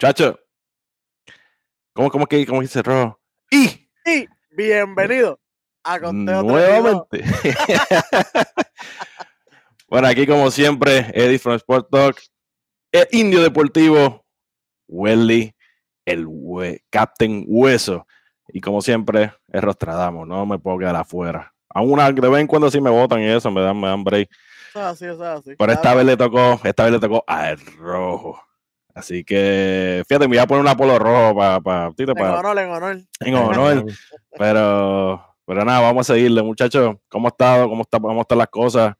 [0.00, 0.36] Muchachos,
[1.92, 3.18] ¿cómo, cómo, que, cómo dice Rojo?
[3.50, 5.40] Y, y bienvenido
[5.82, 7.24] a Conteo Nuevamente.
[9.88, 12.16] bueno, aquí como siempre, Eddie from Sport Talk,
[12.92, 14.24] el indio deportivo,
[14.86, 15.52] Welly,
[16.04, 16.28] el
[16.90, 18.06] Captain Hueso.
[18.46, 21.52] Y como siempre, es Rostradamo, no me puedo quedar afuera.
[21.70, 24.04] A una, de vez en cuando sí me votan y eso, me dan, me dan
[24.04, 24.30] break.
[24.74, 25.56] Así, así.
[25.58, 28.47] Pero esta vez le tocó, esta vez le tocó al rojo.
[28.98, 31.60] Así que, fíjate, me voy a poner un Apolo rojo para...
[31.60, 33.00] Pa, en honor, en honor.
[33.20, 33.84] En honor.
[34.36, 36.96] pero, pero nada, vamos a seguirle, muchachos.
[37.08, 37.68] ¿Cómo ha estado?
[37.68, 38.96] ¿Cómo, está, cómo están las cosas?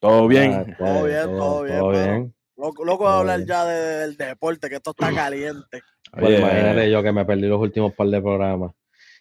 [0.00, 0.52] ¿Todo bien?
[0.52, 1.78] Ah, todo bien, todo, bien.
[1.78, 2.34] Todo bien.
[2.56, 5.82] Loco, loco de hablar ya del deporte, que esto está caliente.
[6.10, 8.72] Pues imagínate yo que me perdí los últimos par de programas.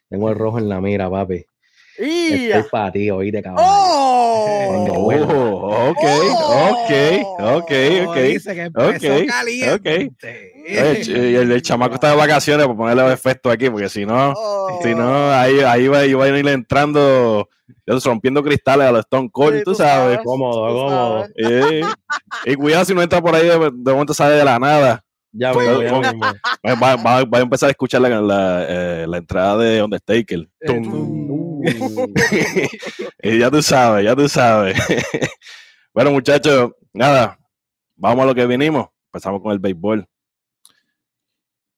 [0.10, 1.46] Tengo el rojo en la mira, papi.
[2.00, 3.66] Estoy para ti, oíste, cabrón.
[3.68, 4.88] ¡Oh!
[4.92, 6.04] oh ok,
[6.70, 6.92] ok,
[7.40, 7.72] ok,
[8.08, 8.16] ok.
[8.16, 10.54] Dice que empezó caliente.
[10.66, 14.80] El, el, chamaco está de vacaciones para ponerle los efectos aquí, porque si no, oh.
[14.82, 17.50] si no, ahí, ahí va, iba a ir entrando,
[17.86, 20.20] rompiendo cristales a los Stone Cold, tú, sabes.
[20.24, 21.28] Cómodo, cómodo.
[22.46, 25.04] Y, cuidado si no entra por ahí, de, de momento sale de la nada.
[25.32, 29.84] Ya voy, va, va, va, a empezar a escuchar la, la, eh, la entrada de
[29.84, 30.50] Undertaker.
[33.22, 34.76] y ya tú sabes, ya tú sabes.
[35.94, 37.38] bueno, muchachos, nada,
[37.96, 38.88] vamos a lo que vinimos.
[39.08, 40.08] Empezamos con el béisbol.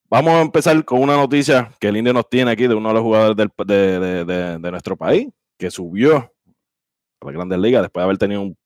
[0.10, 2.96] Vamos a empezar con una noticia que el Indio nos tiene aquí de uno de
[2.96, 5.28] los jugadores del, de, de, de, de, nuestro país,
[5.58, 8.58] que subió a la Grandes Ligas después de haber tenido un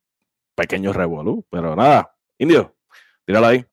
[0.55, 1.43] pequeño revolú.
[1.49, 2.75] Pero nada, Indio,
[3.25, 3.65] tíralo ahí.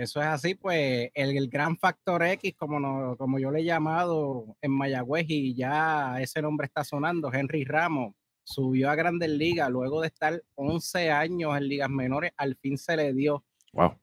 [0.00, 4.56] Eso es así, pues el, gran factor X, como, no, como yo le he llamado
[4.62, 10.00] en Mayagüez y ya ese nombre está sonando, Henry Ramos, subió a Grandes Ligas luego
[10.00, 13.44] de estar 11 años en ligas menores, al fin se le dio.
[13.74, 13.98] Wow.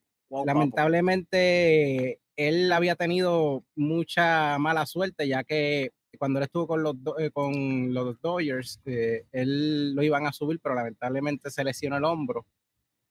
[0.45, 7.31] Lamentablemente, él había tenido mucha mala suerte, ya que cuando él estuvo con los, eh,
[7.31, 12.45] con los Dodgers, eh, él lo iban a subir, pero lamentablemente se lesionó el hombro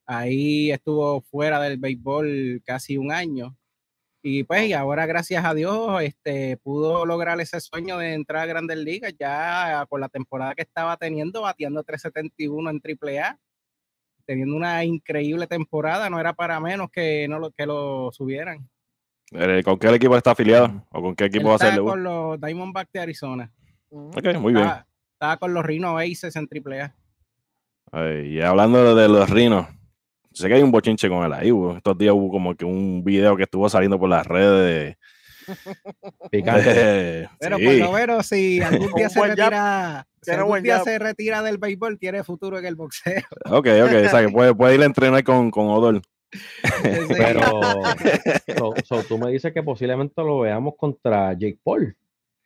[0.07, 3.57] Ahí estuvo fuera del béisbol casi un año.
[4.23, 8.47] Y pues, y ahora gracias a Dios, este, pudo lograr ese sueño de entrar a
[8.47, 13.39] Grandes Ligas ya con la temporada que estaba teniendo, bateando 371 en AAA,
[14.25, 18.69] teniendo una increíble temporada, no era para menos que no lo, que lo subieran.
[19.33, 20.85] Eh, ¿Con qué equipo está afiliado?
[20.91, 21.81] ¿O con qué equipo va a ser?
[21.81, 23.53] Con los Diamondbacks de Arizona.
[23.91, 24.69] Ok, muy bien.
[25.13, 26.95] Estaba, con los Rino Aces en AAA.
[28.25, 29.67] y hablando de los Rinos,
[30.37, 31.51] sé que hay un bochinche con él ahí.
[31.77, 34.97] Estos días hubo como que un video que estuvo saliendo por las redes.
[36.31, 37.29] Picante.
[37.41, 41.59] pero por lo menos si algún día, se retira, si algún día se retira del
[41.59, 43.23] béisbol, tiene futuro en el boxeo.
[43.47, 46.03] Ok, ok, o sea que puede, puede ir a entrenar con, con Odor.
[48.47, 48.75] Pero
[49.09, 51.97] tú me dices que posiblemente lo veamos contra Jake Paul.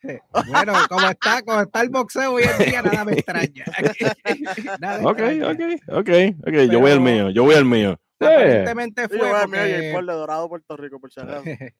[0.02, 3.64] Bueno, como está, como está el boxeo hoy en día, nada me extraña.
[4.80, 6.10] nada ok, ok, ok,
[6.46, 6.54] ok.
[6.70, 7.98] yo voy al mío, yo voy al mío.
[8.18, 9.18] Aparentemente fue.
[9.18, 9.94] Yo voy porque...
[9.96, 11.20] al de Dorado, Puerto Rico, por si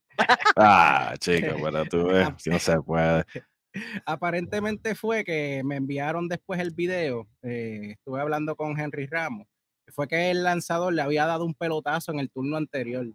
[0.57, 3.25] ah, chico, pero tú ves, si no se puede.
[4.05, 7.29] Aparentemente fue que me enviaron después el video.
[7.43, 9.47] Eh, estuve hablando con Henry Ramos.
[9.89, 13.07] Fue que el lanzador le había dado un pelotazo en el turno anterior.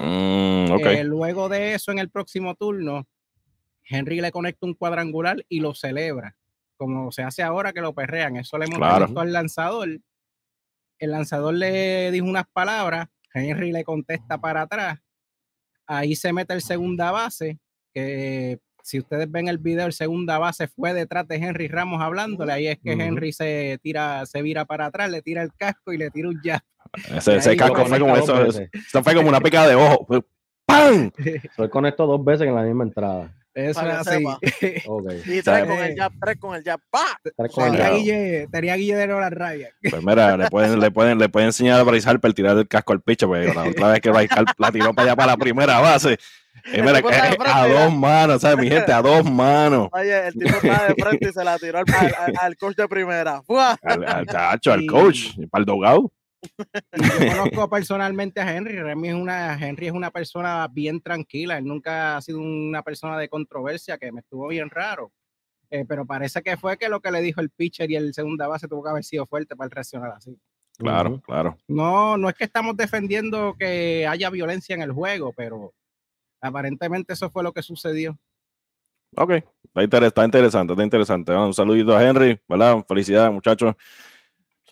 [0.00, 0.96] Mm, okay.
[0.98, 3.06] eh, luego de eso, en el próximo turno,
[3.88, 6.36] Henry le conecta un cuadrangular y lo celebra,
[6.76, 8.36] como se hace ahora que lo perrean.
[8.36, 9.08] Eso le hemos claro.
[9.16, 10.00] al lanzador.
[10.98, 15.00] El lanzador le dijo unas palabras, Henry le contesta para atrás.
[15.86, 17.58] Ahí se mete el segunda base,
[17.92, 22.52] que si ustedes ven el video, el segunda base fue detrás de Henry Ramos hablándole.
[22.52, 25.98] Ahí es que Henry se tira, se vira para atrás, le tira el casco y
[25.98, 26.60] le tira un jab.
[27.16, 30.06] Ese, ese casco fue como eso, eso, fue como una pica de ojo.
[30.66, 31.10] ¡Pam!
[31.56, 33.34] Soy conectó dos veces en la misma entrada.
[33.54, 34.24] Eso es así.
[34.86, 35.22] Okay.
[35.26, 37.20] Y tres con el jab, tres con el jab, ¡pa!
[37.54, 39.70] Tenía Guille, tenía Guille de la raya.
[39.90, 42.92] Pues mira, le pueden, le pueden, le pueden enseñar a Bryce Harper tirar el casco
[42.92, 45.36] al picho, porque la otra vez que Bryce Harper la tiró para allá para la
[45.36, 46.18] primera base.
[46.72, 47.00] Y mira,
[47.46, 48.58] a dos manos, ¿sabes?
[48.58, 49.88] Mi gente, a dos manos.
[49.92, 52.88] Oye, el tipo estaba de frente y se la tiró al, al, al coach de
[52.88, 53.42] primera.
[53.82, 56.12] Al, al, tacho, al coach, para el dogado
[56.92, 58.76] yo conozco personalmente a Henry.
[58.78, 61.58] Henry es, una, Henry es una persona bien tranquila.
[61.58, 65.12] Él nunca ha sido una persona de controversia, que me estuvo bien raro.
[65.70, 68.46] Eh, pero parece que fue que lo que le dijo el pitcher y el segunda
[68.46, 70.38] base tuvo que haber sido fuerte para reaccionar así.
[70.78, 71.56] Claro, claro.
[71.68, 75.72] No, no es que estamos defendiendo que haya violencia en el juego, pero
[76.40, 78.18] aparentemente eso fue lo que sucedió.
[79.16, 81.32] Ok, está, interesante, está interesante, está interesante.
[81.32, 82.84] Un saludito a Henry, ¿verdad?
[82.86, 83.74] Felicidades, muchachos.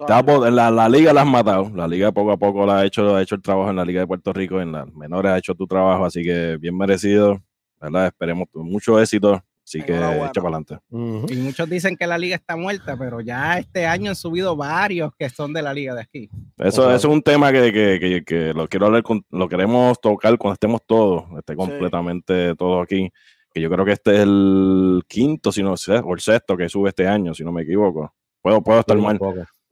[0.08, 1.70] La, la, liga la has matado.
[1.74, 4.00] La liga poco a poco la ha hecho, ha hecho el trabajo en la Liga
[4.00, 7.40] de Puerto Rico, en las menores ha hecho tu trabajo, así que bien merecido.
[7.82, 8.06] ¿verdad?
[8.06, 9.42] Esperemos mucho éxito.
[9.64, 10.78] Así que echa para adelante.
[10.90, 15.12] Y muchos dicen que la liga está muerta, pero ya este año han subido varios
[15.16, 16.28] que son de la liga de aquí.
[16.58, 20.54] Eso, es un tema que, que, que, lo quiero hablar con, lo queremos tocar cuando
[20.54, 23.10] estemos todos, esté completamente todos aquí.
[23.54, 26.88] Que yo creo que este es el quinto, si no o el sexto que sube
[26.88, 28.12] este año, si no me equivoco.
[28.40, 29.18] Puedo, puedo estar mal.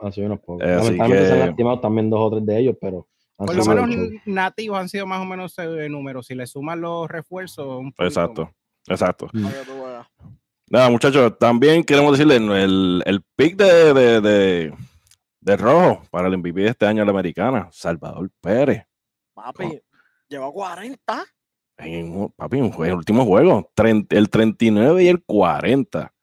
[0.00, 0.67] Han sido unos pocos.
[0.67, 3.06] Eh, se han lastimado también dos o tres de ellos, pero.
[3.37, 6.23] Por lo menos nativos han sido más o menos ese número.
[6.23, 7.85] Si le suman los refuerzos.
[7.99, 8.50] Exacto,
[8.87, 9.31] exacto.
[9.32, 9.47] Mm.
[10.70, 14.73] Nada, muchachos, también queremos decirle el, el pick de, de,
[15.41, 18.85] de, rojo para el MVP de este año a la americana, Salvador Pérez.
[19.35, 19.81] Papi,
[20.29, 21.25] lleva 40.
[21.79, 23.73] En, papi, en el último juego,
[24.11, 26.14] el 39 y el 40.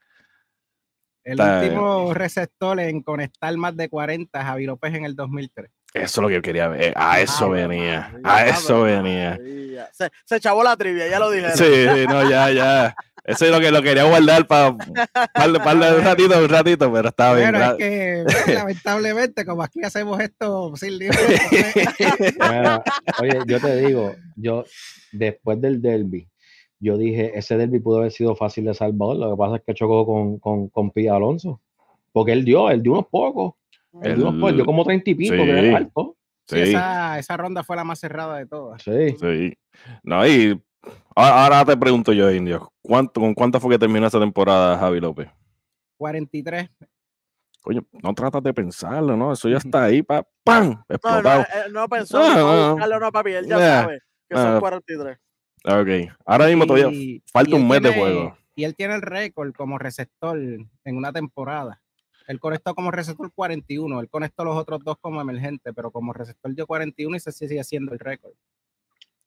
[1.27, 5.69] El último receptor en conectar más de 40, Javi López en el 2003.
[5.93, 6.93] Eso es lo que yo quería ver.
[6.95, 8.13] A eso venía.
[8.23, 9.37] a eso venía.
[9.91, 11.51] Se, se chavó la trivia, ya lo dije.
[11.55, 12.95] Sí, no, ya, ya.
[13.27, 14.79] Eso es lo que lo quería guardar para un
[16.03, 17.51] ratito, un ratito, pero estaba bien.
[17.51, 21.19] Pero es que, pues, lamentablemente, como aquí hacemos esto sin libro.
[23.19, 24.63] oye, yo te digo, yo
[25.11, 26.29] después del derby,
[26.79, 29.73] yo dije, ese derby pudo haber sido fácil de Salvador, lo que pasa es que
[29.73, 31.61] chocó con, con, con Pía Alonso,
[32.11, 33.53] porque él dio, él dio unos pocos,
[34.01, 36.15] él dio, unos pocos, dio como treinta y pico, sí, que era alto.
[36.45, 36.59] Sí.
[36.59, 38.81] Esa, esa, ronda fue la más cerrada de todas.
[38.81, 39.15] Sí.
[39.19, 39.53] sí.
[40.03, 40.61] No, y
[41.13, 45.27] ahora, te pregunto yo, Indio, ¿cuánto, ¿con cuánto fue que terminó esa temporada Javi López?
[45.97, 46.69] 43.
[47.65, 49.33] Oye, no tratas de pensarlo, ¿no?
[49.33, 50.83] Eso ya está ahí, pa, ¡pam!
[50.87, 51.39] Explotado.
[51.41, 55.17] No, no, no pensó, no, no, no, papi, él ya sabe que son 43.
[55.63, 58.37] Ok, ahora mismo todavía falta un mes de juego.
[58.55, 61.81] Y él tiene el récord como receptor en una temporada.
[62.27, 66.53] Él conectó como receptor 41, él conectó los otros dos como emergente, pero como receptor
[66.53, 68.33] dio 41 y se sigue haciendo el récord.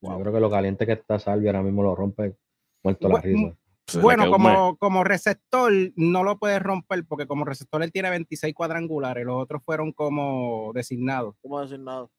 [0.02, 2.36] Yo creo que lo caliente que está Salvi ahora mismo lo rompe
[2.82, 3.54] muerto la risa.
[4.00, 9.24] Bueno, como, como receptor no lo puede romper porque como receptor él tiene 26 cuadrangulares,
[9.24, 11.34] los otros fueron como designados.
[11.40, 12.10] Como designados.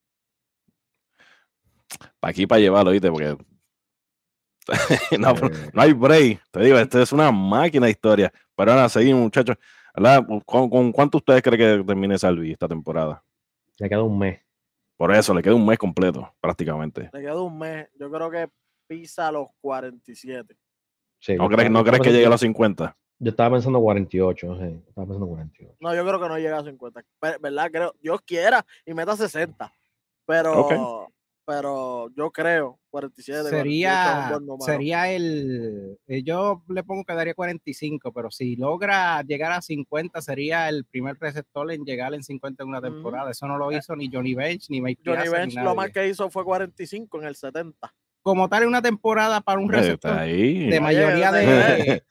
[2.20, 3.10] Para aquí para llevarlo, ¿viste?
[3.10, 3.36] Porque
[5.18, 5.34] no,
[5.72, 6.40] no, hay break.
[6.50, 8.32] Te digo, esto es una máquina de historia.
[8.56, 9.56] Pero ahora seguimos, muchachos.
[10.46, 13.22] ¿Con, cuánto ustedes creen que termine Salvi esta temporada?
[13.78, 14.40] Le queda un mes.
[14.96, 17.10] Por eso, le queda un mes completo, prácticamente.
[17.12, 17.88] Le queda un mes.
[17.98, 18.48] Yo creo que
[18.86, 20.56] pisa los 47.
[21.36, 22.96] ¿No, crees, ¿No crees que llegue a los 50?
[23.18, 24.82] Yo estaba pensando 48, sí.
[24.88, 25.76] Estaba pensando 48.
[25.80, 27.04] No, yo creo que no llega a 50.
[27.40, 27.70] ¿Verdad?
[27.70, 29.72] Creo, Dios quiera y meta 60.
[30.26, 31.12] Pero
[31.54, 38.30] pero yo creo 47 sería sería el eh, yo le pongo que daría 45 pero
[38.30, 42.80] si logra llegar a 50 sería el primer receptor en llegar en 50 en una
[42.80, 43.30] temporada.
[43.30, 43.76] Eso no lo eh.
[43.76, 47.26] hizo ni Johnny Bench ni Mike Johnny Bench lo más que hizo fue 45 en
[47.26, 52.02] el 70 como tal en una temporada para un receptor de mayoría de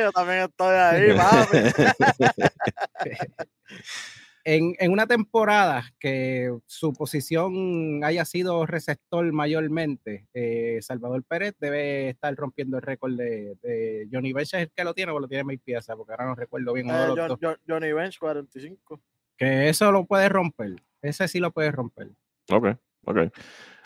[0.00, 1.16] yo también estoy ahí
[4.44, 12.10] en, en, una temporada que su posición haya sido receptor mayormente, eh, Salvador Pérez debe
[12.10, 15.44] estar rompiendo el récord de, Johnny Bench, ¿es el que lo tiene o lo tiene
[15.44, 15.96] Mike Piazza?
[15.96, 16.88] Porque ahora no recuerdo bien.
[16.90, 19.00] Eh, Johnny Bench, 45.
[19.36, 22.08] Que eso lo puede romper, ese sí lo puede romper.
[22.50, 22.68] Ok,
[23.04, 23.18] ok.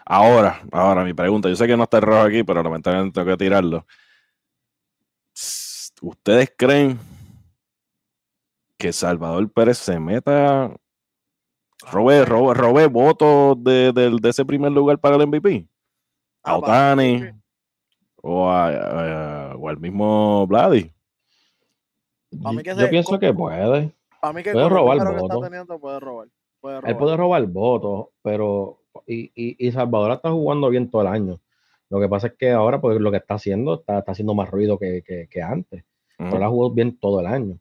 [0.05, 3.31] Ahora, ahora mi pregunta, yo sé que no está el rojo aquí, pero lamentablemente tengo
[3.31, 3.87] que tirarlo.
[6.01, 6.99] ¿Ustedes creen
[8.79, 10.75] que Salvador Pérez se meta,
[11.91, 15.67] robe, robe, robe votos de, de, ese primer lugar para el MVP.
[16.43, 17.25] A Otani
[18.23, 20.93] o, o al mismo Vladi.
[22.31, 23.93] Yo pienso que puede.
[24.21, 25.49] puede robar votos.
[25.81, 26.29] Puede robar.
[26.85, 31.41] Él puede robar votos, pero y, y, y, Salvador está jugando bien todo el año.
[31.91, 34.51] Lo que pasa es que ahora, pues lo que está haciendo, está, está haciendo más
[34.51, 35.85] ruido que, que, que antes.
[36.19, 37.61] Pero él ha jugado bien todo el año.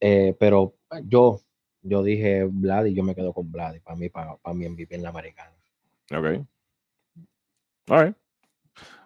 [0.00, 0.74] Eh, pero
[1.04, 1.40] yo,
[1.82, 4.94] yo dije Vlad y yo me quedo con Vlad para mí, para, para mi MVP
[4.94, 5.52] en la americana.
[6.12, 6.46] Ok.
[7.88, 8.16] All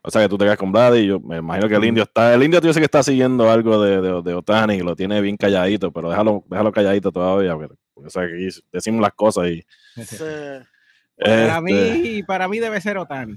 [0.03, 2.05] O sea que tú te quedas con Vlad y yo me imagino que el indio
[2.05, 2.35] está.
[2.35, 5.21] El indio yo sé que está siguiendo algo de, de, de Otani y lo tiene
[5.21, 7.55] bien calladito, pero déjalo, déjalo calladito todavía.
[7.55, 9.65] Porque, o sea, que decimos las cosas y.
[11.19, 13.37] Para, mí, este para mí debe ser Otani.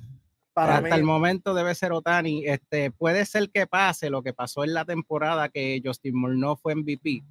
[0.54, 2.46] Para Hasta el momento debe ser Otani.
[2.46, 6.76] Este, puede ser que pase lo que pasó en la temporada que Justin Morneau fue
[6.76, 7.24] MVP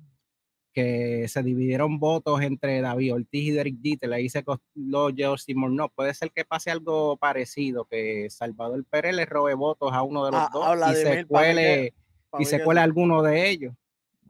[0.73, 5.75] que se dividieron votos entre David Ortiz y Derek Jeter, ahí se los George Simon.
[5.75, 10.25] No, puede ser que pase algo parecido, que Salvador Pérez le robe votos a uno
[10.25, 11.95] de los ah, dos y se, cuele,
[12.39, 13.75] y se cuele alguno de ellos.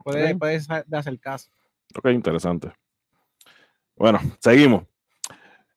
[0.03, 0.59] Puede, puede
[0.91, 1.51] hacer caso.
[1.95, 2.71] Ok, interesante.
[3.95, 4.83] Bueno, seguimos.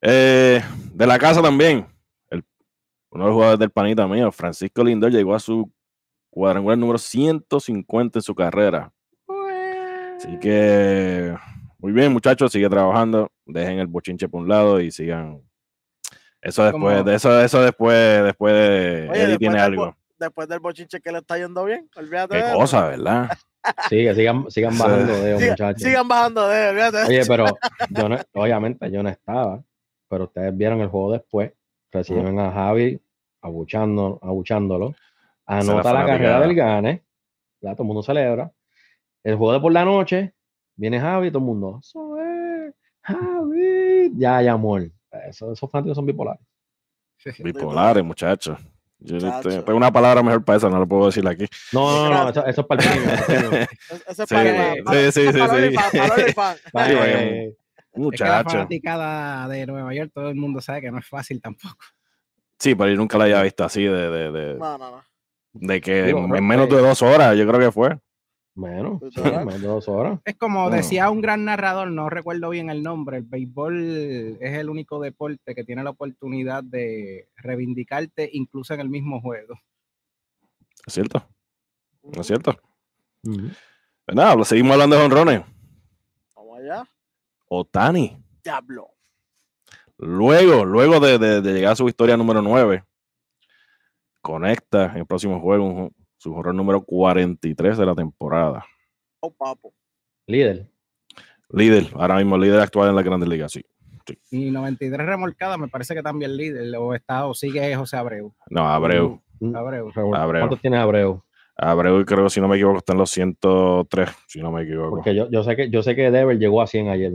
[0.00, 1.86] Eh, de la casa también.
[3.10, 5.70] uno de los jugadores del panita mío, Francisco Lindor, llegó a su
[6.30, 8.92] cuadrangular número 150 en su carrera.
[10.16, 11.34] Así que,
[11.78, 13.30] muy bien, muchachos, sigue trabajando.
[13.46, 15.42] Dejen el bochinche por un lado y sigan.
[16.40, 19.96] Eso después, de eso, eso después, después de Eddie tiene algo.
[20.18, 22.36] Después del bochinche que le está yendo bien, olvídate.
[22.36, 23.30] Qué cosa, ¿verdad?
[23.88, 25.82] Sí, sigan, sigan bajando de muchachos.
[25.82, 27.04] Sigan bajando de olvídate.
[27.04, 27.46] Oye, pero
[27.90, 29.64] yo no, obviamente yo no estaba,
[30.06, 31.50] pero ustedes vieron el juego después,
[31.90, 33.00] reciben a Javi
[33.40, 34.94] abuchando, abuchándolo,
[35.46, 37.02] anota la, carrera del Gane,
[37.60, 38.52] ya todo el mundo celebra.
[39.24, 40.34] El juego de por la noche,
[40.76, 41.80] viene Javi, todo el mundo,
[43.02, 44.90] Javi, ya, ya, amor.
[45.28, 46.44] Eso, esos fanáticos son bipolares.
[47.38, 48.58] Bipolares, muchachos.
[48.98, 51.46] Yo tengo una palabra mejor para eso, no lo puedo decir aquí.
[51.72, 53.68] No, no, no, eso, es para el.
[54.06, 54.74] Eso es para
[55.12, 55.40] Sí, sí, sí.
[56.72, 57.56] sí.
[57.94, 58.60] Muchacho.
[58.70, 61.76] Es que la de Nueva York, todo el mundo sabe que no es fácil tampoco.
[62.58, 65.02] Sí, pero yo nunca la había visto así de, de, de, no, no, no.
[65.52, 67.98] de que en menos de dos horas, yo creo que fue.
[68.56, 70.20] Menos, menos de dos horas.
[70.24, 74.70] Es como decía un gran narrador, no recuerdo bien el nombre, el béisbol es el
[74.70, 79.58] único deporte que tiene la oportunidad de reivindicarte incluso en el mismo juego.
[80.86, 81.26] Es cierto,
[82.12, 82.56] es cierto.
[83.22, 85.42] Pues nada, seguimos hablando de honrones.
[86.36, 86.88] Vamos allá.
[87.48, 88.16] Otani.
[88.44, 88.90] Diablo.
[89.98, 92.84] Luego, luego de, llegar a su historia número 9,
[94.20, 95.90] conecta en el próximo juego
[96.24, 98.64] su horror número 43 de la temporada.
[99.20, 99.74] Oh, papo.
[100.26, 100.66] Líder.
[101.50, 103.62] Líder, ahora mismo líder actual en la Grandes Ligas, sí.
[104.30, 108.34] Y 93 remolcadas, me parece que también líder, o está, o sigue José Abreu.
[108.48, 109.20] No, Abreu.
[109.40, 109.90] Mm, Abreu.
[110.14, 110.40] Abreu.
[110.40, 111.22] ¿Cuántos tiene Abreu?
[111.58, 114.96] Abreu creo, si no me equivoco, está en los 103, si no me equivoco.
[114.96, 117.12] Porque yo, yo sé que yo sé que Dever llegó a 100 ayer.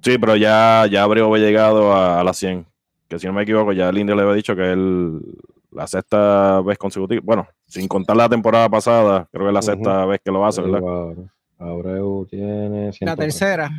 [0.00, 2.64] Sí, pero ya, ya Abreu había llegado a, a las 100.
[3.08, 5.20] Que si no me equivoco, ya el Indio le había dicho que él
[5.74, 7.20] la sexta vez consecutiva.
[7.24, 10.62] Bueno, sin contar la temporada pasada, creo que es la sexta vez que lo hace,
[10.62, 10.80] ¿verdad?
[11.58, 12.90] Abreu tiene.
[13.00, 13.70] La tercera.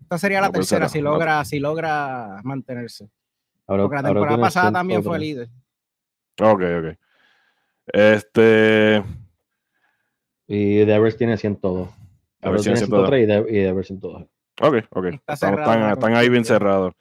[0.00, 3.10] Esta sería la, tercera, si logra, si logra mantenerse.
[3.66, 5.48] Porque la temporada pasada también fue líder.
[6.40, 6.98] Ok, ok.
[7.88, 9.02] Este.
[10.46, 11.88] Y Devers tiene 102.
[12.40, 14.22] Devers tiene 103 y Devers 102.
[14.60, 15.06] Ok, ok.
[15.26, 16.94] están, ahí bien cerrados.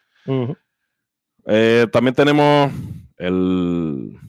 [1.46, 2.72] Eh, también tenemos
[3.18, 4.20] el,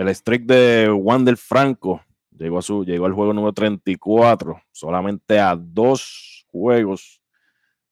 [0.00, 2.00] el streak de Wander Franco.
[2.36, 7.20] Llegó, a su, llegó al juego número 34, solamente a dos juegos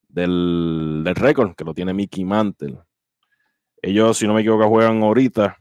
[0.09, 2.79] del, del récord, que lo tiene Mickey Mantle.
[3.83, 5.59] Ellos, si no me equivoco, juegan ahorita.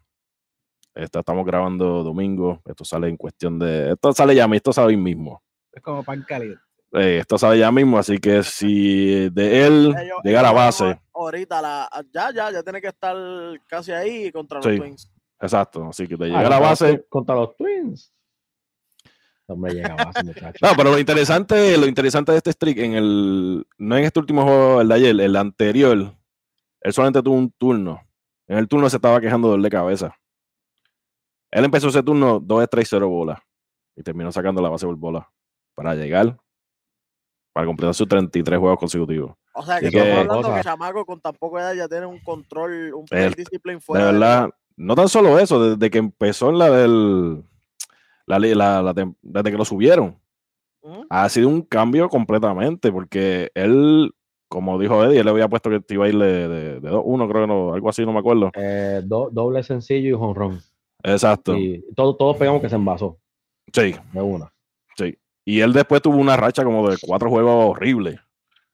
[0.95, 2.61] estamos grabando domingo.
[2.65, 3.91] Esto sale en cuestión de.
[3.91, 5.43] Esto sale ya, esto sale hoy mismo.
[5.71, 6.61] Es como pan caliente.
[6.93, 10.99] Eh, esto sabe ya mismo, así que si de él llega a la base.
[11.13, 13.15] Ahorita, la, ya, ya, ya tiene que estar
[13.67, 15.11] casi ahí contra los Twins.
[15.39, 17.05] Exacto, así que te llega a la base.
[17.09, 18.13] Contra los Twins.
[19.47, 20.61] Hombre, llega a base, muchachos.
[20.61, 24.43] No, pero lo interesante, lo interesante de este streak, en el, no en este último
[24.43, 26.15] juego, el de ayer, el anterior,
[26.81, 28.01] él solamente tuvo un turno.
[28.47, 30.15] En el turno se estaba quejando de de cabeza.
[31.51, 33.41] Él empezó ese turno 2 3 0 bola
[33.95, 35.29] y terminó sacando la base por bola
[35.75, 36.37] para llegar
[37.57, 39.35] para completar sus 33 juegos consecutivos.
[39.53, 42.93] O sea, que, estamos hablando que Chamaco con tan poca edad ya tiene un control,
[42.93, 44.05] un disciplina fuera.
[44.05, 47.43] De verdad, no tan solo eso, desde que empezó en la del.
[48.27, 50.17] La, la, desde que lo subieron,
[51.09, 54.13] ha sido un cambio completamente, porque él,
[54.49, 57.43] como dijo Eddie, él le había puesto que iba a ir de, de, uno, creo
[57.43, 58.51] que no, algo así, no me acuerdo.
[58.53, 60.59] Eh, doble sencillo y honrón.
[61.03, 61.55] Exacto.
[61.55, 63.17] Y todos, todos pegamos que se envasó.
[63.71, 63.95] Sí.
[64.11, 64.51] De una.
[64.97, 65.17] Sí.
[65.45, 68.19] Y él después tuvo una racha como de cuatro juegos horribles.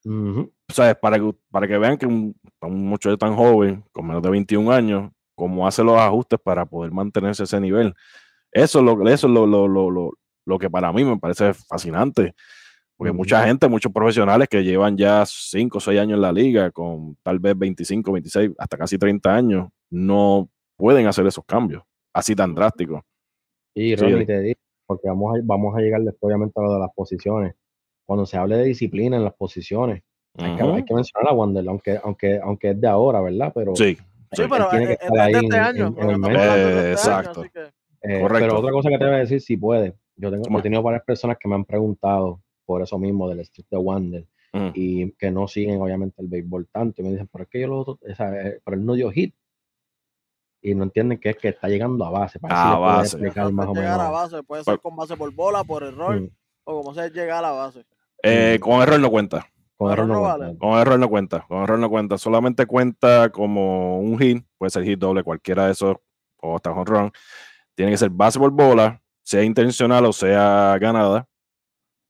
[0.06, 4.24] O sea, para que, para que vean que un, un muchacho tan joven, con menos
[4.24, 7.94] de 21 años, cómo hace los ajustes para poder mantenerse ese nivel.
[8.52, 10.12] Eso es lo, eso es lo, lo, lo,
[10.46, 12.34] lo que para mí me parece fascinante.
[12.96, 16.72] Porque mucha gente, muchos profesionales que llevan ya 5 o 6 años en la liga,
[16.72, 22.36] con tal vez 25, 26, hasta casi 30 años, no pueden hacer esos cambios así
[22.36, 23.02] tan drásticos.
[23.75, 26.80] Y Ronnie, te digo, porque vamos a, vamos a llegar después obviamente a lo de
[26.80, 27.56] las posiciones.
[28.06, 30.04] Cuando se hable de disciplina en las posiciones,
[30.38, 33.52] hay, que, hay, que, mencionar a Wander, aunque, aunque, aunque es de ahora, ¿verdad?
[33.56, 33.98] Pero, sí,
[34.34, 35.96] sí pero tiene que estar ahí este año.
[36.92, 37.44] exacto.
[38.02, 39.96] pero otra cosa que te voy a decir, si puede.
[40.16, 43.68] Yo tengo, he tenido varias personas que me han preguntado por eso mismo del street
[43.70, 44.28] de Wander
[44.75, 47.68] y que no siguen obviamente el béisbol tanto y me dicen, pero es que yo
[47.68, 49.34] lo, o sea, eh, pero él no dio hit
[50.62, 52.40] y no entienden que es que está llegando a base.
[52.40, 53.18] Para a base.
[53.52, 56.30] Más o llegar a base, puede ser con base por bola, por error, mm.
[56.66, 57.84] o como sea llegar a la base.
[58.22, 59.46] Eh, con error no cuenta.
[59.84, 60.60] Con error no, cuenta.
[60.60, 61.46] Con error no cuenta.
[61.48, 62.18] Con error no cuenta.
[62.18, 64.46] Solamente cuenta como un hit.
[64.58, 65.98] Puede ser hit doble, cualquiera de esos.
[66.42, 67.12] O hasta home run.
[67.75, 71.28] Tiene que ser base por bola, sea intencional o sea ganada.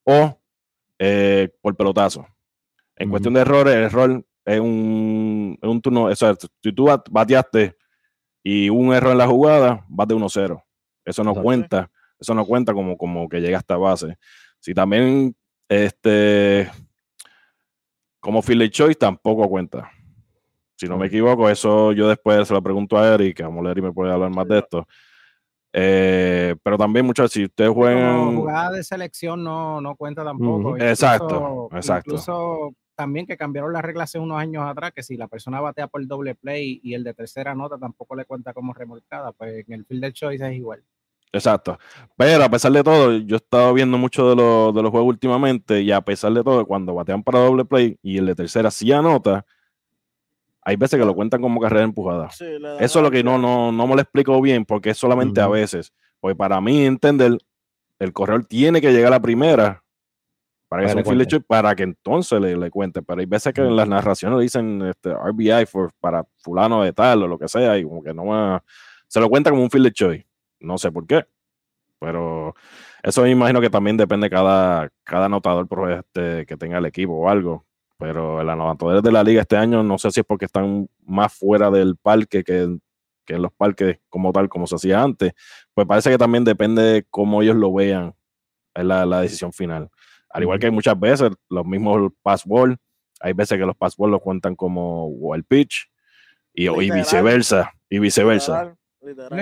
[0.06, 0.40] O
[1.00, 2.28] eh, por pelotazo.
[2.96, 6.10] En cuestión de errores, el error es un, es un turno.
[6.10, 7.76] Eso, si tú bateaste
[8.44, 10.64] y un error en la jugada, bate 1-0.
[11.06, 11.90] Eso no cuenta.
[12.20, 14.18] Eso no cuenta como, como que llega hasta base.
[14.60, 15.36] Si también
[15.68, 16.72] este
[18.24, 19.92] como field choice tampoco cuenta.
[20.78, 23.92] Si no me equivoco, eso yo después se lo pregunto a Eric, a Eric me
[23.92, 24.88] puede hablar más de esto.
[25.74, 28.38] Eh, pero también muchas si ustedes juegan.
[28.38, 30.78] jugada de selección no, no cuenta tampoco.
[30.78, 32.12] exacto, exacto.
[32.12, 35.88] Incluso también que cambiaron las reglas hace unos años atrás, que si la persona batea
[35.88, 39.66] por el doble play y el de tercera nota tampoco le cuenta como remolcada, pues
[39.68, 40.82] en el field choice es igual.
[41.34, 41.80] Exacto.
[42.16, 45.82] Pero a pesar de todo, yo he estado viendo mucho de, de los juegos últimamente
[45.82, 48.92] y a pesar de todo, cuando batean para doble play y el de tercera sí
[48.92, 49.44] anota,
[50.62, 52.30] hay veces que lo cuentan como carrera empujada.
[52.80, 55.48] Eso es lo que no, no, no me lo explico bien porque es solamente a
[55.48, 55.92] veces.
[56.20, 57.38] Porque para mí entender,
[58.00, 59.84] el corredor tiene que llegar a la primera
[60.70, 63.02] para que, para, para que entonces le, le, cuente.
[63.02, 67.24] Pero hay veces que en las narraciones dicen este, RBI for, para fulano de tal
[67.24, 68.64] o lo que sea y como que no
[69.08, 70.26] se lo cuenta como un field choice.
[70.64, 71.26] No sé por qué.
[72.00, 72.56] Pero
[73.02, 77.30] eso me imagino que también depende cada, cada anotador este, que tenga el equipo o
[77.30, 77.66] algo.
[77.98, 81.34] Pero el anotador de la liga este año no sé si es porque están más
[81.34, 85.34] fuera del parque que, en los parques como tal, como se hacía antes.
[85.74, 88.14] Pues parece que también depende de cómo ellos lo vean
[88.74, 89.90] en la, decisión final.
[90.30, 92.78] Al igual que hay muchas veces los mismos passball,
[93.22, 95.90] hay veces que los passball los cuentan como wild pitch
[96.54, 97.72] y, y viceversa.
[97.90, 98.76] Y viceversa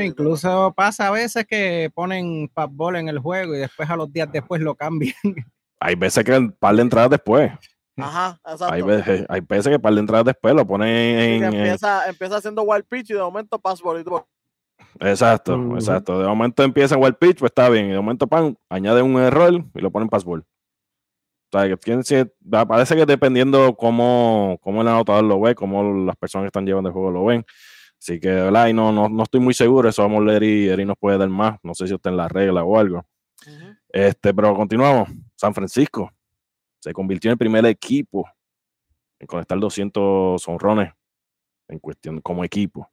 [0.04, 4.32] incluso pasa a veces que ponen fastball en el juego y después a los días
[4.32, 5.14] después lo cambian.
[5.80, 7.52] Hay veces que un par de entradas después.
[7.98, 8.74] Ajá, exacto.
[8.74, 11.44] Hay veces, hay veces que par de entradas después lo ponen en.
[11.44, 14.28] empieza, empieza haciendo wild pitch y de momento fastball y todo.
[15.00, 16.20] Exacto, exacto.
[16.20, 17.88] De momento empieza wild pitch, pues está bien.
[17.88, 20.46] Y de momento pan, añade un error y lo ponen passball.
[21.54, 22.28] O sea, que
[22.66, 26.90] parece que dependiendo cómo, cómo el anotador lo ve, cómo las personas que están llevando
[26.90, 27.46] el juego lo ven.
[28.02, 28.68] Así que, ¿verdad?
[28.68, 31.20] Y no, no, no estoy muy seguro, eso vamos a leer y Eri nos puede
[31.20, 31.60] dar más.
[31.62, 33.06] No sé si está en la regla o algo.
[33.90, 35.08] Este, pero continuamos.
[35.36, 36.12] San Francisco
[36.80, 38.28] se convirtió en el primer equipo
[39.20, 40.92] en conectar 200 honrones
[41.68, 42.90] en cuestión como equipo.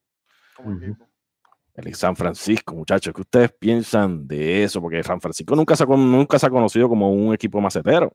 [1.73, 4.83] El San Francisco, muchachos, ¿qué ustedes piensan de eso?
[4.83, 8.14] Porque San Francisco nunca se, nunca se ha conocido como un equipo macetero.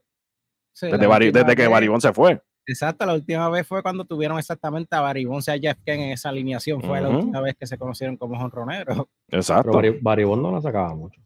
[0.80, 2.40] desde, desde que Baribón se fue.
[2.66, 6.12] Exacto, la última vez fue cuando tuvieron exactamente a Baribón y a Jeff Ken en
[6.12, 6.80] esa alineación.
[6.80, 9.06] Fue la última vez que se conocieron como jonroneros.
[9.28, 9.80] Exacto.
[10.00, 11.20] Baribón no la sacaba mucho.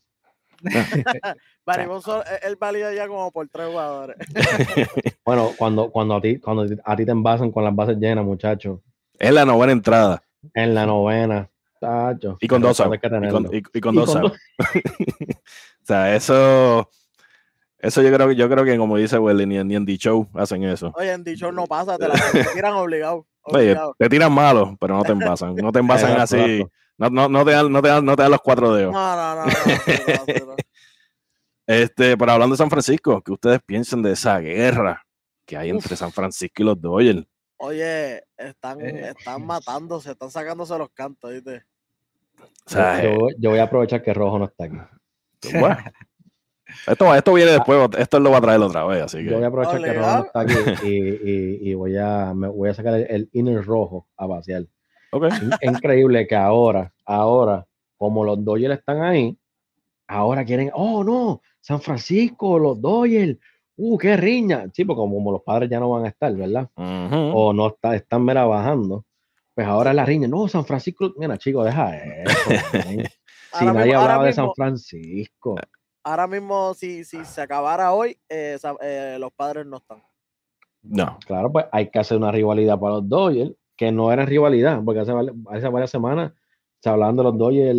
[1.64, 2.02] Baribón,
[2.42, 4.16] él valía ya como por tres jugadores.
[5.24, 8.80] bueno, cuando, cuando, a ti, cuando a ti te envasan con las bases llenas, muchachos.
[9.18, 10.22] Es la novena entrada.
[10.54, 11.48] En la novena.
[12.40, 14.32] Y con dos y con, y, con dos o
[15.84, 16.90] sea, eso
[17.80, 20.92] eso yo creo que yo creo que como dice Welly, ni, en D-Show hacen eso.
[20.96, 22.14] Oye, en D-Show no pasa, te, la,
[22.52, 23.26] tiran obligado.
[23.42, 25.54] Oye, te tiran malo, pero no te envasan.
[25.54, 26.64] No te envasan así.
[26.98, 28.92] No, no, no, te dan, no, te dan, no te dan los cuatro dedos.
[28.92, 30.56] No, no, no.
[31.66, 35.06] este, pero hablando de San Francisco, ¿qué ustedes piensan de esa guerra
[35.46, 37.24] que hay entre San Francisco y los Dodgers?
[37.58, 39.14] Oye, están, eh.
[39.16, 41.64] están matándose, están sacándose los cantos, ¿viste?
[42.66, 44.76] O sea, yo, yo, voy a aprovechar que Rojo no está aquí.
[45.58, 45.76] Bueno,
[46.86, 49.30] esto, esto viene después, esto lo va a traer otra vez, así que.
[49.30, 50.54] Yo voy a aprovechar que Rojo está aquí
[50.84, 54.64] y, y, voy, a, me, voy a sacar el, inner rojo a vaciar.
[55.10, 55.30] Okay.
[55.60, 59.38] Es increíble que ahora, ahora, como los Dodgers están ahí,
[60.06, 63.38] ahora quieren, oh no, San Francisco, los Dodgers,
[63.76, 64.66] uh, qué riña.
[64.72, 66.68] Sí, porque como, los padres ya no van a estar, ¿verdad?
[66.76, 69.04] O no está, están mera bajando.
[69.54, 72.50] Pues ahora es la riña, no, San Francisco, mira, chicos, deja eso.
[73.58, 75.56] si nadie hablaba de San Francisco
[76.08, 80.02] ahora mismo, si, si se acabara hoy, eh, eh, los padres no están.
[80.82, 81.18] No.
[81.26, 85.00] Claro, pues hay que hacer una rivalidad para los Dodgers, que no era rivalidad, porque
[85.00, 85.12] hace,
[85.50, 86.32] hace varias semanas
[86.80, 87.78] se hablaban de los Dodgers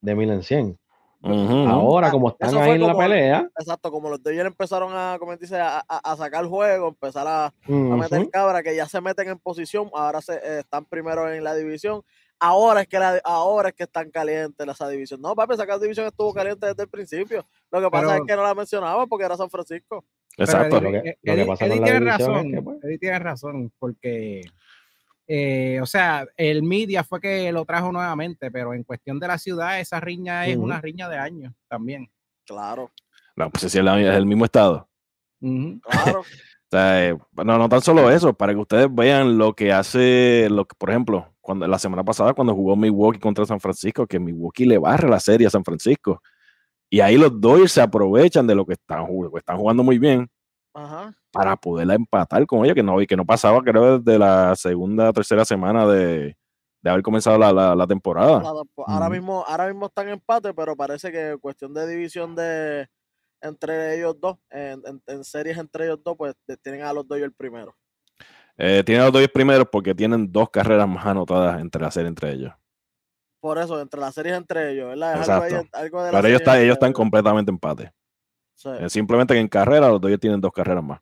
[0.00, 0.78] de mil en cien.
[1.22, 3.48] Ahora, como están ahí en la pelea.
[3.58, 8.28] Exacto, como los Dodgers empezaron a, como dice, a, a, sacar juego, empezar a, meter
[8.30, 12.02] cabra, que ya se meten en posición, ahora se, eh, están primero en la división
[12.38, 15.20] ahora es que ahora es que están calientes esa división.
[15.20, 17.46] No, papi, esa división estuvo caliente desde el principio.
[17.70, 20.04] Lo que pasa es que no la mencionaba porque era San Francisco.
[20.36, 20.80] Exacto.
[20.80, 24.42] lo que, pasa tiene razón, pues Eddie tiene razón, porque,
[25.26, 29.38] eh, o sea, el media fue que lo trajo nuevamente, pero en cuestión de la
[29.38, 32.10] ciudad, esa riña es una riña de años también.
[32.44, 32.92] Claro.
[33.34, 34.88] No, pues es el, es el mismo estado.
[35.40, 36.22] Claro.
[36.72, 40.74] Eh, no, no tan solo eso, para que ustedes vean lo que hace, lo que,
[40.76, 44.78] por ejemplo, cuando la semana pasada cuando jugó Milwaukee contra San Francisco, que Milwaukee le
[44.78, 46.20] barre la serie a San Francisco.
[46.90, 50.28] Y ahí los Dodgers se aprovechan de lo que están, están jugando muy bien
[51.30, 55.12] para poderla empatar con ella, que no, y que no pasaba, creo, desde la segunda,
[55.12, 56.36] tercera semana de,
[56.84, 58.42] haber comenzado la, temporada.
[58.86, 62.88] Ahora, mismo, ahora mismo están en empate, pero parece que cuestión de división de
[63.46, 67.76] entre ellos dos, en, series entre ellos dos, pues tienen a los Dodgers primero.
[68.58, 72.08] Eh, tienen a los Dodgers primero porque tienen dos carreras más anotadas entre la serie
[72.08, 72.52] entre ellos.
[73.40, 75.60] Por eso, entre las series entre ellos, ¿verdad?
[75.90, 77.92] Pero ellos, ellos están completamente empate.
[78.64, 81.00] Eh, simplemente que en carrera los dos tienen dos carreras más.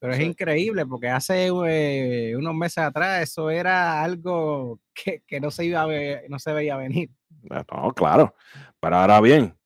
[0.00, 5.64] Pero es increíble porque hace eh, unos meses atrás eso era algo que, no, se
[5.66, 5.86] iba a
[6.28, 7.10] no se veía venir.
[7.42, 8.34] No, claro.
[8.80, 9.56] Pero ahora bien,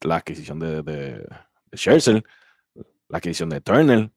[0.00, 1.28] la adquisición de, de,
[1.74, 2.24] Scherzer,
[3.08, 4.10] la adquisición de Turner.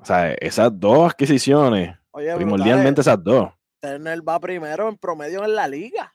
[0.00, 3.50] O sea, esas dos adquisiciones, primordialmente esas dos.
[3.80, 6.12] Turner va primero en promedio en la liga.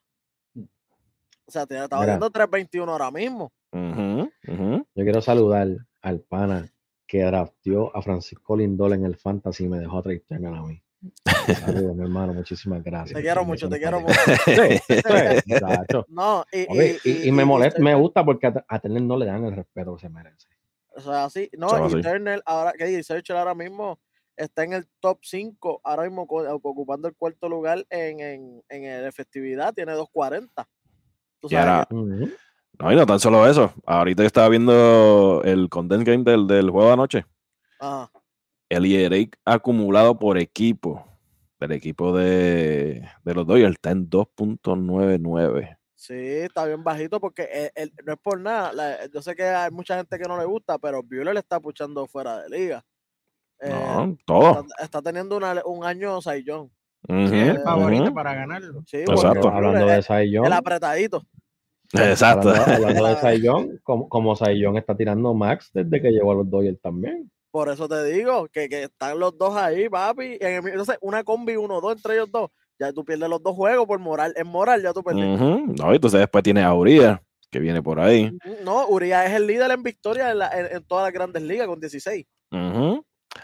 [1.45, 3.51] O sea, está viendo 3.21 ahora mismo.
[3.73, 5.67] Yo quiero saludar
[6.01, 6.69] al pana
[7.05, 10.81] que draftió a Francisco Lindol en el Fantasy y me dejó a Trey a mí.
[11.55, 13.15] Saludos, mi hermano, muchísimas gracias.
[13.15, 14.15] Te quiero mucho, te quiero mucho.
[16.09, 20.01] no, y, me molesta, me gusta porque a, Turner no le dan el respeto que
[20.01, 20.47] se merece.
[20.95, 23.99] O sea, así, no, y Turner, ahora que dice ahora mismo
[24.35, 29.73] está en el top 5, ahora mismo ocupando el cuarto lugar en, en, en efectividad,
[29.73, 30.67] tiene 240.
[31.39, 31.87] ¿Tú sabes
[32.79, 33.71] no, y no tan solo eso.
[33.85, 37.25] Ahorita estaba viendo el content game del, del juego de anoche.
[38.73, 41.05] El ERA acumulado por equipo
[41.59, 45.77] del equipo de, de los Dodgers está en 2.99.
[45.93, 47.71] Sí, está bien bajito porque
[48.03, 49.05] no es por nada.
[49.13, 52.07] yo sé que hay mucha gente que no le gusta, pero Bueller le está puchando
[52.07, 52.83] fuera de liga.
[53.61, 54.65] no, eh, todo.
[54.81, 56.71] Está, teniendo un año Saiyón.
[57.07, 58.81] el favorito para ganarlo.
[58.87, 59.49] Sí, Exacto.
[59.49, 60.47] hablando de Saiyón.
[60.47, 61.23] El apretadito.
[61.93, 62.49] Exacto.
[62.49, 66.81] Hablando, de Saiyón, como, como Saiyón está tirando Max desde que llegó a los Dodgers
[66.81, 67.29] también.
[67.53, 70.39] Por eso te digo que, que están los dos ahí, papi.
[70.39, 72.49] entonces, una combi, uno, dos entre ellos dos.
[72.79, 74.33] Ya tú pierdes los dos juegos por moral.
[74.35, 75.39] En moral ya tú pierdes.
[75.39, 78.35] No, entonces después tienes a Uriah, que viene por ahí.
[78.63, 82.25] No, Uriah es el líder en victoria en, todas las grandes ligas con 16.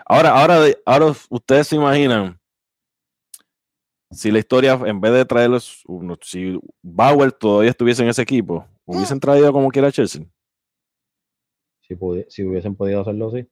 [0.07, 2.39] Ahora, ahora, ahora ustedes se imaginan
[4.09, 5.83] si la historia, en vez de traerlos,
[6.23, 10.25] si Bauer todavía estuviese en ese equipo, ¿hubiesen traído como quiera Chelsea?
[11.81, 11.95] Si,
[12.27, 13.47] si hubiesen podido hacerlo así.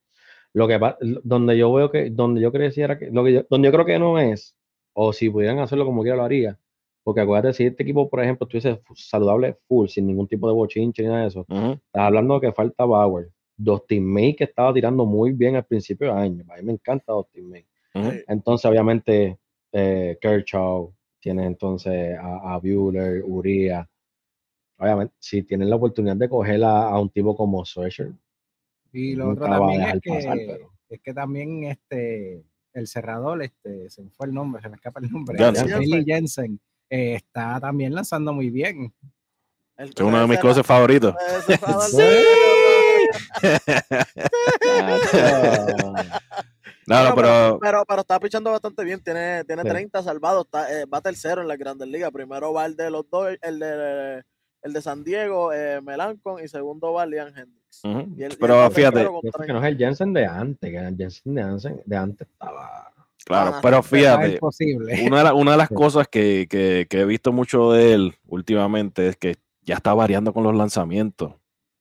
[0.58, 0.80] Lo que
[1.24, 4.18] donde yo veo que, donde yo creciera que, lo que donde yo creo que no
[4.18, 4.56] es,
[4.94, 6.58] o si pudieran hacerlo como quiera lo haría.
[7.04, 11.04] Porque acuérdate, si este equipo, por ejemplo, estuviese saludable full, sin ningún tipo de bochinche
[11.04, 13.30] ni nada de eso, estás hablando de que falta Bauer.
[13.56, 16.44] Dustin May que estaba tirando muy bien al principio de año.
[16.50, 17.66] A mí me encanta Dustin May.
[18.28, 19.38] Entonces, obviamente,
[19.72, 23.88] eh, Kershaw, tiene entonces a, a Bueller, Uría.
[24.80, 28.12] Obviamente, si tienen la oportunidad de coger a, un tipo como Swisher.
[28.92, 32.44] Y lo otro también es que, es que también este
[32.78, 35.38] el cerrador, este, se me fue el nombre, se me escapa el nombre.
[35.38, 38.94] Jensen, Jensen eh, está también lanzando muy bien.
[39.78, 41.16] es uno de mis cosas favoritos.
[41.92, 41.98] ¡Sí!
[46.90, 49.04] No, pero, pero, pero, está pichando bastante bien.
[49.04, 50.46] Tiene, tiene 30 salvados.
[50.46, 52.12] Está, eh, va tercero en la Grandes Ligas.
[52.12, 54.24] Primero va el de los dos, el de,
[54.62, 57.06] el de San Diego, eh, Melancon, y segundo va
[58.40, 59.08] Pero fíjate,
[59.46, 62.92] que no es el Jensen de antes, que el Jensen de, de antes estaba.
[63.26, 64.40] Claro, pero fíjate,
[65.06, 69.10] una de, una de las cosas que, que, que he visto mucho de él últimamente
[69.10, 71.34] es que ya está variando con los lanzamientos.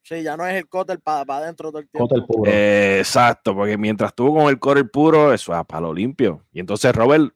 [0.03, 2.27] Sí, ya no es el cutter para adentro todo el tiempo.
[2.27, 2.51] Puro.
[2.51, 6.45] exacto, porque mientras estuvo con el cutter puro, eso es a palo limpio.
[6.53, 7.33] Y entonces Robert.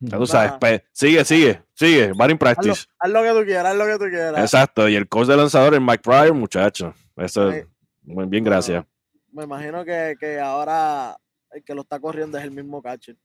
[0.00, 2.86] Ya tú sabes, sigue, sigue, sigue, in practice.
[2.98, 4.40] Haz lo, que tú quieras, haz lo que tú quieras.
[4.40, 6.94] Exacto, y el coach de lanzador es Mike Pryor, muchacho.
[7.16, 7.66] Eso es
[8.02, 8.84] muy bien, gracias.
[9.30, 11.18] Me imagino que, que ahora
[11.52, 13.16] el que lo está corriendo es el mismo catcher.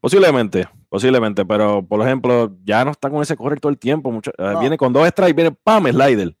[0.00, 4.10] Posiblemente, posiblemente, pero por ejemplo, ya no está con ese correr todo el tiempo.
[4.10, 6.36] Mucho, eh, Viene con dos strikes, viene pam, slider.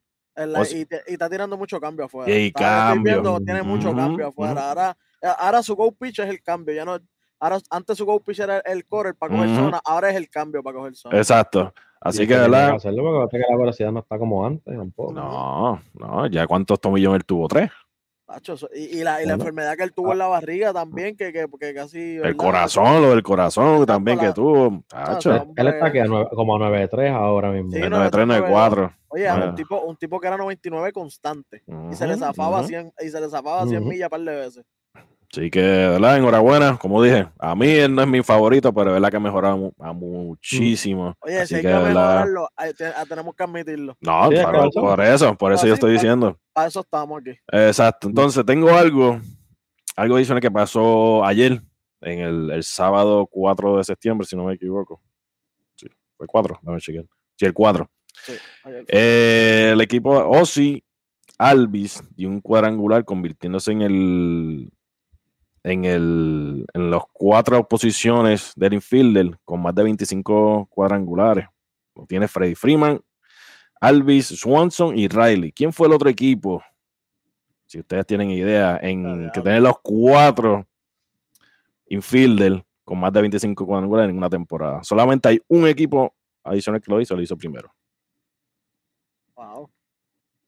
[0.72, 2.32] y, está tirando mucho cambio afuera.
[2.32, 3.38] Y cambio.
[3.44, 4.68] tiene mucho cambio afuera.
[4.68, 4.96] ahora,
[5.38, 6.74] ahora su go pitch es el cambio.
[6.74, 6.98] Ya no,
[7.40, 10.62] ahora, antes su go pitch era el correr para coger zona, ahora es el cambio
[10.62, 11.16] para coger zona.
[11.18, 11.72] Exacto.
[12.00, 12.74] Así que, ¿verdad?
[12.74, 15.12] Hacerlo porque la velocidad no está como antes tampoco.
[15.12, 17.70] No, no, ya cuántos tomillones él tuvo, tres.
[18.74, 21.74] y, la, y la enfermedad que él tuvo en la barriga también, que, que, que
[21.74, 22.16] casi.
[22.16, 24.84] El corazón, lo del corazón también que tuvo.
[25.56, 25.98] él está aquí
[26.34, 27.72] como a 9-3 ahora mismo.
[27.72, 28.96] Sí, 9-3, 9-4.
[29.08, 31.62] Oye, un, tipo, un tipo que era 99 constante.
[31.90, 34.64] y se le zafaba, 100, y se le zafaba 100 millas un par de veces.
[35.30, 36.16] Así que, ¿verdad?
[36.16, 36.78] Enhorabuena.
[36.78, 39.72] Como dije, a mí él no es mi favorito, pero es verdad que ha mejorado
[39.94, 41.14] muchísimo.
[41.20, 43.96] Oye, si hay que, mejorarlo, ah, tenemos que admitirlo.
[44.00, 44.28] No,
[44.74, 46.38] por eso, por eso yo estoy diciendo.
[46.52, 47.38] Para eso estamos aquí.
[47.52, 48.08] Exacto.
[48.08, 49.20] Entonces, tengo algo,
[49.96, 51.60] algo adicional que pasó ayer,
[52.00, 55.02] en el, el sábado 4 de septiembre, si no me equivoco.
[55.74, 55.86] Sí,
[56.16, 56.94] fue 4, no me Sí,
[57.40, 57.90] el 4.
[58.24, 58.32] Sí,
[58.88, 60.82] eh, el equipo Ozzy
[61.38, 64.70] Alvis dio un cuadrangular convirtiéndose en el
[65.66, 71.48] en, el, en las cuatro posiciones del infielder con más de 25 cuadrangulares.
[71.96, 73.00] Lo tiene Freddy Freeman,
[73.80, 75.50] Alvis, Swanson y Riley.
[75.50, 76.62] ¿Quién fue el otro equipo?
[77.66, 80.64] Si ustedes tienen idea, en que tener los cuatro
[81.88, 84.84] infielder con más de 25 cuadrangulares en una temporada.
[84.84, 87.74] Solamente hay un equipo adicional que lo hizo, lo hizo primero.
[89.34, 89.68] Wow.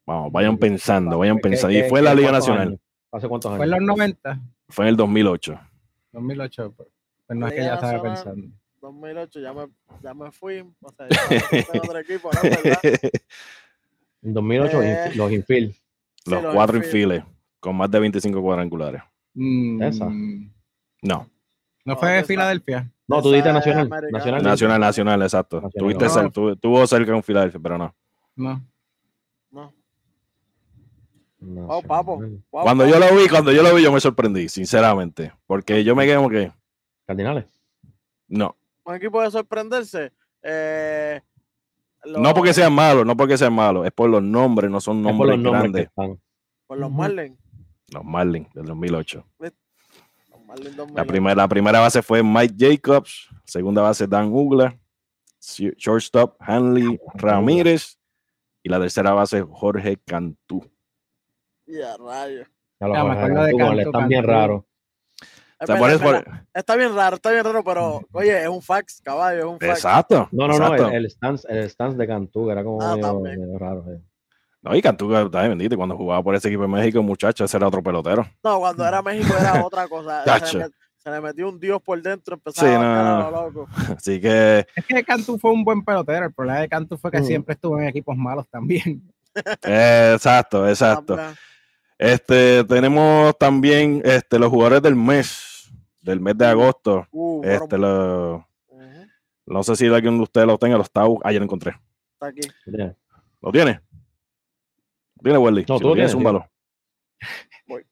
[0.05, 1.77] Vamos, vayan pensando, vayan pensando.
[1.77, 2.79] Y fue la Liga Nacional.
[3.11, 3.57] ¿Hace cuántos años?
[3.57, 4.39] Fue en los 90.
[4.69, 5.59] Fue en el 2008.
[6.11, 6.89] 2008, pues,
[7.27, 8.47] pues no es que ya estaba pensando.
[8.81, 9.67] 2008 ya me,
[10.01, 12.39] ya me fui, o sea, ya otro equipo, ¿no?
[14.21, 15.73] En 2008 eh, los infield.
[16.25, 17.23] Los cuatro infiles
[17.59, 19.01] con más de 25 cuadrangulares.
[19.33, 20.09] Mm, Esa.
[21.01, 21.29] No.
[21.85, 22.91] ¿No fue de Filadelfia?
[23.07, 23.89] No, tú dijiste Nacional.
[23.89, 25.69] Nacional, Nacional, Nacional, exacto.
[25.73, 26.55] Tuviste no.
[26.57, 27.95] tuvo cerca en Filadelfia, pero no.
[28.35, 28.61] No.
[32.49, 35.33] Cuando yo lo vi, cuando yo lo vi, yo me sorprendí, sinceramente.
[35.47, 36.51] Porque yo me quedé como que.
[37.05, 37.45] ¿Cardinales?
[38.27, 38.55] No.
[38.83, 40.11] Un equipo de sorprenderse.
[40.43, 41.21] Eh,
[42.05, 45.37] no porque sean malos, no porque sean malos, es por los nombres, no son nombres,
[45.37, 45.89] los grandes.
[46.67, 47.37] por los Marlins.
[47.91, 49.25] Los Marlins del 2008.
[50.95, 54.79] La primera, la primera base fue Mike Jacobs, segunda base Dan Ugler,
[55.39, 57.99] shortstop Hanley Ramírez
[58.63, 60.63] y la tercera base Jorge Cantú.
[61.69, 62.47] Ya, rayos.
[62.79, 64.63] están bien raros.
[65.59, 65.75] está
[66.75, 69.71] bien raro, está bien raro, pero oye, es un fax, caballo, es un fax.
[69.71, 70.27] Exacto.
[70.31, 73.85] No, no, no, el, stance, el stance de Cantú era como ah, medio, raro.
[74.61, 75.77] No, y Cantú está bendito.
[75.77, 78.25] Cuando jugaba por ese equipo de México, muchacho, ese era otro pelotero.
[78.43, 80.23] No, cuando era México era otra cosa.
[80.45, 83.67] se, le, metió un dios por dentro, empezaba sí, a no, loco.
[83.95, 84.65] Así que.
[84.75, 86.25] Es que Cantú fue un buen pelotero.
[86.25, 87.25] El problema de Cantú fue que mm.
[87.25, 89.03] siempre estuvo en equipos malos también.
[89.63, 91.15] exacto, exacto.
[91.99, 95.69] Este, tenemos también este, los jugadores del mes,
[96.01, 97.07] del mes de uh, agosto.
[97.11, 98.47] Uh, este, lo,
[99.45, 101.03] No sé si alguien de ustedes lo tenga, lo está.
[101.25, 101.75] Ayer lo encontré.
[102.13, 102.39] Está aquí.
[103.41, 103.81] ¿Lo tiene?
[105.17, 105.65] ¿Lo tiene, Welly?
[105.67, 106.45] No, tú lo tienes, un balón.
[107.67, 107.85] Voy.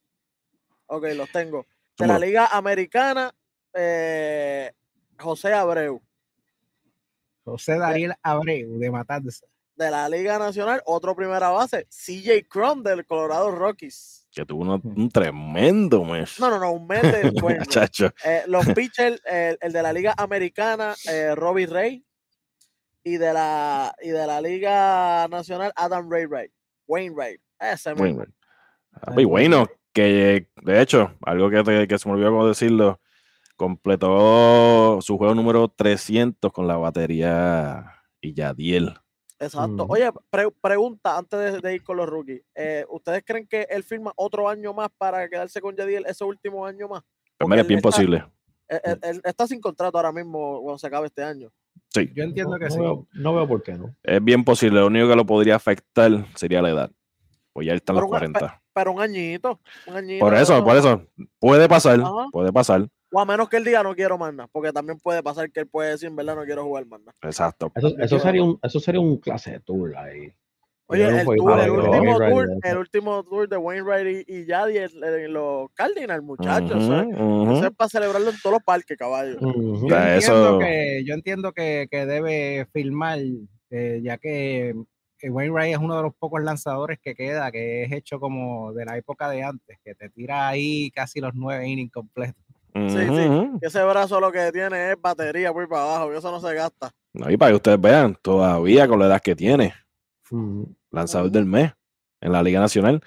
[0.86, 1.66] Ok, los tengo.
[1.98, 3.34] De la Liga Americana,
[3.74, 4.72] eh,
[5.20, 6.02] José Abreu.
[7.44, 9.46] José Daniel Abreu, de Matanza
[9.78, 14.28] de la Liga Nacional, otro primera base, CJ Crum del Colorado Rockies.
[14.32, 16.40] Que tuvo un tremendo mes.
[16.40, 17.58] No, no, no, un mes después.
[18.26, 22.06] eh, los pitchers, el, de la Liga Americana, eh, Robbie Ray,
[23.04, 26.52] y de la y de la Liga Nacional, Adam Wainwright.
[26.88, 27.40] Wainwright.
[27.60, 28.34] Ese Wainwright.
[28.94, 33.00] Ah, muy bueno, que de hecho, algo que, que se me olvidó decirlo,
[33.56, 39.00] completó su juego número 300 con la batería y Yadiel.
[39.40, 39.86] Exacto.
[39.90, 40.10] Oye,
[40.62, 42.42] pregunta antes de, ir con los rookies.
[42.56, 46.66] Eh, ¿Ustedes creen que él firma otro año más para quedarse con Yadiel ese último
[46.66, 47.04] año más?
[47.38, 48.26] Pues es bien posible.
[48.68, 51.50] Él, está sin contrato ahora mismo cuando se acabe este año.
[51.90, 52.12] Sí.
[52.14, 52.80] Yo entiendo que sí.
[53.14, 53.96] no veo por qué no.
[54.04, 54.80] Es bien posible.
[54.80, 56.92] Lo único que lo podría afectar sería la edad.
[57.54, 58.62] Pues ya están los 40.
[58.74, 60.24] Pero un añito, un añito.
[60.24, 61.02] Por eso, por eso.
[61.40, 62.00] Puede pasar.
[62.32, 62.88] Puede pasar.
[63.12, 65.62] O a menos que él diga no quiero más nada, porque también puede pasar que
[65.62, 67.16] él puede decir en verdad no quiero jugar más nada.
[67.22, 67.72] Exacto.
[67.76, 70.34] Eso, sería, un, eso sería un clase de tour ahí.
[70.90, 75.34] Oye, el, tour, el, último tour, el, último tour, de Wainwright y, y Yadi en
[75.34, 76.82] los Cardinals, muchachos.
[76.82, 79.38] Eso es para celebrarlo en todos los parques, caballo.
[79.40, 83.20] yo, entiendo que, yo entiendo que, que debe filmar,
[83.70, 84.76] eh, ya que
[85.24, 88.98] Wainwright es uno de los pocos lanzadores que queda, que es hecho como de la
[88.98, 92.44] época de antes, que te tira ahí casi los nueve innings completos.
[92.74, 93.50] Sí, sí.
[93.62, 96.92] Ese brazo lo que tiene es batería por para abajo, y eso no se gasta.
[97.14, 99.74] No, y para que ustedes vean, todavía con la edad que tiene,
[100.92, 101.74] lanzador del mes
[102.22, 103.02] en la Liga Nacional.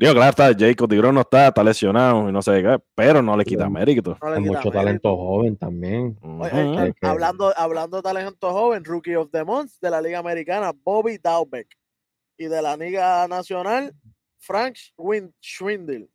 [0.00, 3.36] Digo, claro, está Jacob Tigrón no está, está lesionado y no sé qué, pero no
[3.36, 4.16] le quita mérito.
[4.22, 6.18] Hay mucho talento joven también.
[6.50, 11.18] Eh, hablando, hablando de talento joven, Rookie of the Month de la Liga Americana, Bobby
[11.18, 11.68] Daubek.
[12.38, 13.94] Y de la Liga Nacional,
[14.38, 14.76] Frank
[15.42, 16.08] Schwindel.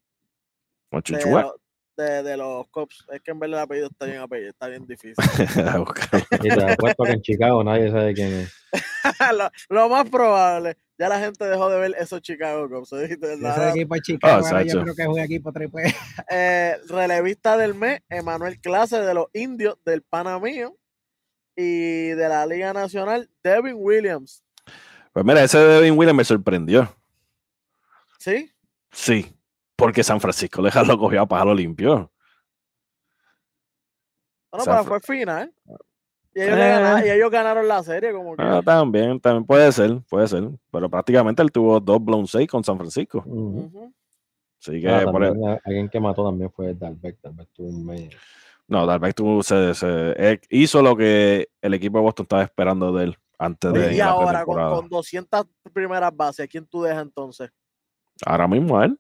[0.92, 1.52] De,
[1.96, 3.06] de, los Cops.
[3.12, 5.16] Es que en verdad el apellido está bien, apellido, está bien difícil.
[6.44, 8.54] y te apuesto que en Chicago nadie sabe quién es.
[9.70, 10.78] lo, más probable.
[10.98, 12.94] Ya la gente dejó de ver esos Chicago Cubs.
[12.94, 15.84] Ese equipo Chicago, oh, yo creo que juega equipo triple.
[16.30, 20.78] eh, relevista del mes, Emanuel Clase de los Indios del Panamío
[21.56, 24.44] y de la Liga Nacional, Devin Williams.
[25.14, 26.94] Pues mira, ese Devin Williams me sorprendió.
[28.20, 28.52] ¿Sí?
[28.92, 29.35] Sí,
[29.76, 32.12] porque San Francisco lo cogió a pájaro limpio.
[34.52, 35.52] No, no, pero fue fina, ¿eh?
[36.38, 38.44] Y ellos, ganaron, la serie como que.
[38.44, 40.44] Ah, también, también puede ser, puede ser.
[40.70, 43.24] Pero prácticamente él tuvo dos blown seis con San Francisco.
[44.60, 47.20] Así que ah, por alguien que mató también fue Dalbeck.
[47.22, 48.10] Dalbeck tuvo un medio.
[48.68, 53.06] No, Dalbeck tuvo, se, se, hizo lo que el equipo de Boston estaba esperando de
[53.06, 53.96] él antes de.
[53.96, 57.50] Y ahora, con, con 200 primeras bases, ¿quién tú dejas entonces?
[58.26, 59.00] Ahora mismo a él.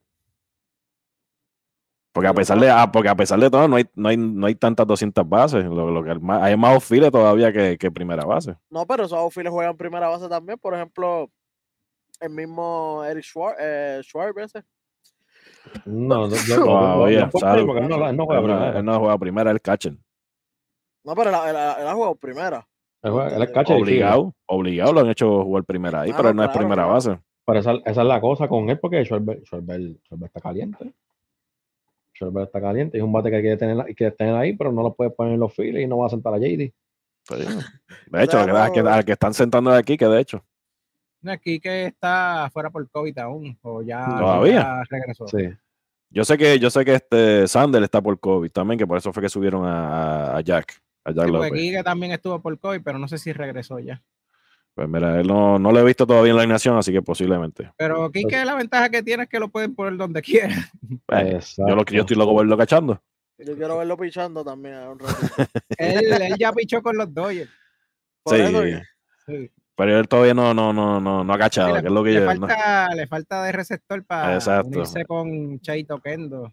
[2.15, 4.47] Porque a pesar de, ah, porque a pesar de todo, no hay, no hay, no
[4.47, 5.65] hay tantas 200 bases.
[5.65, 8.55] Lo, que, hay más outfields todavía que, que, primera base.
[8.69, 10.57] No, pero esos outfields juegan primera base también.
[10.57, 11.29] Por ejemplo,
[12.21, 14.63] el mismo Eric Schwartz, eh, ese.
[15.83, 18.79] No, no, yo, no, no, no, juega primera.
[18.79, 19.97] Él no juega primera, el catcher.
[21.03, 22.65] No, pero él, ha jugado primera.
[23.03, 23.75] Él, es catcher.
[23.75, 27.19] Obligado, obligado lo han hecho jugar primera ahí, pero él no es primera base.
[27.45, 29.41] Pero esa, esa, es la cosa con él, porque Schwarber,
[30.23, 30.93] está caliente.
[32.15, 32.97] Schwarber está caliente.
[32.97, 35.33] Es un bate que hay que tener, que tener ahí, pero no lo puede poner
[35.33, 36.71] en los files y no va a sentar a JD.
[38.11, 40.43] de hecho, al que, que, están sentando de aquí, que de hecho.
[41.25, 44.83] Aquí que está fuera por COVID aún, o ya, ¿Todavía?
[44.89, 45.27] regresó.
[45.27, 45.49] Sí.
[46.11, 49.11] Yo sé que, yo sé que este Sander está por COVID también, que por eso
[49.11, 50.79] fue que subieron a, a Jack.
[51.03, 54.03] A Jack sí, aquí que también estuvo por COVID, pero no sé si regresó ya.
[54.75, 57.71] Pues mira, él no, no lo he visto todavía en la alineación, así que posiblemente.
[57.77, 60.59] Pero aquí que la ventaja que tiene es que lo pueden poner donde quieran.
[61.05, 63.01] Pues, yo, lo, yo estoy loco verlo cachando.
[63.37, 64.75] Yo quiero verlo pichando también.
[65.77, 67.49] él, él, ya pichó con los Dodgers.
[68.25, 68.37] Sí,
[69.25, 72.11] sí, Pero él todavía no, no, no, no, no ha cachado, que es lo que
[72.11, 76.51] le yo, falta, Le falta de receptor para unirse con Chaito Kendo,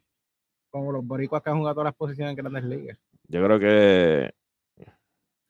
[0.70, 2.98] como los boricuas que han jugado todas las posiciones en grandes ligas.
[3.26, 4.32] Yo creo que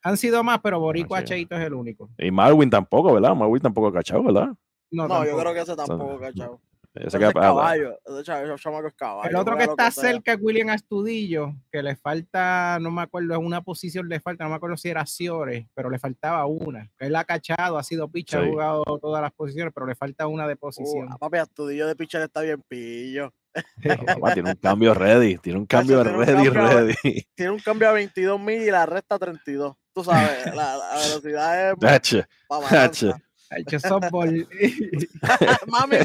[0.03, 2.11] han sido más, pero Boricua Cheito es el único.
[2.19, 3.35] Y Marwin tampoco, ¿verdad?
[3.35, 4.49] Marwin tampoco ha cachado, ¿verdad?
[4.91, 6.61] No, yo creo que ese tampoco ha cachado.
[6.95, 9.31] Ese que, es caballo, es caballo.
[9.31, 13.47] El otro que está cerca es William Astudillo, que le falta, no me acuerdo, en
[13.47, 16.91] una posición le falta, no me acuerdo si era Ciores, pero le faltaba una.
[16.99, 20.47] Él ha cachado, ha sido pitcher, ha jugado todas las posiciones, pero le falta una
[20.47, 21.11] de posición.
[21.11, 23.33] Uh, papi, Astudillo de pitcher está bien pillo.
[24.35, 27.27] tiene un cambio ready, tiene un cambio ready, ready.
[27.35, 31.71] Tiene un cambio a 22 mil y la resta 32 tú sabes, la, la velocidad
[31.71, 31.77] es.
[31.81, 32.27] Dache,
[32.71, 33.79] dache.
[33.81, 34.49] softball.
[35.67, 35.97] Mami.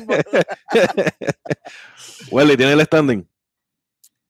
[2.32, 3.28] Welly, ¿tiene el standing?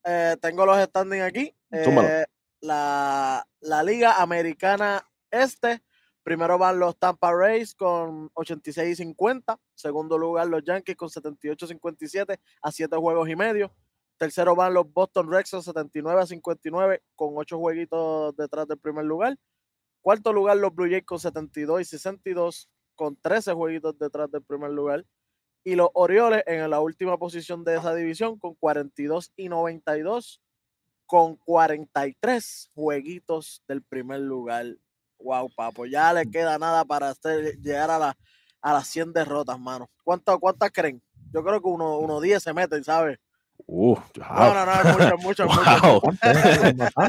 [0.04, 1.52] Eh, tengo los standing aquí.
[1.70, 2.24] Eh,
[2.60, 5.82] la, la, Liga Americana Este.
[6.28, 9.58] Primero van los Tampa Rays con 86 y 50.
[9.74, 13.72] Segundo lugar los Yankees con 78 y 57 a 7 juegos y medio.
[14.18, 19.06] Tercero van los Boston Red Sox 79 a 59 con 8 jueguitos detrás del primer
[19.06, 19.38] lugar.
[20.02, 24.72] Cuarto lugar los Blue Jays con 72 y 62 con 13 jueguitos detrás del primer
[24.72, 25.06] lugar.
[25.64, 30.42] Y los Orioles en la última posición de esa división con 42 y 92
[31.06, 34.76] con 43 jueguitos del primer lugar.
[35.20, 37.12] Wow, papo, ya le queda nada para
[37.60, 38.16] llegar a, la,
[38.62, 39.90] a las 100 derrotas, mano.
[40.04, 41.02] ¿Cuántas, ¿Cuántas creen?
[41.32, 43.18] Yo creo que uno, uno 10 se meten, ¿sabes?
[43.66, 46.00] Uh, No, no, no, es mucho, mucho, wow.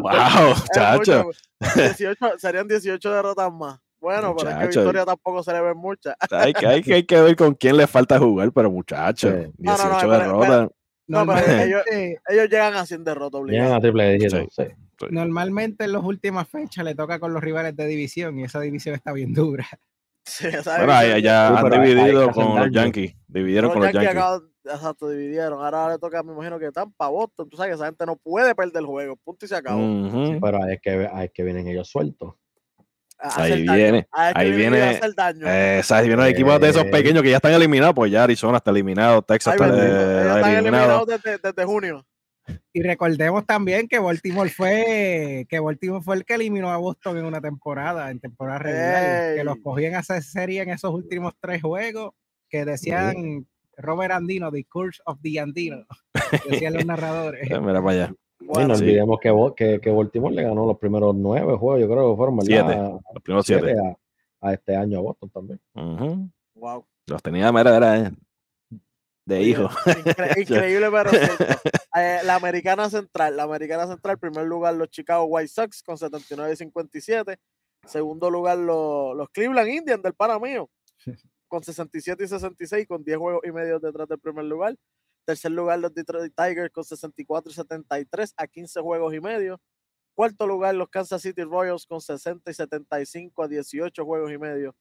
[0.02, 1.30] wow, chacho.
[1.76, 3.80] 18, serían 18 derrotas más.
[4.02, 6.15] Bueno, pero es que Victoria tampoco se le ven muchas.
[6.32, 10.10] Hay que, hay, que, hay que ver con quién le falta jugar, pero muchachos, 18
[10.10, 10.69] derrotas.
[11.10, 11.82] No, pero ellos,
[12.28, 14.63] ellos, llegan a 100 derrotas Llegan a triple dígito, sí.
[15.10, 18.95] Normalmente en las últimas fechas le toca con los rivales de división y esa división
[18.95, 19.67] está bien dura.
[20.26, 23.15] Sí, bueno, ya han dividido con los Yankees.
[23.28, 24.43] Dividieron con los Yankees.
[24.63, 25.60] exacto, dividieron.
[25.60, 27.50] Ahora le toca, me imagino que Tampa, Boston.
[27.50, 29.16] Tú sabes que esa gente no puede perder el juego.
[29.16, 29.82] Punto y se acabó.
[30.39, 32.36] pero es que, es que vienen ellos sueltos.
[33.22, 34.93] Ahí viene, ahí viene,
[35.43, 36.89] eh, ahí viene el equipo de esos eh.
[36.89, 41.38] pequeños que ya están eliminados, pues ya Arizona está eliminado, Texas está, están eliminados desde,
[41.38, 42.05] desde, junio.
[42.72, 47.26] Y recordemos también que Baltimore fue que Baltimore fue el que eliminó a Boston en
[47.26, 51.61] una temporada, en temporada regular, que los cogían a hacer serie en esos últimos tres
[51.61, 52.13] juegos,
[52.49, 53.45] que decían
[53.76, 55.86] Robert Andino, The Curse of the Andino,
[56.49, 57.49] decían los narradores.
[57.49, 58.13] Mira para allá.
[58.39, 62.11] Bueno, no olvidemos que, que, que, Baltimore le ganó los primeros nueve juegos, yo creo
[62.11, 62.75] que fueron siete,
[63.13, 63.75] los primeros siete,
[64.41, 65.59] A, este año a Boston también.
[66.55, 66.85] Wow.
[67.07, 68.11] Los tenía, mira, era,
[69.29, 69.69] de hijo.
[70.37, 71.11] increíble, pero
[71.95, 76.51] eh, la Americana Central, la Americana Central, primer lugar los Chicago White Sox con 79
[76.51, 77.37] y 57.
[77.85, 80.69] Segundo lugar los, los Cleveland Indians del pana mío
[81.47, 84.75] con 67 y 66 con 10 juegos y medio detrás del primer lugar.
[85.30, 89.61] Tercer lugar los Detroit Tigers con 64 y 73 a 15 juegos y medio.
[90.15, 94.75] Cuarto lugar los Kansas City Royals con 60 y 75 a 18 juegos y medio.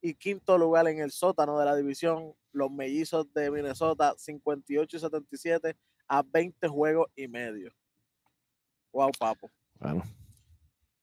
[0.00, 4.98] Y quinto lugar en el sótano de la división, los mellizos de Minnesota, 58 y
[4.98, 5.76] 77
[6.08, 7.72] a 20 juegos y medio.
[8.90, 9.52] Wow, papo.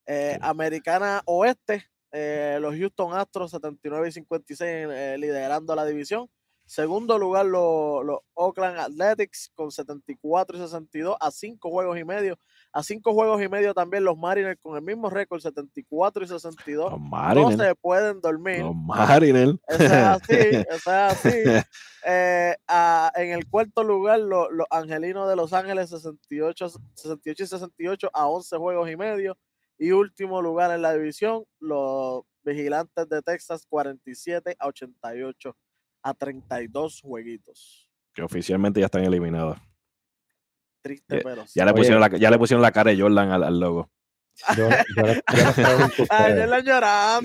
[0.08, 6.30] Eh, Americana Oeste, eh, los Houston Astros, 79 y 56, eh, liderando la división.
[6.70, 12.38] Segundo lugar, los, los, Oakland Athletics con 74 y 62 a 5 juegos y medio.
[12.72, 16.94] A 5 juegos y medio también los Mariners con el mismo récord, 74 y 62.
[17.02, 18.60] no se pueden dormir.
[18.60, 19.58] Los Mariners.
[19.68, 20.34] Eso es así,
[20.70, 21.44] eso es así.
[22.06, 22.56] Eh,
[23.16, 28.58] en el cuarto lugar, los, Angelinos de Los Ángeles, 68, 68 y 68 a 11
[28.58, 29.36] juegos y medio.
[29.80, 35.58] Y último lugar en la división, los Vigilantes de Texas, 47 a 88
[36.04, 37.90] a 32 jueguitos.
[38.14, 39.58] Que oficialmente ya están eliminados.
[40.82, 41.44] Triste, pero.
[41.54, 43.90] Ya, le pusieron la, ya le pusieron la cara de Jordan al, logo.
[44.56, 45.22] Yo, yo, les,
[45.56, 47.22] pregunto a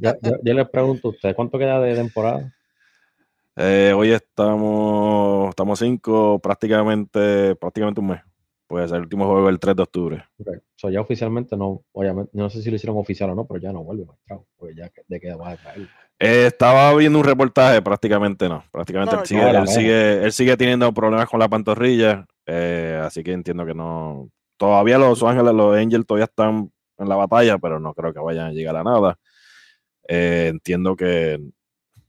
[0.00, 2.52] yo, les pregunto a ustedes, ¿cuánto queda de temporada?
[3.56, 8.20] Eh, hoy estamos, estamos cinco, prácticamente, prácticamente un mes.
[8.66, 10.24] Puede ser el último juego el 3 de octubre.
[10.38, 10.92] Okay.
[10.94, 13.84] ya oficialmente no, obviamente, no sé si lo hicieron oficial o no, pero ya no
[13.84, 14.06] vuelve,
[14.56, 15.88] porque ya de qué va a traer.
[16.24, 18.64] Eh, estaba viendo un reportaje, prácticamente no.
[18.70, 23.32] Prácticamente él, sigue, él, sigue, él, sigue, teniendo problemas con la pantorrilla, eh, así que
[23.32, 24.30] entiendo que no.
[24.56, 28.46] Todavía los Ángeles, los Angels todavía están en la batalla, pero no creo que vayan
[28.46, 29.18] a llegar a nada.
[30.06, 31.40] Eh, entiendo que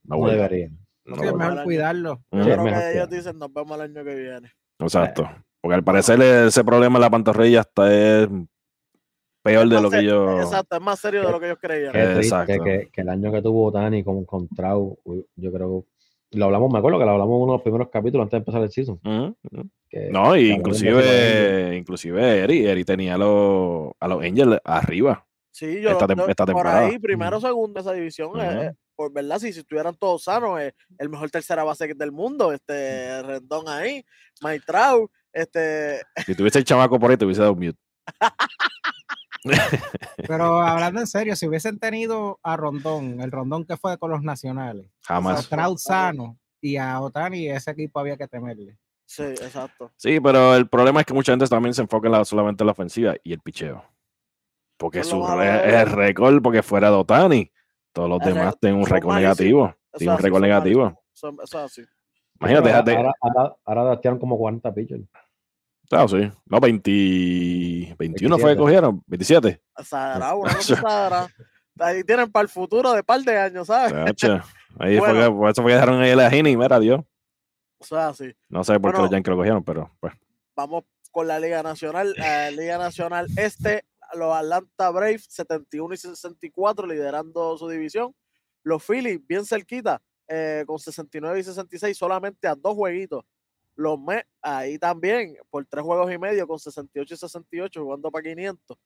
[0.04, 0.78] no, no deberían.
[1.06, 2.24] No es mejor cuidarlo.
[2.32, 4.52] Yo creo que ellos dicen nos vemos el año que viene.
[4.78, 5.28] Exacto.
[5.60, 8.30] Porque al parecer ese problema en la pantorrilla está es
[9.44, 10.40] peor de lo que yo.
[10.40, 11.96] Exacto, es más serio de lo que ellos creían.
[11.96, 12.64] exacto.
[12.64, 14.98] Que, el año que tuvo Dani con, con Trau,
[15.36, 15.86] yo creo.
[16.32, 18.38] Lo hablamos, me acuerdo que lo hablamos en uno de los primeros capítulos antes de
[18.38, 19.00] empezar el season.
[20.10, 25.24] no, y inclusive, inclusive Eri, Eri tenía a los, a los Angels arriba.
[25.52, 26.52] Sí, yo, esta, temporada.
[26.52, 28.32] por ahí, primero, segundo esa división.
[28.42, 32.52] Eh, por verdad, si, si estuvieran todos sanos, eh, el mejor tercera base del mundo,
[32.52, 34.04] este Rendón ahí,
[34.42, 36.02] Maitrau, este.
[36.26, 37.78] Si tuviese el chamaco por ahí, te hubiese dado mute.
[40.28, 44.24] Pero hablando en serio, si hubiesen tenido a Rondón, el Rondón que fue con los
[44.24, 45.52] nacionales, jamás.
[45.52, 48.78] A sano y a Otani, ese equipo había que temerle.
[49.06, 49.92] Sí, exacto.
[49.98, 53.16] Sí, pero el problema es que mucha gente también se enfoca solamente en la ofensiva
[53.24, 53.84] y el picheo.
[54.78, 57.52] Porque su es récord, porque fuera de Otani,
[57.92, 59.76] todos los demás tienen un récord negativo.
[59.98, 61.04] Tienen un récord negativo.
[62.40, 65.04] Imagínate, ahora, ahora, ahora, como 40 pitchers.
[65.90, 66.32] Claro, sí.
[66.46, 69.62] No, 20, 21 fue que cogieron, 27.
[69.84, 71.30] Sagrado, una
[71.80, 73.94] Ahí tienen para el futuro de par de años, ¿sabes?
[74.80, 77.02] Ahí fue que, por eso fue que dejaron ahí la Gini, mira, Dios.
[77.78, 78.34] O sea, sí.
[78.50, 80.14] No sé por qué los Yankees lo cogieron, pero pues.
[80.56, 82.16] Vamos con la Liga Nacional.
[82.18, 88.16] La Liga Nacional Este, los Atlanta Braves, 71 y 64, liderando su división.
[88.64, 93.24] Los Phillies, bien cerquita, eh, con 69 y 66, solamente a dos jueguitos
[93.76, 98.24] los Mets, ahí también, por tres juegos y medio, con 68 y 68, jugando para
[98.24, 98.78] 500.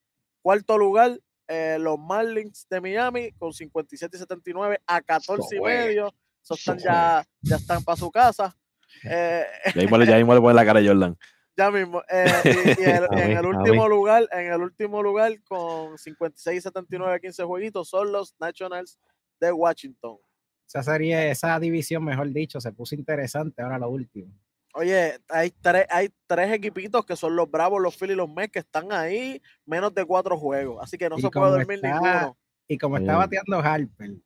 [0.42, 6.14] Cuarto lugar, eh, los Marlins de Miami, con 57 y 79 a 14 y medio.
[6.44, 8.56] Esos están ya, ya están para su casa.
[9.04, 11.18] Eh, ya mismo, ya mismo le ponen la cara a Jordan.
[11.60, 12.04] Ya mismo.
[12.08, 12.26] Eh,
[12.78, 17.44] y, en el último lugar, en el último lugar, con 56 y 79 a 15
[17.46, 19.00] jueguitos, son los Nationals
[19.40, 20.18] de Washington.
[20.68, 24.32] Esa serie, esa división, mejor dicho, se puso interesante ahora lo último.
[24.78, 28.52] Oye, hay tres, hay tres equipitos que son los Bravos, los Phillies y los Mets
[28.52, 30.84] que están ahí menos de cuatro juegos.
[30.84, 32.38] Así que no se puede dormir ninguno.
[32.68, 34.18] Y como está bateando Harper,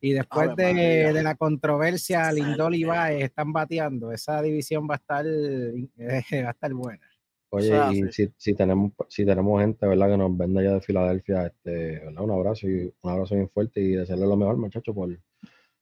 [0.00, 5.26] y después de, la controversia, Lindol y Baez están bateando, esa división va a estar,
[6.44, 7.06] va a estar buena.
[7.50, 10.10] Oye, y si, si, tenemos, si tenemos gente, ¿verdad?
[10.10, 12.22] Que nos vende allá de Filadelfia, este, ¿verdad?
[12.22, 15.18] Un abrazo y un abrazo bien fuerte y desearle lo mejor, muchachos, por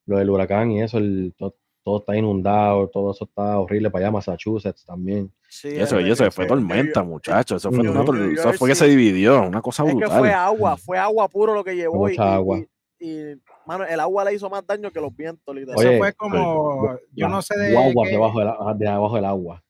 [0.07, 1.57] lo del huracán y eso, el, todo
[1.95, 5.31] está inundado, todo eso está horrible para allá, Massachusetts también.
[5.49, 7.63] Sí, eso, y eso fue tormenta, muchachos.
[7.63, 10.09] Eso fue, eso fue que se dividió, una cosa brutal.
[10.09, 12.09] Que fue agua, fue agua puro lo que llevó.
[12.09, 12.61] Mucha y, agua.
[12.99, 13.19] Y,
[13.67, 15.87] mano, el agua le hizo más daño que los vientos, literal.
[15.87, 17.77] eso fue como, yo no sé de.
[17.77, 18.41] Agua debajo,
[18.75, 19.63] de abajo del agua.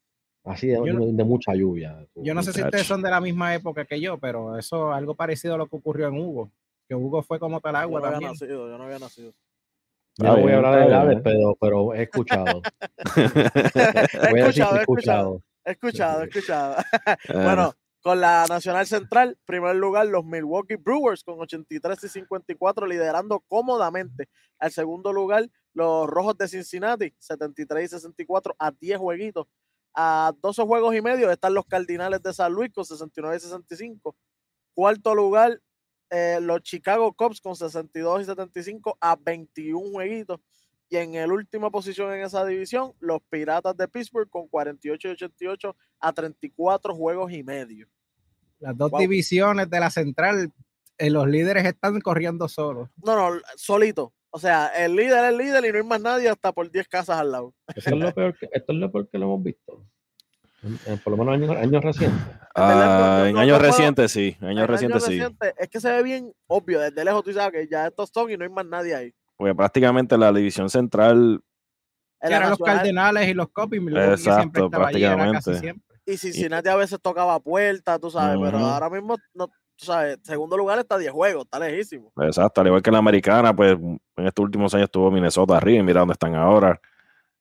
[0.45, 2.07] Así de, de, mucha lluvia.
[2.15, 5.15] Yo no sé si ustedes son de la misma época que yo, pero eso algo
[5.15, 6.51] parecido a lo que ocurrió en Hugo.
[6.89, 8.31] Que Hugo fue como tal agua yo no también.
[8.31, 9.33] Había nacido, yo no había nacido.
[10.19, 12.63] No voy a hablar de Gales, pero, pero he escuchado.
[13.17, 15.43] he escuchado, he escuchado.
[15.65, 16.77] He escuchado, he escuchado.
[17.35, 23.41] bueno, con la Nacional Central, primer lugar los Milwaukee Brewers con 83 y 54 liderando
[23.49, 24.29] cómodamente.
[24.59, 29.47] Al segundo lugar los Rojos de Cincinnati, 73 y 64 a 10 jueguitos.
[29.93, 34.17] A 12 juegos y medio están los Cardinales de San Luis con 69 y 65.
[34.73, 35.61] Cuarto lugar
[36.11, 40.41] eh, los Chicago Cubs con 62 y 75 a 21 jueguitos.
[40.89, 45.11] Y en el última posición en esa división, los Piratas de Pittsburgh con 48 y
[45.13, 47.89] 88 a 34 juegos y medio.
[48.61, 50.53] Las dos divisiones de la central,
[50.99, 52.89] eh, los líderes están corriendo solos.
[53.03, 54.15] No, no, solito.
[54.31, 56.87] O sea, el líder es el líder y no hay más nadie hasta por 10
[56.89, 57.55] casas al lado.
[57.75, 59.85] Esto es lo peor que, esto es lo peor que lo hemos visto.
[61.05, 62.21] Por lo menos años, años recientes.
[62.55, 64.37] Ah, en años recientes sí.
[64.41, 65.21] Años recientes sí.
[65.59, 66.81] es que se ve bien obvio.
[66.81, 69.15] Desde lejos tú sabes que ya estos son y no hay más nadie ahí.
[69.37, 71.41] Porque prácticamente la división central.
[72.21, 73.77] Eran los Cardenales y los Copy.
[73.77, 75.75] Exacto, prácticamente.
[76.07, 80.57] Y Cincinnati a veces tocaba puerta, tú sabes, pero ahora mismo, no, tú sabes, segundo
[80.57, 82.13] lugar está 10 juegos, está lejísimo.
[82.23, 85.81] Exacto, al igual que en la americana, pues en estos últimos años estuvo Minnesota arriba
[85.81, 86.81] y mira dónde están ahora.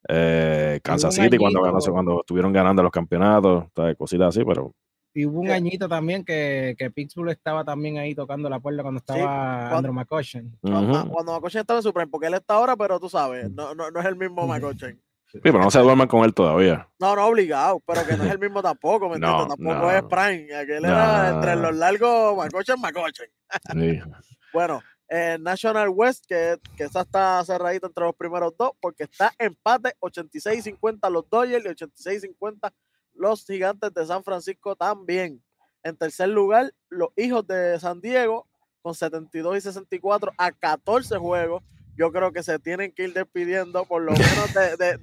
[0.08, 1.60] Eh, Kansas City cuando,
[1.92, 4.72] cuando estuvieron ganando los campeonatos, cositas así, pero
[5.16, 8.98] y hubo un añito también que, que Pittsburgh estaba también ahí tocando la puerta cuando
[8.98, 10.58] estaba Andrew McCutcheon.
[10.60, 13.98] Cuando, McCutcheon estaba en Supreme, porque él está ahora, pero tú sabes, no, no, no
[13.98, 15.00] es el mismo McCutcheon.
[15.32, 16.86] Sí, pero no se duerman con él todavía.
[17.00, 19.48] No, no, obligado, pero que no es el mismo tampoco, ¿me entiendes?
[19.48, 20.54] tampoco es Prime.
[20.54, 23.28] Aquel era entre los largos McCutcheon, McCutcheon.
[23.72, 24.00] Sí.
[24.52, 29.94] bueno, National West, que, que esa está cerradita entre los primeros dos, porque está empate
[30.00, 32.72] 86-50 los Dodgers y 86-50
[33.14, 35.42] los gigantes de San Francisco también.
[35.82, 38.46] En tercer lugar, los hijos de San Diego
[38.82, 41.62] con 72 y 64 a 14 juegos.
[41.96, 44.98] Yo creo que se tienen que ir despidiendo por lo menos de,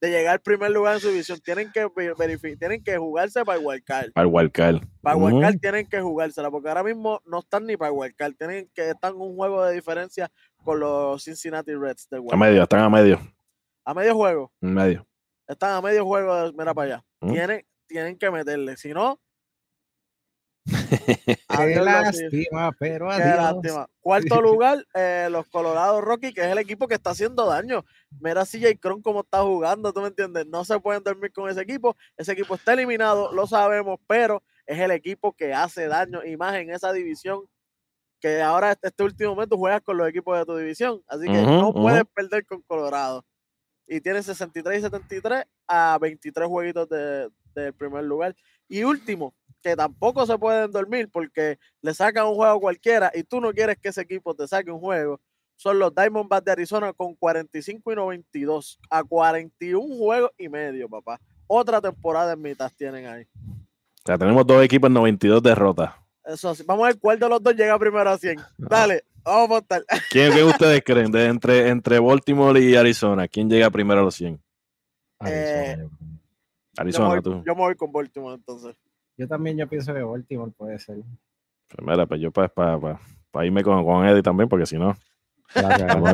[0.00, 1.40] de, llegar al primer lugar en su división.
[1.40, 4.12] Tienen que verificar, tienen que jugarse para el wildcard.
[4.12, 4.80] Para el wildcard.
[5.00, 8.34] Para wildcard tienen que jugársela, porque ahora mismo no están ni para wildcard.
[8.34, 10.30] Tienen que están un juego de diferencia
[10.62, 12.08] con los Cincinnati Reds.
[12.30, 13.18] a medio, están a medio.
[13.84, 14.52] A medio juego.
[14.60, 15.06] En medio.
[15.48, 17.04] Están a medio juego, mira para allá.
[17.20, 19.20] Tienen, tienen que meterle, si no.
[20.66, 23.86] Qué lástima, pero adiós.
[24.00, 27.84] Cuarto lugar, eh, los Colorado Rocky, que es el equipo que está haciendo daño.
[28.20, 30.46] Mira CJ Cron cómo está jugando, ¿tú me entiendes?
[30.46, 31.96] No se pueden dormir con ese equipo.
[32.16, 36.54] Ese equipo está eliminado, lo sabemos, pero es el equipo que hace daño y más
[36.54, 37.42] en esa división
[38.20, 41.02] que ahora este, este último momento juegas con los equipos de tu división.
[41.06, 43.24] Así que no puedes perder con Colorado
[43.90, 48.36] y tiene 63 y 73 a 23 jueguitos del de primer lugar.
[48.68, 53.40] Y último, que tampoco se pueden dormir porque le sacan un juego cualquiera y tú
[53.40, 55.20] no quieres que ese equipo te saque un juego,
[55.56, 61.20] son los Diamondbacks de Arizona con 45 y 92 a 41 juegos y medio, papá.
[61.46, 63.26] Otra temporada en mitad tienen ahí.
[63.34, 65.92] O sea, tenemos dos equipos en 92 derrotas.
[66.24, 66.62] Eso sí.
[66.66, 68.38] Vamos a ver cuál de los dos llega primero a 100.
[68.58, 69.04] Dale.
[69.22, 69.84] Vamos a votar.
[70.10, 71.12] ¿Quién, ¿Qué ustedes creen?
[71.12, 74.40] De entre, entre Baltimore y Arizona, ¿quién llega primero a los 100?
[76.78, 77.42] Arizona, eh, tú.
[77.44, 78.74] Yo me voy con Baltimore entonces.
[79.20, 80.96] Yo también yo pienso que Baltimore puede ser.
[80.96, 82.98] Pues mira, pues yo para pa,
[83.30, 84.96] pa, irme con, con Eddie también, porque si no.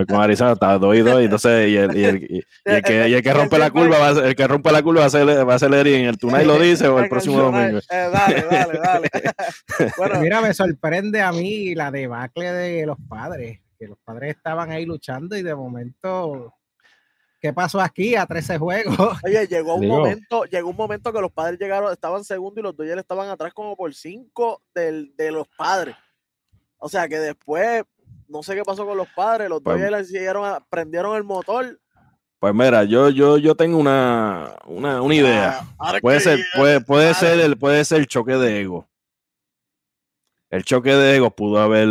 [0.08, 3.08] con Arizona está 2 y 2 y entonces y el, y el, y el que,
[3.08, 5.10] y el que rompe la curva va a, el que rompe la curva va a
[5.10, 7.82] ser va a ser Eddie en el Tunay lo dice o el próximo domingo eh,
[7.90, 9.08] dale dale dale
[9.98, 14.70] bueno mira me sorprende a mí la debacle de los padres que los padres estaban
[14.70, 16.55] ahí luchando y de momento
[17.40, 18.96] ¿Qué pasó aquí a 13 juegos?
[19.24, 22.76] Oye, llegó un momento, llegó un momento que los padres llegaron, estaban segundo y los
[22.76, 25.96] Dodgers estaban atrás como por 5 de los padres.
[26.78, 27.84] O sea que después
[28.28, 30.12] no sé qué pasó con los padres, los pues, Dodgers
[30.68, 31.78] prendieron el motor.
[32.38, 35.60] Pues mira, yo, yo, yo tengo una, una, una idea.
[36.00, 38.88] puede ser, puede, puede ser el, puede ser el choque de ego.
[40.50, 41.88] El choque de ego pudo haber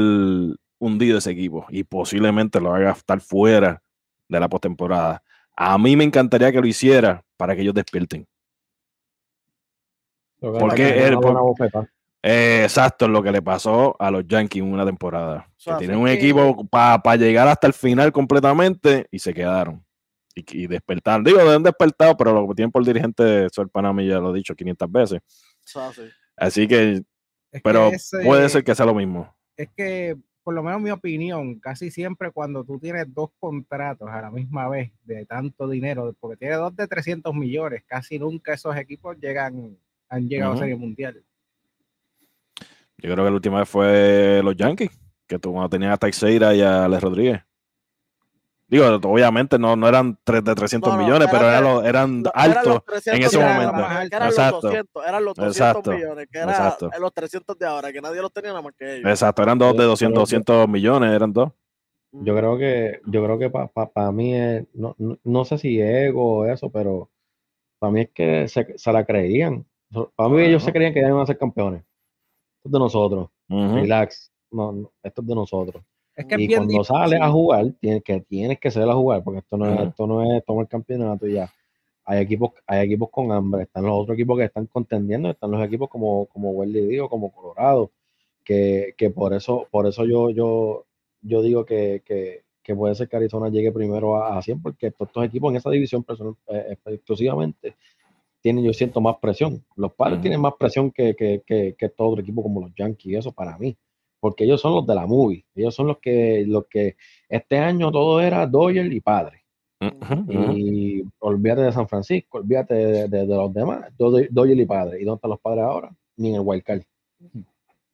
[0.80, 3.82] hundido ese equipo y posiblemente lo haga estar fuera
[4.28, 5.24] de la postemporada.
[5.56, 8.28] A mí me encantaría que lo hiciera para que ellos despierten.
[10.40, 11.18] Porque él,
[12.28, 15.48] eh, exacto, lo que le pasó a los Yankees en una temporada.
[15.78, 19.86] tienen un equipo para llegar hasta el final completamente y se quedaron.
[20.34, 21.24] Y, despertaron.
[21.24, 24.56] Digo, han despertado, pero lo que tienen por dirigente Sol Panamá ya lo he dicho
[24.56, 25.22] 500 veces.
[26.36, 27.04] Así que,
[27.64, 27.92] pero
[28.24, 29.34] puede ser que sea lo mismo.
[29.56, 34.22] Es que, por lo menos mi opinión, casi siempre cuando tú tienes dos contratos a
[34.22, 38.78] la misma vez de tanto dinero, porque tienes dos de 300 millones, casi nunca esos
[38.78, 39.76] equipos llegan,
[40.08, 41.24] han llegado a Serie Mundial.
[42.60, 44.92] Yo creo que la última vez fue los Yankees,
[45.26, 47.42] que tú cuando tenías a Teixeira y a Alex Rodríguez.
[48.68, 53.38] Digo, obviamente no, no eran tres de 300 millones, pero eran, eran altos en ese
[53.38, 53.78] momento.
[54.12, 54.56] Eran Exacto.
[54.56, 58.34] Los 200, eran los 200 millones, que eran los 300 de ahora, que nadie los
[58.34, 59.10] tenía nada más que ellos.
[59.10, 61.52] Exacto, eran dos de 200, 200 millones, eran dos.
[62.12, 66.38] Yo creo que, yo creo que para pa, mí es, no, no, sé si ego
[66.38, 67.10] o eso, pero
[67.78, 69.66] para mí es que se, se la creían.
[70.16, 71.82] Para mí ellos se creían que iban a ser campeones.
[72.58, 73.30] Esto es de nosotros.
[73.48, 74.32] Relax.
[74.50, 75.84] No, esto es de nosotros.
[76.16, 79.40] Es que y cuando sales a jugar, tienes que, tienes que salir a jugar, porque
[79.40, 81.52] esto no, es, esto no es tomar el campeonato y ya.
[82.06, 85.64] Hay equipos, hay equipos con hambre, están los otros equipos que están contendiendo, están los
[85.66, 87.92] equipos como, como Welly dijo, como Colorado,
[88.44, 90.86] que, que, por eso, por eso yo, yo,
[91.22, 94.88] yo digo que, que, que puede ser que Arizona llegue primero a, a 100, porque
[94.88, 96.06] estos, equipos en esa división
[96.48, 97.76] eh, exclusivamente
[98.40, 99.66] tienen, yo siento, más presión.
[99.76, 103.18] Los padres tienen más presión que, que, que, que todo otro equipo como los Yankees,
[103.18, 103.76] eso para mí
[104.26, 106.98] porque ellos son los de la movie, ellos son los que, los que
[107.30, 109.46] este año todo era Doyle y padre.
[110.28, 115.00] Y olvídate de San Francisco, olvídate de, los demás, Doyle y padre.
[115.00, 115.96] ¿Y dónde están los padres ahora?
[116.18, 116.82] Ni en el Wildcard.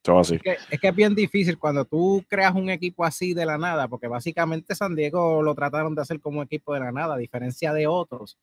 [0.08, 0.36] Así.
[0.36, 3.58] Es, que, es que es bien difícil cuando tú creas un equipo así de la
[3.58, 7.18] nada, porque básicamente San Diego lo trataron de hacer como equipo de la nada, a
[7.18, 8.38] diferencia de otros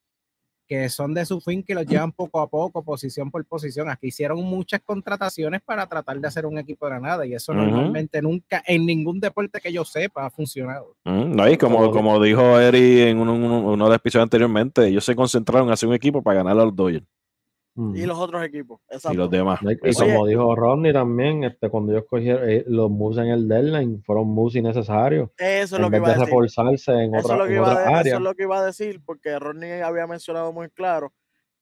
[0.68, 3.88] que son de su fin que los llevan poco a poco, posición por posición.
[3.88, 8.20] Aquí hicieron muchas contrataciones para tratar de hacer un equipo de nada y eso normalmente
[8.20, 10.94] nunca en ningún deporte que yo sepa ha funcionado.
[11.04, 15.16] no, y como, como dijo Eri en uno, uno, de los episodios anteriormente, ellos se
[15.16, 17.06] concentraron en hacer un equipo para ganar a los Dodgers.
[17.94, 18.80] Y los otros equipos.
[19.10, 19.60] Y los demás.
[19.62, 24.02] Y como dijo Rodney también, este, cuando ellos cogieron eh, los moves en el deadline,
[24.02, 25.30] fueron moves innecesarios.
[25.38, 26.24] Eso es lo que iba a decir.
[26.24, 30.52] reforzarse en, otra, eso, eso es lo que iba a decir, porque Rodney había mencionado
[30.52, 31.12] muy claro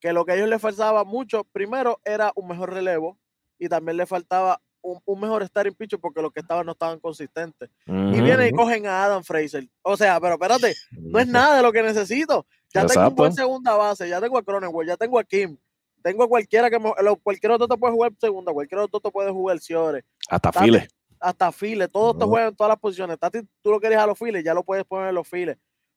[0.01, 3.19] que lo que a ellos les faltaba mucho, primero era un mejor relevo
[3.59, 6.99] y también le faltaba un, un mejor starting pitcher porque los que estaban no estaban
[6.99, 7.69] consistentes.
[7.87, 9.69] Y vienen y cogen a Adam Fraser.
[9.83, 12.47] O sea, pero espérate, no es nada de lo que necesito.
[12.73, 15.59] Ya tengo un buen segunda base, ya tengo a Cronenworth, ya tengo a Kim
[16.03, 16.79] tengo a cualquiera que
[17.23, 20.05] cualquier otro te puede jugar segunda, cualquier otro te puede jugar Ciore.
[20.29, 20.89] Hasta files.
[21.19, 23.19] Hasta files, todos te juegan en todas las posiciones.
[23.19, 25.57] Tati, tú lo querías a los files, ya lo puedes poner en los files.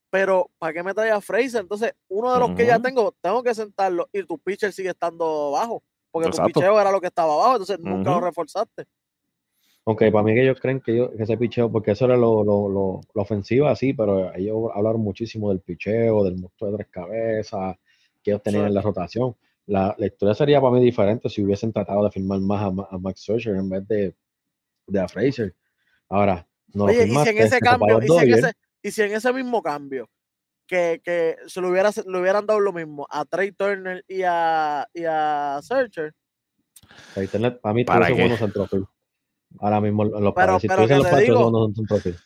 [0.09, 1.61] Pero, ¿para qué me traes a Fraser?
[1.61, 5.51] Entonces, uno de los que ya tengo, tengo que sentarlo y tu pitcher sigue estando
[5.51, 5.83] bajo.
[6.11, 8.85] Porque tu picheo era lo que estaba abajo, entonces nunca lo reforzaste.
[9.83, 12.43] Ok, para mí que ellos creen que, yo, que ese picheo, porque eso era lo,
[12.43, 17.77] lo, lo, ofensiva, sí, pero ellos hablaron muchísimo del picheo, del monstruo de tres cabezas,
[18.21, 19.35] que ellos tenían en la rotación.
[19.69, 23.55] La, historia sería para mí diferente si hubiesen tratado de firmar más a, Max Scherzer
[23.55, 24.15] en vez de,
[24.87, 25.55] de a Fraser.
[26.09, 29.11] Ahora, no Oye, y si en ese cambio, y si en ese, y si en
[29.13, 30.09] ese mismo cambio,
[30.65, 34.87] que, que se lo, hubiera, le hubieran dado lo mismo a Trey Turner y a,
[34.91, 36.15] y a Searcher.
[37.13, 38.87] Trey Turner, para mí, ¿Para bueno centrofield.
[39.59, 42.17] Ahora mismo, los pero, padres, si pero los padres, son centrofield.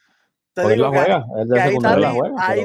[0.53, 1.77] Te digo que, juega, que ahí,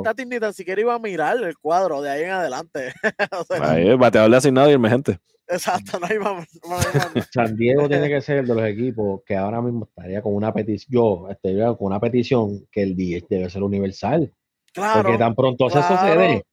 [0.03, 2.93] Tati, ahí ni tan siquiera iba a mirar el cuadro de ahí en adelante.
[3.32, 5.18] o sea, ahí, bateador asignado y el gente.
[5.49, 6.47] Exacto, no hay más.
[7.32, 10.93] San Diego tiene que ser de los equipos que ahora mismo estaría con una petición,
[10.93, 14.30] yo estaría con una petición que el DH debe ser universal.
[14.74, 15.03] Claro.
[15.03, 15.80] Porque tan pronto claro.
[15.80, 16.45] eso sucede,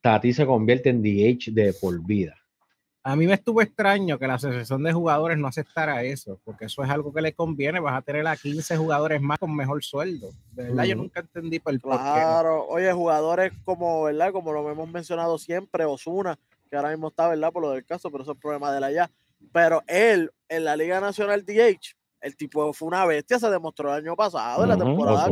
[0.00, 2.36] Tati se convierte en DH de por vida.
[3.02, 6.84] A mí me estuvo extraño que la asociación de jugadores no aceptara eso, porque eso
[6.84, 7.80] es algo que le conviene.
[7.80, 10.32] Vas a tener a 15 jugadores más con mejor sueldo.
[10.52, 11.98] De verdad, yo nunca entendí por, claro.
[11.98, 12.20] por qué.
[12.20, 14.32] Claro, oye, jugadores como, ¿verdad?
[14.32, 16.38] Como lo hemos mencionado siempre, Osuna,
[16.68, 17.50] que ahora mismo está, ¿verdad?
[17.50, 19.10] Por lo del caso, pero eso es problema de la ya.
[19.50, 24.04] Pero él, en la Liga Nacional DH, el tipo fue una bestia, se demostró el
[24.04, 25.26] año pasado, en la temporada.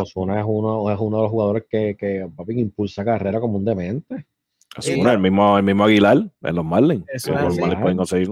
[0.00, 3.64] Osuna, es, uno, es uno de los jugadores que, que papi, impulsa carrera como un
[3.66, 4.26] demente
[4.76, 7.04] el mismo, el mismo Aguilar en los Marlins.
[7.26, 8.30] pueden conseguir.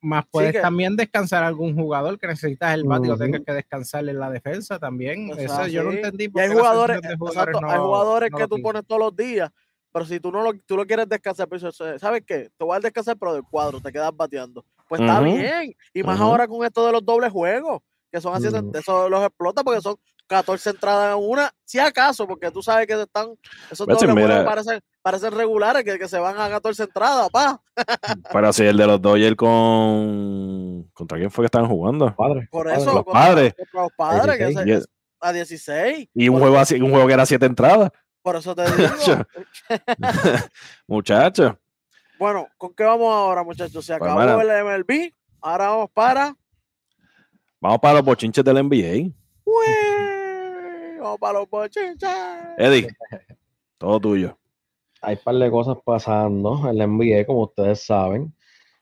[0.00, 4.18] Más puedes también descansar algún jugador que necesitas el bate, uh tengas que descansar en
[4.20, 5.30] la defensa también.
[5.36, 6.30] Eso yo no entendí.
[6.36, 9.50] hay jugadores, hay jugadores que tú pones todos los días,
[9.92, 11.64] pero si tú no lo, tú lo quieres descansar, pues,
[11.98, 12.50] ¿sabes qué?
[12.56, 14.64] Te voy a descansar, pero del cuadro, te quedas bateando.
[14.88, 15.74] Pues está bien.
[15.92, 17.82] Y más ahora con esto de los dobles juegos,
[18.12, 19.96] que son así, eso los explota porque son
[20.28, 23.34] 14 entradas en una, si acaso, porque tú sabes que están,
[23.70, 27.62] esos pues dobles parecen, parecen regulares, que, que, se van a 14 entradas, pa.
[28.32, 30.90] Pero si el de los Dodgers con.
[30.92, 32.14] ¿Contra quién fue que estaban jugando?
[32.14, 32.46] Padres.
[32.50, 33.54] Por eso, los padres.
[33.72, 34.82] los padres, que
[35.20, 36.10] a 16.
[36.12, 37.90] Y un juego, así, un juego que era 7 entradas.
[38.20, 38.88] Por eso te digo.
[40.86, 41.54] Muchachos.
[42.18, 43.84] Bueno, ¿con qué vamos ahora, muchachos?
[43.84, 45.12] Se pues acabó el MLB.
[45.40, 46.36] Ahora vamos para.
[47.60, 49.10] Vamos para los bochinches del NBA.
[51.00, 52.10] Vamos para los bochinches.
[52.58, 52.88] Eddie,
[53.78, 54.38] todo tuyo.
[55.02, 58.32] Hay un par de cosas pasando en la NBA, como ustedes saben.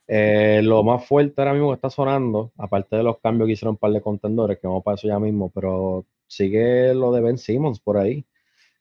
[0.09, 3.75] Eh, lo más fuerte ahora mismo que está sonando, aparte de los cambios que hicieron
[3.75, 7.39] un par de contendores, que vamos para eso ya mismo, pero sigue lo de Ben
[7.39, 8.25] Simmons por ahí.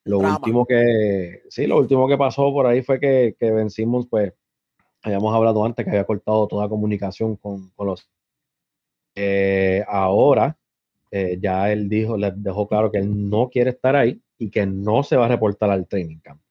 [0.03, 4.33] Lo último que, sí, lo último que pasó por ahí fue que, que vencimos, pues,
[5.01, 8.07] habíamos hablado antes que había cortado toda comunicación con, con los.
[9.15, 10.57] Eh, ahora,
[11.09, 14.65] eh, ya él dijo, les dejó claro que él no quiere estar ahí y que
[14.65, 16.41] no se va a reportar al training camp.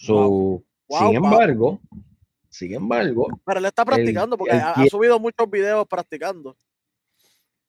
[0.00, 1.80] Sin embargo,
[2.48, 3.28] sin embargo.
[3.44, 6.56] Pero él está practicando porque ha, subido muchos videos practicando.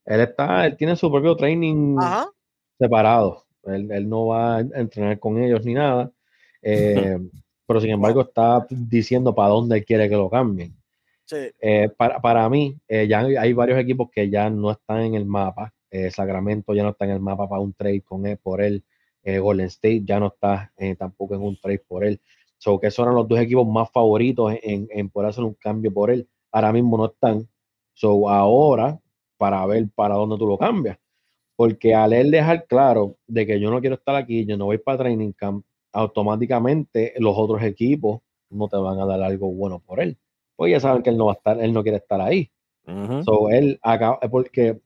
[0.06, 1.98] Él está, él tiene su propio training
[2.80, 3.46] separado.
[3.64, 6.12] Él, no va a entrenar con ellos ni nada.
[6.62, 7.18] Eh,
[7.68, 10.76] pero sin embargo está diciendo para dónde quiere que lo cambien.
[11.62, 15.74] Eh, para, mí, eh, ya hay varios equipos que ya no están en el mapa.
[16.10, 18.84] Sacramento ya no está en el mapa para un trade con él, por él.
[19.24, 22.20] Golden State ya no está tampoco en un trade por él.
[22.58, 25.92] So, que esos eran los dos equipos más favoritos en, en poder hacer un cambio
[25.92, 26.28] por él.
[26.52, 27.48] Ahora mismo no están.
[27.94, 29.00] So, ahora,
[29.38, 31.00] para ver para dónde tú lo cambias.
[31.56, 34.78] Porque al él dejar claro de que yo no quiero estar aquí, yo no voy
[34.78, 40.00] para training camp, automáticamente los otros equipos no te van a dar algo bueno por
[40.00, 40.18] él.
[40.56, 42.52] Pues ya saben que él no va a estar, él no quiere estar ahí.
[43.24, 44.80] So, él acaba, porque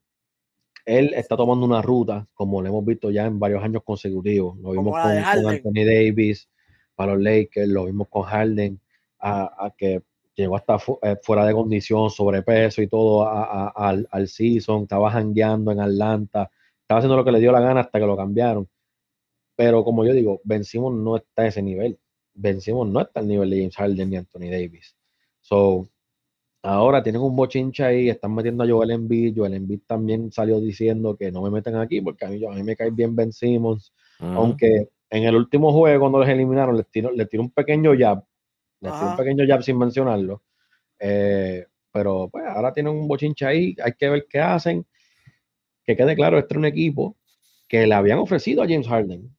[0.86, 4.58] él está tomando una ruta, como lo hemos visto ya en varios años consecutivos.
[4.60, 6.48] Lo vimos con, Anthony Davis
[6.96, 8.80] para los Lakers, lo vimos con Harden,
[9.20, 10.04] a, que
[10.36, 15.80] llegó hasta eh, fuera de condición, sobrepeso y todo al, al season, estaba jangueando en
[15.80, 18.70] Atlanta, estaba haciendo lo que le dio la gana hasta que lo cambiaron.
[19.56, 21.98] Pero como yo digo, vencimos no está a ese nivel.
[22.34, 24.96] Vencimos no está al nivel de James Harden ni Anthony Davis.
[25.42, 25.88] So,
[26.66, 29.38] ahora tienen un bochinche ahí, están metiendo a Joel Embiid.
[29.38, 32.64] Joel Embiid también salió diciendo que no me metan aquí porque a mí, a mí
[32.64, 33.94] me cae bien Ben Simmons.
[34.20, 38.24] Aunque en el último juego, cuando los eliminaron, les tiró, les tiró un pequeño jab.
[38.82, 40.44] Les tiró un pequeño jab sin mencionarlo.
[41.00, 44.86] Eh, pero pues ahora tienen un bochinche ahí, hay que ver qué hacen
[45.86, 47.16] que quede claro, este es un equipo
[47.68, 49.36] que le habían ofrecido a James Harden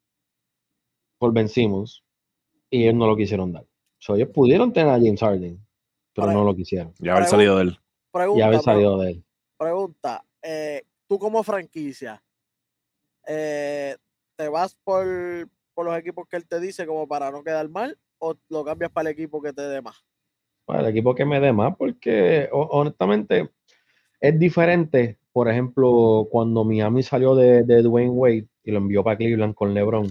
[1.19, 2.05] por Ben Simmons
[2.71, 3.67] y ellos no lo quisieron dar.
[4.09, 5.66] ellos pudieron tener a James Harden,
[6.17, 6.93] pero no lo quisieron.
[6.99, 7.79] Ya haber salido de él.
[8.11, 9.25] Pregunta, ya haber salido de él.
[9.57, 12.23] Pregunta, eh, tú como franquicia,
[13.27, 13.97] eh,
[14.37, 18.35] ¿te vas por, los equipos que él te dice como para no quedar mal o
[18.49, 20.05] lo cambias para el equipo que te dé más?
[20.65, 23.51] Para el equipo que me dé más, porque honestamente
[24.21, 29.55] es diferente por ejemplo, cuando Miami salió de, Dwayne Wade y lo envió para Cleveland
[29.55, 30.11] con LeBron,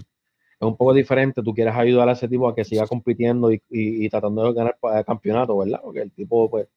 [0.58, 1.42] es un poco diferente.
[1.42, 5.04] Tú quieres ayudar a ese tipo a que siga compitiendo y, tratando de ganar el
[5.04, 5.80] campeonato, ¿verdad?
[5.82, 6.68] Porque el tipo, pues,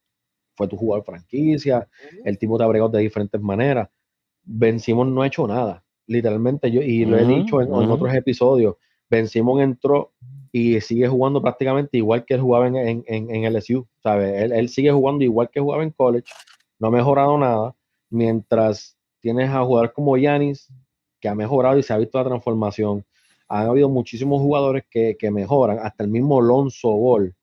[0.56, 1.88] fue tu jugador franquicia,
[2.26, 3.90] el tipo te abregó de diferentes maneras.
[4.44, 6.70] Vencimos no ha hecho nada, literalmente.
[6.70, 8.76] yo Y lo he dicho en, otros episodios.
[9.10, 10.12] Vencimos entró
[10.52, 14.42] y sigue jugando prácticamente igual que él jugaba en, en, en LSU, ¿sabes?
[14.42, 16.32] Él, él sigue jugando igual que jugaba en college,
[16.80, 17.76] no ha mejorado nada
[18.10, 20.68] mientras tienes a jugadores como Yanis,
[21.20, 23.06] que ha mejorado y se ha visto la transformación.
[23.50, 27.36] Han habido muchísimos jugadores que, mejoran, hasta el mismo Lonzo Ball,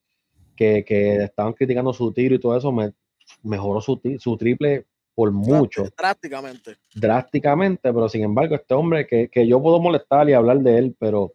[0.56, 0.84] que,
[1.22, 2.72] estaban criticando su tiro y todo eso,
[3.42, 5.84] mejoró su, triple por mucho.
[5.96, 6.76] Drásticamente.
[6.94, 10.96] Drásticamente, pero sin embargo, este hombre que, que yo puedo molestar y hablar de él,
[10.98, 11.32] pero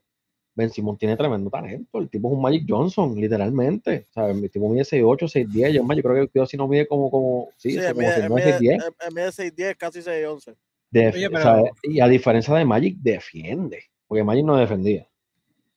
[0.54, 2.00] Ben Simon tiene tremendo talento.
[2.00, 4.08] El tipo es un Magic Johnson, literalmente.
[4.12, 4.36] ¿sabes?
[4.36, 5.72] El tipo mide 6'8, 6'10.
[5.72, 9.14] Yo, yo creo que el si no mide como, como sí, sí como mide, 6'10.
[9.14, 10.56] Mide 6'10, casi 6'11.
[10.94, 13.84] Oye, Y a diferencia de Magic, defiende.
[14.12, 15.08] Porque Magic no defendía.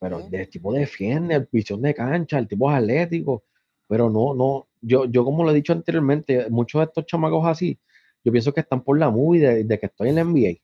[0.01, 3.45] Pero el tipo defiende, el visión de cancha, el tipo es atlético.
[3.87, 4.67] Pero no, no.
[4.81, 7.79] Yo, yo como lo he dicho anteriormente, muchos de estos chamacos así,
[8.25, 10.59] yo pienso que están por la movie de, de que estoy en la NBA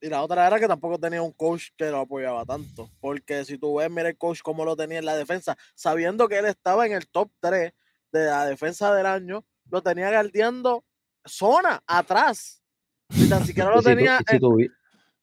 [0.00, 2.88] y la otra era que tampoco tenía un coach que lo apoyaba tanto.
[2.98, 6.38] Porque si tú ves, mira el coach cómo lo tenía en la defensa, sabiendo que
[6.38, 7.74] él estaba en el top 3
[8.10, 10.86] de la defensa del año, lo tenía guardiando
[11.26, 12.62] zona atrás.
[13.10, 14.18] Y tan siquiera lo tenía.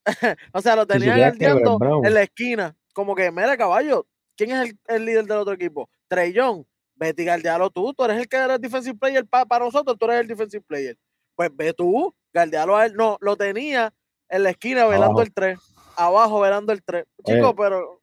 [0.53, 2.75] o sea, lo tenía guardiando en la esquina.
[2.93, 5.89] Como que, mira, caballo, ¿quién es el, líder del otro equipo?
[6.07, 6.63] Trey Young.
[6.95, 7.93] Vete y guardialo tú.
[7.93, 9.97] Tú eres el que era el defensive player para, nosotros.
[9.99, 10.97] Tú eres el defensive player.
[11.35, 12.93] Pues ve tú, guardialo a él.
[12.95, 13.93] No, lo tenía
[14.29, 15.59] en la esquina velando el 3,
[15.95, 17.05] abajo velando el 3.
[17.23, 18.01] Chicos, pero.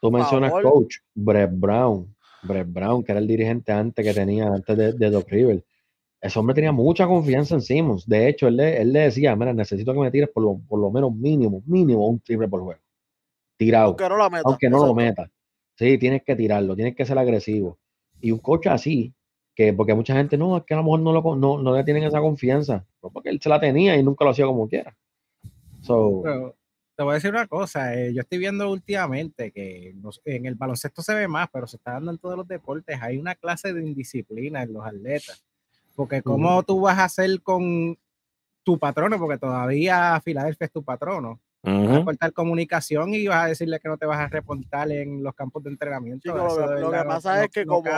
[0.00, 2.14] Tú mencionas coach, Brett Brown.
[2.42, 5.64] Brett Brown, que era el dirigente antes que tenía, antes de, de Doc River.
[6.24, 8.06] Ese hombre tenía mucha confianza en Simmons.
[8.06, 10.80] De hecho, él le, él le decía, mira, necesito que me tires por lo, por
[10.80, 12.80] lo menos mínimo, mínimo un triple por juego.
[13.58, 13.88] Tirado.
[13.88, 14.42] Aunque no lo meta.
[14.46, 15.30] Aunque no lo meta.
[15.76, 17.78] Sí, tienes que tirarlo, tienes que ser agresivo.
[18.20, 19.12] Y un coach así,
[19.54, 21.84] que porque mucha gente no, es que a lo mejor no, lo, no, no le
[21.84, 22.86] tienen esa confianza.
[23.00, 24.96] porque él se la tenía y nunca lo hacía como quiera
[26.96, 29.94] te voy a decir una cosa, eh, yo estoy viendo últimamente que
[30.24, 33.18] en el baloncesto se ve más, pero se está dando en todos los deportes, hay
[33.18, 35.44] una clase de indisciplina en los atletas,
[35.94, 37.98] porque cómo tú vas a hacer con
[38.62, 43.80] tu patrono, porque todavía Filadelfia es tu patrono, a cortar comunicación y vas a decirle
[43.80, 46.34] que no te vas a reportar en los campos de entrenamiento.
[46.34, 47.88] lo, que pasa es que como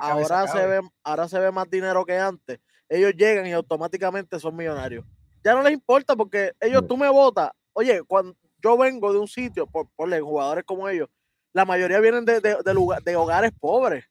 [0.00, 4.56] ahora, se ve, ahora se ve más dinero que antes, ellos llegan y automáticamente son
[4.56, 5.04] millonarios.
[5.44, 7.50] Ya no les importa porque ellos, tú me votas.
[7.72, 11.08] Oye, cuando yo vengo de un sitio, por, por jugadores como ellos,
[11.52, 12.56] la mayoría vienen de, de,
[13.04, 14.04] de, hogares pobres.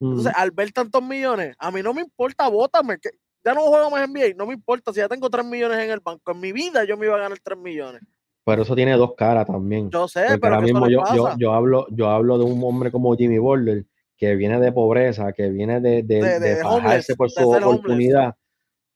[0.00, 2.98] Entonces, al ver tantos millones, a mí no me importa, vótame.
[2.98, 3.10] Que
[3.44, 4.92] ya no juego más en NBA, no me importa.
[4.92, 7.20] Si ya tengo 3 millones en el banco, en mi vida yo me iba a
[7.20, 8.02] ganar 3 millones.
[8.44, 9.90] Pero eso tiene dos caras también.
[9.90, 13.14] Yo sé, pero ahora mismo yo, yo, yo, hablo, yo hablo de un hombre como
[13.14, 13.84] Jimmy Butler,
[14.16, 18.34] que viene de pobreza, que viene de, de, de, por su oportunidad.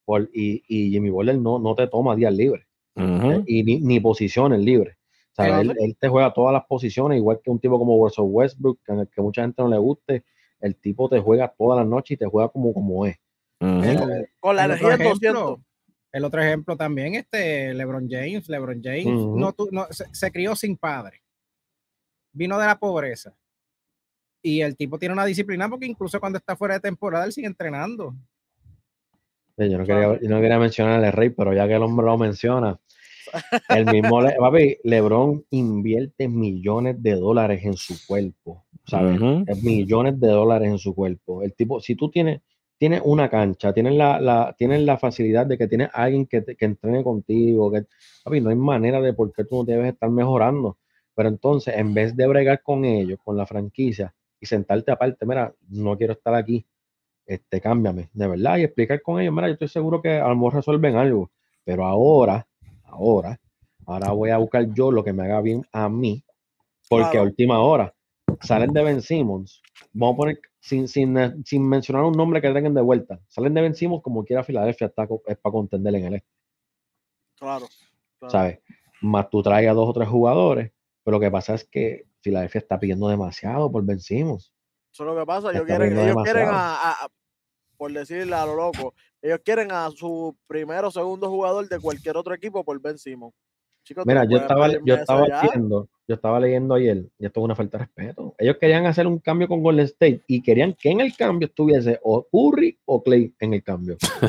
[0.05, 2.65] Por, y, y, Jimmy Butler no, no te toma días libres.
[2.95, 4.97] y ni, ni posiciones libres.
[5.33, 9.07] O sea, él, te juega todas las posiciones, igual que un tipo como Westbrook, que,
[9.13, 10.23] que mucha gente no le guste.
[10.63, 13.19] El tipo te juega todas las noches y te juega como, como es.
[14.39, 15.59] Con la energía 200.
[16.13, 18.47] El otro ejemplo también, este LeBron James.
[18.47, 21.21] LeBron James no, no, se, crió sin padre.
[22.31, 23.35] Vino de la pobreza.
[24.41, 27.47] Y el tipo tiene una disciplina porque incluso cuando está fuera de temporada, él sigue
[27.47, 28.15] entrenando.
[29.57, 32.17] Yo no, quería, yo no quería mencionar al rey, pero ya que el hombre lo
[32.17, 32.79] menciona,
[33.69, 39.19] el mismo, papi, LeBron invierte millones de dólares en su cuerpo, ¿sabes?
[39.63, 41.43] Millones de dólares en su cuerpo.
[41.43, 42.41] El tipo, si tú tienes,
[42.77, 46.65] tienes una cancha, tienes la, la, tienes la facilidad de que tienes alguien que, que
[46.65, 47.85] entrene contigo, que,
[48.23, 50.77] papi, no hay manera de por qué tú no debes estar mejorando.
[51.15, 55.53] Pero entonces, en vez de bregar con ellos, con la franquicia, y sentarte aparte, mira,
[55.69, 56.65] no quiero estar aquí,
[57.25, 60.35] este, cámbiame, de verdad, y explicar con ellos, mira, yo estoy seguro que a lo
[60.35, 61.31] mejor resuelven algo,
[61.63, 62.45] pero ahora
[62.93, 63.39] ahora.
[63.85, 66.23] Ahora voy a buscar yo lo que me haga bien a mí,
[66.89, 67.92] porque a última hora
[68.41, 69.61] salen de Ben Simmons.
[69.93, 73.61] Vamos a poner, sin, sin, sin, mencionar un nombre que tengan de vuelta, salen de
[73.61, 76.29] Ben Simmons como quiera Filadelfia, está, es para contender en el este.
[77.37, 77.67] Claro,
[78.29, 78.59] ¿Sabes?
[79.01, 80.71] Más tú traes a dos o tres jugadores,
[81.03, 84.53] pero lo que pasa es que Filadelfia está pidiendo demasiado por Ben Simmons.
[84.91, 85.51] Eso es lo que pasa.
[85.51, 87.09] Ellos quieren, ellos quieren a,
[87.75, 92.15] por decirle a lo loco, ellos quieren a su primero o segundo jugador de cualquier
[92.15, 93.31] otro equipo por Ben Simon.
[94.05, 97.77] Mira, yo estaba, yo estaba leyendo, yo estaba leyendo ayer, y esto es una falta
[97.77, 98.35] de respeto.
[98.37, 101.99] Ellos querían hacer un cambio con Golden State y querían que en el cambio estuviese
[102.03, 103.97] o Curry o Clay en el cambio.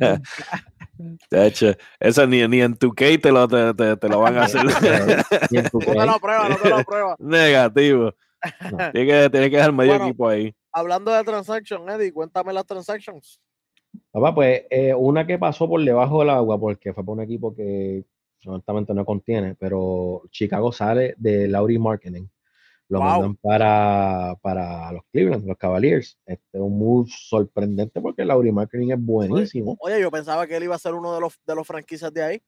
[0.00, 0.20] no.
[1.30, 4.44] De hecho, eso ni, ni en tu K te lo, te, te, lo van a
[4.44, 4.64] hacer.
[4.64, 4.72] no
[5.78, 7.16] te lo prueba, no te lo prueba.
[7.18, 8.14] Negativo.
[8.92, 13.40] Tiene, que, tiene que dejar medio equipo ahí hablando de transactions, Eddie, cuéntame las transactions.
[14.12, 17.54] Papá, pues eh, una que pasó por debajo del agua, porque fue por un equipo
[17.54, 18.04] que
[18.46, 22.26] honestamente no contiene, pero Chicago sale de Laurie Marketing.
[22.88, 26.18] Lo mandan para, para los Cleveland, los Cavaliers.
[26.26, 29.76] Este es un move sorprendente porque Laurie Marketing es buenísimo.
[29.78, 32.24] Oye, yo pensaba que él iba a ser uno de los, de los franquicias de
[32.24, 32.42] ahí.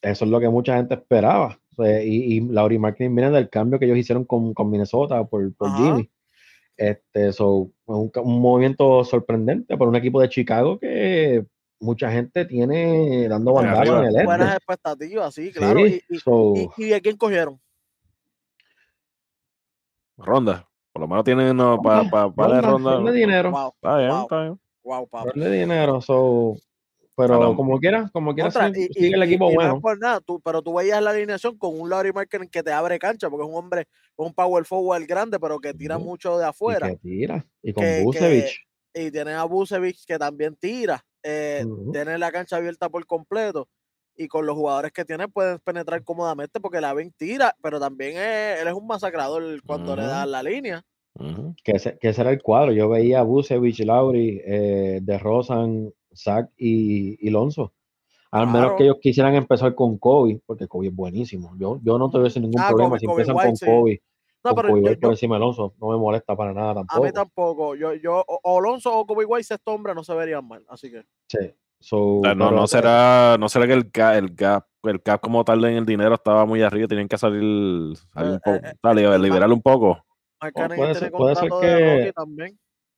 [0.00, 1.60] Eso es lo que mucha gente esperaba.
[1.78, 5.76] y, y Laurie Marketing viene del cambio que ellos hicieron con, con Minnesota por, por
[5.76, 6.10] Jimmy.
[6.82, 11.46] Este, un, movimiento sorprendente por un equipo de Chicago que
[11.78, 14.24] mucha gente tiene dando bandazo en el este.
[14.24, 15.78] Buenas expectativas, sí, claro.
[15.86, 16.02] y,
[16.78, 17.60] y, a quién cogieron?
[20.16, 20.68] Ronda.
[20.92, 22.98] Por lo menos tienen no, para pa, ronda.
[22.98, 23.52] de dinero.
[23.52, 24.60] Wow, está bien, está bien.
[24.82, 26.00] Wow, de dinero.
[26.00, 26.56] So,
[27.16, 29.80] pero como quieras, como quieras, sigue el equipo bueno.
[30.00, 33.28] nada, tú, pero tú veías la alineación con un Larry Marker que te abre cancha,
[33.28, 33.86] porque es un hombre,
[34.16, 36.88] un power forward grande, pero que tira mucho de afuera.
[36.88, 37.46] Y que tira.
[37.62, 38.66] Y con Busevich.
[38.94, 41.04] y tiene a Busevich que también tira.
[41.22, 43.68] Eh, Tiene la cancha abierta por completo.
[44.14, 48.16] Y con los jugadores que tiene pueden penetrar cómodamente porque la ven tira, pero también
[48.16, 50.82] él es un masacrador cuando le da la línea.
[51.64, 52.72] que, ese, que, ese, era el cuadro.
[52.72, 57.72] Yo veía a Busevich, Lauri, eh, de Rosan, Zach y, y Lonzo.
[58.32, 61.54] Al menos que ellos quisieran empezar con Kobe, porque Kobe es buenísimo.
[61.58, 64.02] Yo, yo no tuviese ningún ah, problema si empiezan con Kobe.
[64.42, 67.02] No, pero Kobe por encima de Alonso, no me molesta para nada tampoco.
[67.02, 67.74] A mí tampoco.
[67.74, 71.04] Yo, yo, o Alonso o Kobe White, este hombre no se verían mal, así que.
[71.28, 71.54] Sí.
[71.92, 75.76] no, no, será, no será que el cap, el gap, el cap como tal en
[75.76, 79.62] el dinero estaba muy arriba, tienen que salir, salir un poco, eh, eh, liberarlo un
[79.62, 80.02] poco.
[80.54, 82.12] puede, ser, puede ser que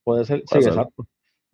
[0.05, 1.05] puede ser, sí, exacto.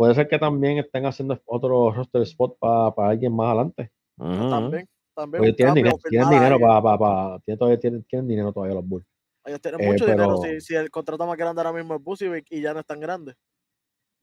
[0.01, 3.93] Puede ser que también estén haciendo otro roster spot para alguien más adelante.
[4.17, 5.55] También, también.
[5.55, 9.07] tienen, dinero, tienen dinero para, tienen, tienen, dinero todavía los Bulls.
[9.45, 12.47] Ellos tienen mucho eh, dinero si, si, el contrato más grande ahora mismo es Busivic
[12.49, 13.35] y ya no es tan grande.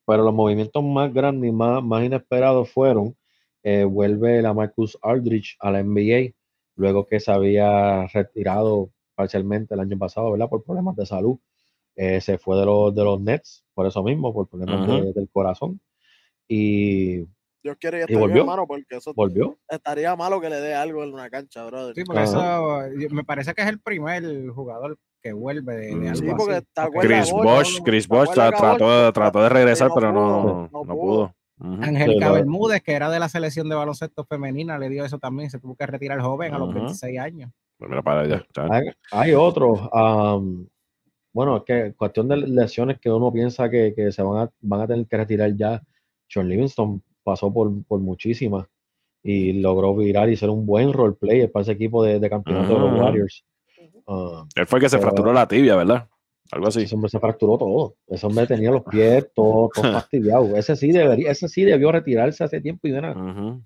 [0.07, 3.15] Pero los movimientos más grandes y más, más inesperados fueron,
[3.61, 6.33] eh, vuelve la Marcus Aldrich a la NBA,
[6.75, 10.49] luego que se había retirado parcialmente el año pasado, ¿verdad?
[10.49, 11.37] Por problemas de salud.
[11.99, 15.81] Eh, se fue de los, de los Nets, por eso mismo, por problemas del corazón.
[16.47, 17.25] Y,
[17.63, 19.57] Dios quiere y volvió, hermano, porque eso volvió.
[19.67, 21.95] estaría malo que le dé algo en una cancha, brother.
[21.95, 26.21] Sí, por eso me parece que es el primer jugador que vuelve de, de algo
[26.21, 26.91] sí, porque así.
[27.01, 31.35] Chris Bosch, Chris Bosch trató, trató, de regresar, pero no, no, pudo.
[31.59, 35.49] Ángel Bermúdez, que era de la selección de baloncesto femenina, le dio eso también.
[35.49, 37.51] Se tuvo que retirar joven a los 26 años.
[37.77, 38.45] Pues mira para allá.
[38.69, 39.81] Hay, hay otros.
[41.37, 44.81] Bueno, es que cuestión de lesiones que uno piensa que, que, se van a, van
[44.81, 45.83] a tener que retirar ya.
[46.27, 48.65] Sean Livingston pasó por, por muchísimas
[49.21, 52.79] y logró virar y ser un buen roleplayer para ese equipo de, de campeonato de
[52.79, 53.45] los Warriors.
[54.07, 56.07] Ah, Él fue el que se fracturó la tibia, ¿verdad?
[56.51, 56.83] Algo así.
[56.83, 57.95] Ese hombre se fracturó todo.
[58.07, 60.49] Ese hombre tenía los pies todos todo fastidiados.
[60.51, 63.15] Ese sí debería, ese sí debió retirarse hace tiempo y de nada.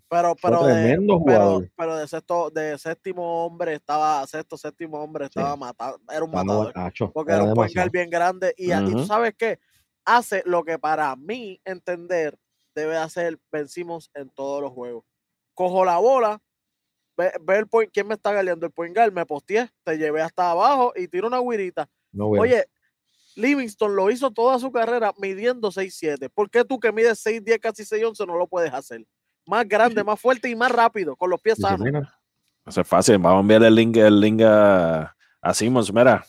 [0.09, 5.55] Pero, pero, de, pero, pero, de sexto, de séptimo hombre estaba, sexto, séptimo hombre estaba
[5.55, 5.99] matado.
[6.09, 6.73] Era un matador.
[7.13, 8.53] porque era, un puengal bien grande.
[8.57, 9.59] Y, uh tú sabes qué?
[10.03, 12.37] Hace lo que para mí entender
[12.73, 15.05] debe hacer vencimos en todos los juegos.
[15.53, 16.41] Cojo la bola,
[17.17, 20.93] ve, el point, quién me está galeando el point me posteé, te llevé hasta abajo
[20.95, 22.65] y tiro una guirita Oye,
[23.35, 26.29] Livingston lo hizo toda su carrera midiendo 6'7.
[26.33, 29.05] ¿Por qué tú que mides 6'10, casi 6'11 no lo puedes hacer?
[29.45, 31.87] Más grande, más fuerte y más rápido, con los pies sanos.
[32.65, 33.17] Eso es fácil.
[33.17, 35.91] Vamos a enviar el link, el link a, a Simmons.
[35.91, 36.23] Mira,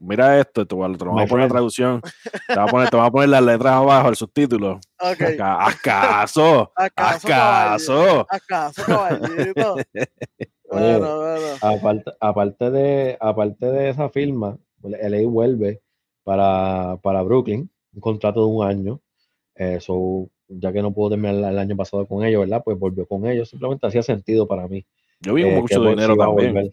[0.00, 2.00] mira esto, te voy a poner la traducción.
[2.00, 4.80] Te voy a poner, te voy a poner las letras abajo, el subtítulo.
[4.98, 5.38] Okay.
[5.40, 6.72] ¿Acaso?
[6.74, 7.28] ¿Acaso?
[7.28, 8.26] ¿Acaso?
[8.28, 9.76] ¿Acaso, caballito?
[11.60, 15.82] Aparte, aparte, de, aparte de esa firma, LA vuelve
[16.24, 19.00] para, para Brooklyn, un contrato de un año.
[19.54, 22.62] Eso, ya que no pudo terminar el año pasado con ellos, ¿verdad?
[22.64, 23.50] Pues volvió con ellos.
[23.50, 24.86] Simplemente hacía sentido para mí.
[25.20, 26.70] Yo vi eh, mucho dinero también.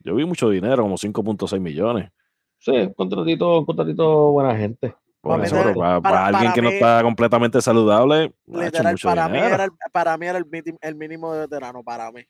[0.00, 2.10] Yo vi mucho dinero, como 5.6 millones.
[2.58, 4.94] Sí, un contratito, contratito buena gente.
[5.22, 8.32] para, alguien que no está completamente saludable,
[9.02, 12.22] para, mí era el, para mí era el, mínimo de veterano, para mí.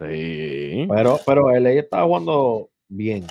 [0.00, 0.86] Sí.
[0.88, 3.26] Pero, pero LA estaba jugando bien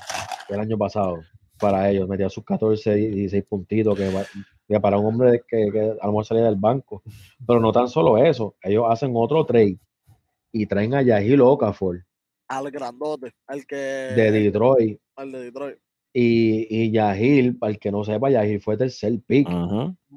[0.50, 1.20] el año pasado
[1.58, 2.08] para ellos.
[2.08, 6.26] Metía sus 14 y 16 puntitos, que, para un hombre que, que a lo mejor
[6.26, 7.04] salía del banco.
[7.46, 9.80] Pero no tan solo eso, ellos hacen otro trade
[10.52, 12.04] y traen a Yahil Okafor.
[12.48, 13.76] Al grandote, al que.
[13.76, 15.00] De Detroit.
[15.16, 15.78] Al de Detroit.
[16.14, 19.48] Y, y Yahil, para el que no sepa, Yahil fue tercer pick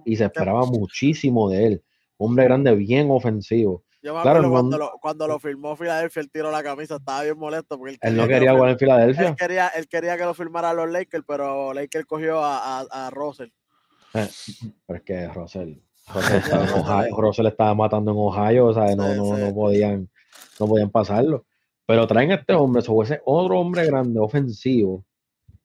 [0.04, 1.82] y se esperaba muchísimo de él.
[2.16, 3.84] Hombre grande, bien ofensivo.
[4.02, 7.38] Yo me claro, cuando, lo, cuando lo firmó Filadelfia, el tiro la camisa, estaba bien
[7.38, 7.76] molesto.
[7.76, 9.28] Porque él, no quería jugar en Filadelfia.
[9.28, 13.10] Él quería, él quería que lo firmara los Lakers, pero Lakers cogió a, a, a
[13.10, 13.50] Russell.
[14.14, 14.28] Eh,
[14.86, 15.74] pero es que Russell,
[16.14, 20.08] Russell, estaba en Ohio, Russell estaba matando en Ohio, o sea, no, no, no, podían,
[20.58, 21.46] no podían pasarlo.
[21.86, 25.04] Pero traen a este hombre, o ese otro hombre grande, ofensivo,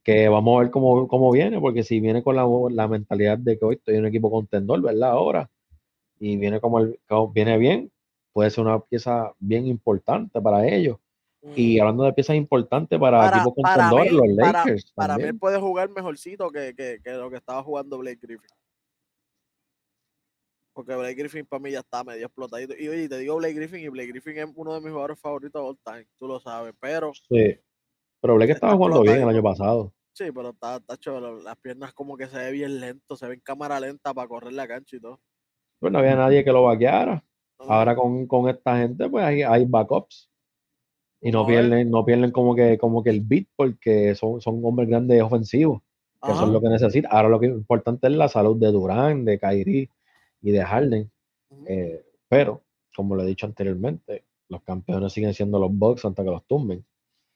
[0.03, 3.57] que vamos a ver cómo, cómo viene, porque si viene con la, la, mentalidad de
[3.57, 5.11] que hoy estoy en un equipo contendor, ¿verdad?
[5.11, 5.49] Ahora,
[6.19, 6.99] y viene como, el,
[7.33, 7.91] viene bien,
[8.35, 10.97] puede ser una pieza bien importante para ellos.
[11.55, 11.81] Y mm.
[11.81, 14.91] hablando de piezas importantes para, equipos contendores, los Lakers.
[14.93, 18.49] Para, mí puede jugar mejorcito que, que, que, lo que estaba jugando Blake Griffin.
[20.73, 22.73] Porque Blake Griffin para mí ya está medio explotadito.
[22.77, 25.61] Y oye, te digo Blake Griffin y Blake Griffin es uno de mis jugadores favoritos
[25.61, 26.73] de all time, tú lo sabes.
[26.81, 27.13] Pero.
[27.13, 27.57] Sí.
[28.19, 29.93] Pero Blake estaba jugando bien el año pasado.
[30.11, 31.41] Sí, pero está, está chulo.
[31.41, 34.51] Las piernas como que se ve bien lento, se ve en cámara lenta para correr
[34.51, 35.21] la cancha y todo.
[35.79, 37.23] Pues no había nadie que lo vaqueara.
[37.59, 40.29] Ahora con, con, esta gente, pues hay, hay backups.
[41.21, 44.89] Y no, pierden, no pierden como que, como que el beat porque son, son hombres
[44.89, 45.81] grandes ofensivos.
[46.21, 47.07] Que eso es lo que necesita.
[47.09, 49.89] Ahora lo que es importante es la salud de Durán, de Kyrie
[50.41, 51.11] y de Harden.
[51.67, 52.63] Eh, pero,
[52.95, 56.85] como lo he dicho anteriormente, los campeones siguen siendo los Bucks hasta que los tumben.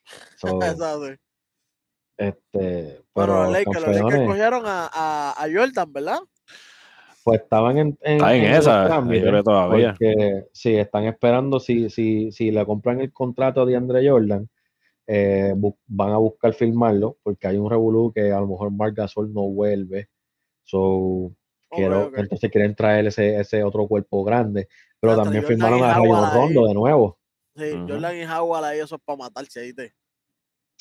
[2.18, 6.20] este, pero, los Lakers, cogieron a, a, a Jordan, ¿verdad?
[7.24, 8.88] Pues estaban en, en, esa,
[9.44, 9.90] todavía.
[9.90, 14.50] Porque sí, están esperando si, si, si le compran el contrato de Andre Jordan,
[15.08, 15.54] eh,
[15.88, 19.42] van a buscar firmarlo, porque hay un revolú que a lo mejor Marc Gasol no
[19.50, 20.10] vuelve.
[20.64, 21.32] So,
[21.70, 24.68] quiero, entonces quieren traer ese, ese otro cuerpo grande.
[25.00, 27.18] Pero también firmaron a Rayon Rondo de nuevo.
[27.56, 29.72] Sí, Jordan y Howard ahí eso es para matarse ahí.
[29.72, 29.88] Sí,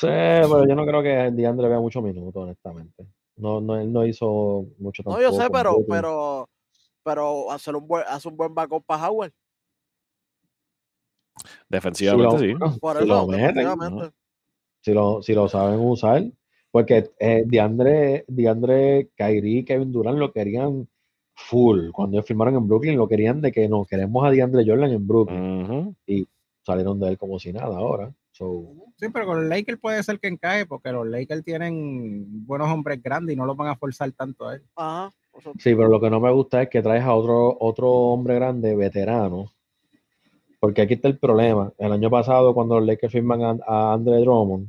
[0.06, 3.06] pero yo no creo que DeAndre vea muchos minutos, honestamente.
[3.38, 5.22] No, no, él no hizo mucho tampoco.
[5.22, 6.48] No, yo sé, pero, pero,
[7.02, 9.32] pero hacer un buen, hace un buen backup para Howard.
[11.68, 12.54] Defensivamente, sí.
[12.80, 14.12] Por si eso, lo
[14.80, 16.24] si, lo, si lo saben usar,
[16.70, 20.88] porque eh, Diandre, Diandre, Kyrie, Kevin Durant lo querían
[21.34, 21.90] full.
[21.92, 25.06] Cuando ellos firmaron en Brooklyn, lo querían de que no, queremos a Diandre Jordan en
[25.06, 25.96] Brooklyn.
[26.06, 26.26] Y
[26.62, 28.12] salieron de él como si nada ahora.
[28.96, 33.02] Sí, pero con los Lakers puede ser que encaje porque los Lakers tienen buenos hombres
[33.02, 34.62] grandes y no los van a forzar tanto a él.
[34.76, 35.12] Ajá.
[35.58, 38.74] Sí, pero lo que no me gusta es que traes a otro, otro hombre grande,
[38.74, 39.52] veterano,
[40.58, 41.72] porque aquí está el problema.
[41.78, 44.68] El año pasado, cuando los Lakers firman a, a Andre Drummond,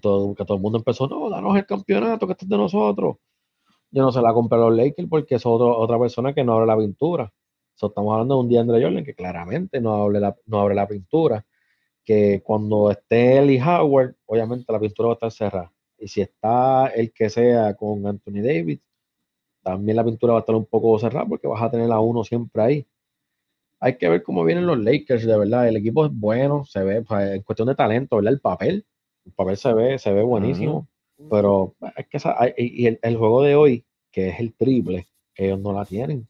[0.00, 3.16] todo, que todo el mundo empezó, no, danos el campeonato, que esto es de nosotros.
[3.90, 6.66] Yo no se la compré a los Lakers porque es otra persona que no abre
[6.66, 7.32] la pintura.
[7.74, 10.86] estamos hablando de un día Andre Jordan que claramente no abre, la, no abre la
[10.86, 11.44] pintura.
[12.06, 15.72] Que cuando esté Eli Howard, obviamente la pintura va a estar cerrada.
[15.98, 18.80] Y si está el que sea con Anthony Davis,
[19.62, 22.22] también la pintura va a estar un poco cerrada porque vas a tener a uno
[22.22, 22.86] siempre ahí.
[23.80, 25.68] Hay que ver cómo vienen los Lakers, de verdad.
[25.68, 28.32] El equipo es bueno, se ve, en cuestión de talento, ¿verdad?
[28.32, 28.86] El papel,
[29.24, 30.88] el papel se ve, se ve buenísimo.
[31.30, 35.84] Pero es que y el, juego de hoy, que es el triple, ellos no la
[35.84, 36.28] tienen.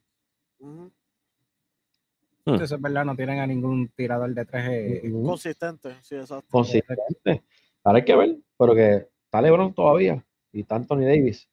[2.47, 2.53] Hmm.
[2.53, 5.97] Entonces, es verdad, no tienen a ningún tirador de tres eh, consistente.
[6.03, 6.47] Sí, exacto.
[6.49, 7.43] Consistente.
[7.83, 11.49] Ahora hay que ver, pero que está LeBron todavía y está Anthony Davis.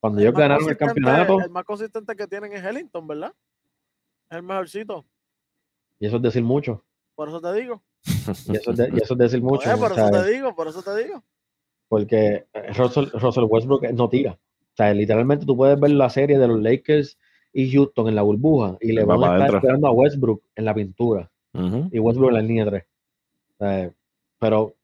[0.00, 1.40] Cuando ellos ganaron el campeonato.
[1.40, 3.34] El más consistente que tienen es Ellington, ¿verdad?
[4.30, 5.04] Es el mejorcito.
[5.98, 6.82] Y eso es decir mucho.
[7.14, 7.82] Por eso te digo.
[8.48, 9.68] Y eso es, decir mucho.
[9.78, 11.22] por eso te digo, por eso te digo.
[11.88, 14.32] Porque eh, Russell, Westbrook no tira.
[14.32, 17.18] O sea, literalmente tú puedes ver la serie de los Lakers
[17.52, 20.74] y Houston en la burbuja y le van a estar esperando a Westbrook en la
[20.74, 21.30] pintura.
[21.52, 22.84] Y Westbrook en la línea
[23.58, 23.92] 3.
[24.38, 24.74] pero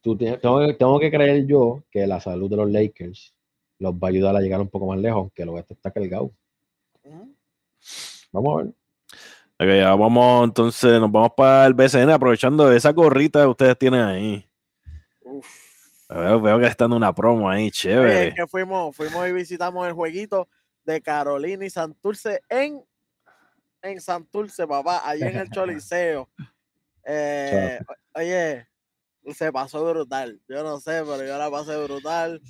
[0.00, 3.34] tú tengo, tengo, que creer yo que la salud de los Lakers
[3.78, 6.30] los va a ayudar a llegar un poco más lejos, aunque lo este está cargado.
[8.32, 8.74] Vamos a ver.
[9.60, 14.00] Ok, ya vamos, entonces nos vamos para el BCN aprovechando esa gorrita que ustedes tienen
[14.00, 14.48] ahí.
[16.08, 18.34] Veo, veo, que están una promo ahí, chévere.
[18.34, 20.48] que fuimos, fuimos y visitamos el jueguito
[20.84, 22.84] de Carolina y Santurce en,
[23.82, 26.28] en Santurce, papá, allí en el Choliseo.
[27.06, 27.78] Eh,
[28.14, 28.66] oye,
[29.34, 30.40] se pasó brutal.
[30.48, 32.40] Yo no sé, pero yo la pasé brutal.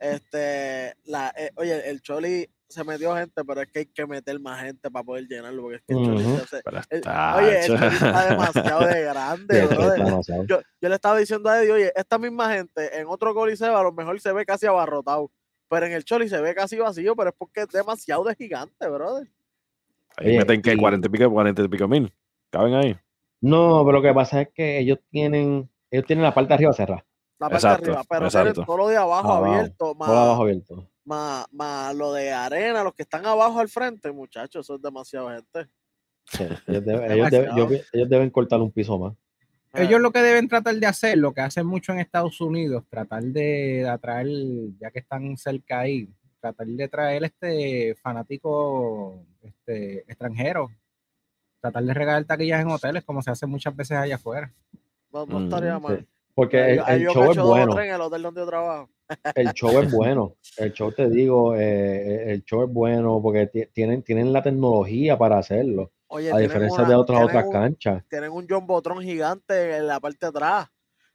[0.00, 4.38] Este, la, eh, oye, el Choli se metió gente, pero es que hay que meter
[4.40, 6.24] más gente para poder llenarlo, porque es que el Choli
[7.36, 9.68] oye, el Choli está demasiado de grande,
[10.48, 13.82] Yo, yo, le estaba diciendo a Eddie, oye, esta misma gente en otro coliseo a
[13.82, 15.30] lo mejor se ve casi abarrotado,
[15.70, 18.88] pero en el Choli se ve casi vacío, pero es porque es demasiado de gigante,
[18.88, 19.26] brother.
[20.16, 22.12] Ahí meten que 40 y pico, 40 y pico mil,
[22.50, 22.98] caben ahí.
[23.40, 26.72] No, pero lo que pasa es que ellos tienen, ellos tienen la parte de arriba
[26.74, 27.06] cerrada
[27.40, 30.86] la parte de arriba, pero todo lo de abajo, abierto, más, abajo abierto.
[31.04, 35.70] Más, lo de arena, los que están abajo al frente, muchachos, eso es demasiado gente.
[36.66, 39.14] ellos, deben, ellos, deben cortar un piso más.
[39.72, 43.22] Ellos lo que deben tratar de hacer, lo que hacen mucho en Estados Unidos, tratar
[43.22, 44.26] de, atraer,
[44.80, 46.08] ya que están cerca ahí,
[46.40, 50.70] tratar de traer este fanático este, extranjero,
[51.60, 54.52] tratar de regalar taquillas en hoteles como se hace muchas veces allá afuera.
[55.12, 56.06] No, estaría mm, mal.
[56.34, 57.80] Porque el, show es bueno.
[57.80, 58.90] En el hotel donde yo trabajo.
[59.34, 60.36] El show es bueno.
[60.56, 65.18] El show, te digo, eh, eh, el show es bueno porque tienen, tienen la tecnología
[65.18, 65.92] para hacerlo.
[66.10, 68.02] A diferencia de otras otras canchas.
[68.08, 70.68] Tienen un John Botron gigante en la parte de atrás.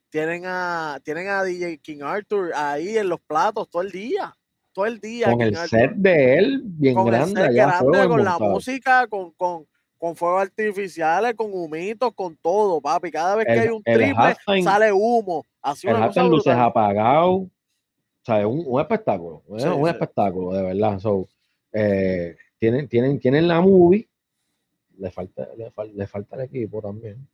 [0.09, 4.33] Tienen a, tienen a DJ King Arthur ahí en los platos todo el día.
[4.71, 5.31] Todo el día.
[5.31, 7.51] Con el set de él bien grande.
[7.51, 9.65] grande con la música, con, con,
[9.97, 13.11] con fuegos artificiales, con humitos, con todo, papi.
[13.11, 15.45] Cada vez que hay un triple, sale humo.
[15.61, 17.31] Así el luces apagado.
[17.33, 17.49] O
[18.25, 19.43] sea, es un, espectáculo.
[19.47, 20.99] un espectáculo, de verdad.
[21.73, 24.07] Eh, tienen, tienen, tienen la movie.
[24.97, 27.27] Le falta, le, falta el equipo también.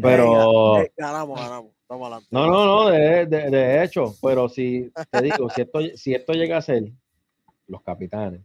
[0.00, 0.84] Pero.
[0.96, 1.72] ganamos, ganamos.
[1.82, 2.28] Estamos adelante.
[2.30, 4.14] No, no, no, de, de, de, hecho.
[4.22, 6.90] Pero si te digo, si esto, si esto llega a ser
[7.66, 8.40] los capitanes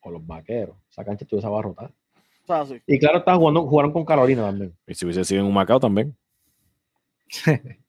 [0.00, 1.92] o los vaqueros, esa cancha estuviese abarrotada.
[2.86, 4.76] Y claro, está jugando, jugaron con Carolina también.
[4.86, 6.16] Y si hubiese sido en un Macao también.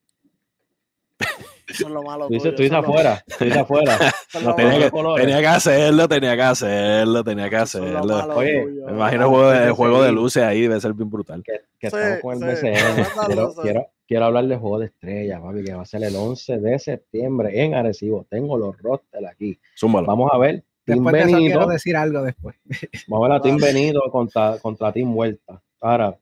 [1.74, 2.28] Eso es lo malo.
[2.28, 3.98] Tú dices, afuera, tú dices afuera.
[4.56, 4.92] tenía, que,
[5.22, 8.36] tenía, que, hacerlo, tenía que hacerlo, tenía que hacerlo.
[8.36, 11.44] Oye, me imagino el juego, de, juego de luces ahí debe ser bien brutal.
[11.44, 12.60] Que, estamos con el
[13.28, 16.60] Quiero, quiero, quiero, hablar de juego de estrellas, papi, que va a ser el 11
[16.60, 18.26] de septiembre en Arecibo.
[18.30, 19.60] Tengo los rosters aquí.
[19.82, 22.56] Vamos a ver Después de eso quiero decir algo después.
[23.08, 25.62] Vamos a ver a Team Venido contra, contra Team Vuelta.
[25.80, 26.18] Ahora,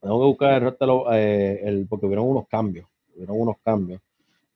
[0.00, 2.86] tengo que buscar el resto, eh, el, porque hubieron unos cambios.
[3.14, 4.00] Hubieron unos cambios.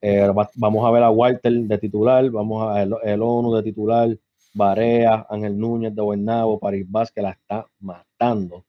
[0.06, 4.16] Eh, vamos a ver a Walter de titular, vamos a ver el, ONU de titular,
[4.52, 8.64] Barea, Ángel Núñez de Buenavo, París Vázquez la está matando.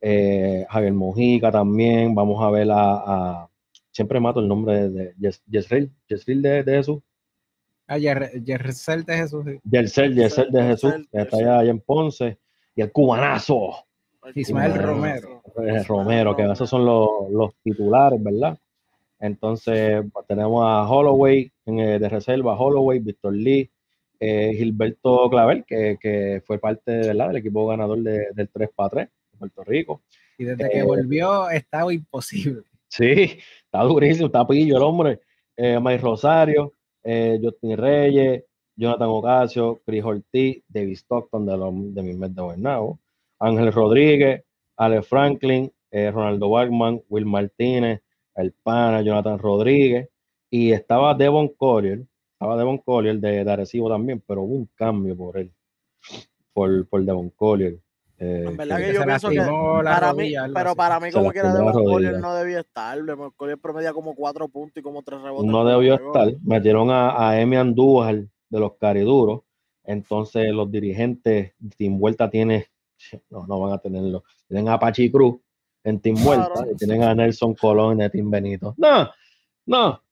[0.00, 3.48] Eh, Javier Mojica también, vamos a ver a,
[3.90, 7.00] siempre mato el nombre de, de Yesril, de, de Jesús,
[7.90, 9.44] Ah, Yersel de Jesús.
[9.68, 12.38] Yersel, Yersel de Jesús, que está allá, en Ponce.
[12.76, 13.84] Y el cubanazo.
[14.32, 15.42] Ismael Romero.
[15.88, 18.56] Romero, que esos son los, titulares, ¿verdad?
[19.20, 23.70] Entonces pues, tenemos a Holloway en, de reserva, Holloway, Víctor Lee,
[24.18, 27.28] eh, Gilberto Clavel, que, que, fue parte ¿verdad?
[27.28, 30.02] del equipo ganador de, del 3 para 3 de Puerto Rico.
[30.38, 32.62] Y desde que eh, volvió, estaba imposible.
[32.88, 35.20] Sí, está durísimo, está pillo el hombre.
[35.56, 36.72] Eh, Mike Rosario,
[37.04, 38.44] eh, Justin Reyes,
[38.74, 42.98] Jonathan Ocasio, Chris Ortiz, David Stockton de, los, de mi mes de Bernau,
[43.38, 44.42] Ángel Rodríguez,
[44.76, 48.00] Alex Franklin, eh, Ronaldo Wagman, Will Martínez,
[48.34, 50.08] el pana, Jonathan Rodríguez,
[50.50, 55.16] y estaba Devon Collier, estaba Devon Collier de, de Arecibo también, pero hubo un cambio
[55.16, 55.52] por él,
[56.52, 57.78] por, por Devon Collier.
[58.18, 61.54] Eh, en verdad que, yo pienso que para mí, pero para mí como que era
[61.54, 63.02] Devon Collier no debía estar.
[63.02, 65.50] Devon Collier promedia como cuatro puntos y como tres rebotes.
[65.50, 66.28] No debió estar.
[66.42, 69.40] Metieron a, a Emi Andújar de los Cariduros.
[69.84, 72.66] Entonces los dirigentes, Team Vuelta tiene,
[73.30, 74.22] no, no van a tenerlo.
[74.46, 75.40] Tienen a Pachi Cruz
[75.84, 78.74] en Team Vuelta y tienen a Nelson Colón de Team Benito.
[78.76, 79.10] No,
[79.66, 80.02] no.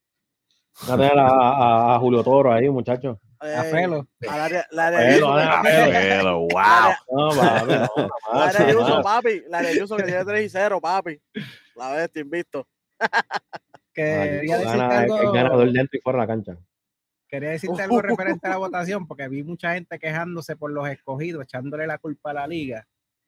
[0.88, 4.08] A tener a, a Julio Toro ahí, muchachos a Felo.
[4.28, 4.36] A
[4.70, 6.90] la de Felo, Felo, wow.
[7.10, 7.72] No, papi,
[8.32, 9.42] La de Yuso, papi.
[9.48, 11.20] La de Yuso que tiene 3 y 0, papi.
[11.76, 12.66] La bestia, invicto.
[13.92, 15.20] Quería decirte algo.
[15.20, 16.58] El ganador dentro y fuera de la cancha.
[17.28, 21.44] Quería decirte algo referente a la votación, porque vi mucha gente quejándose por los escogidos,
[21.44, 22.86] echándole la culpa a la liga.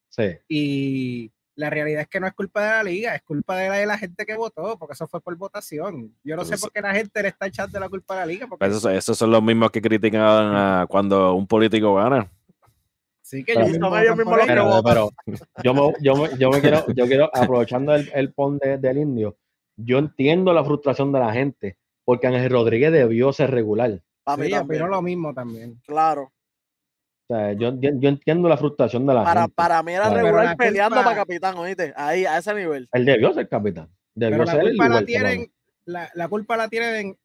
[0.09, 0.39] Sí.
[0.49, 3.77] Y la realidad es que no es culpa de la liga, es culpa de la,
[3.77, 6.17] de la gente que votó, porque eso fue por votación.
[6.25, 8.47] Yo no sé por qué la gente le está echando la culpa a la liga.
[8.47, 8.67] Porque...
[8.67, 12.31] Esos, esos son los mismos que critican cuando un político gana.
[13.21, 15.11] Sí, que pero, yo, mismo pero, pero,
[15.63, 19.37] yo, me, yo, me, yo me quiero, yo quiero, aprovechando el, el pon del indio,
[19.77, 24.03] yo entiendo la frustración de la gente, porque Ángel Rodríguez debió ser regular.
[24.37, 25.81] Sí, pero lo mismo también.
[25.87, 26.33] Claro
[27.57, 29.55] yo, yo, entiendo la frustración de la para, gente.
[29.55, 32.89] Para mí era regular peleando para capitán, oíste, ahí, a ese nivel.
[32.93, 33.89] Él debió ser capitán.
[34.15, 35.53] Debió la culpa la tienen,
[35.85, 37.17] la, culpa la tienen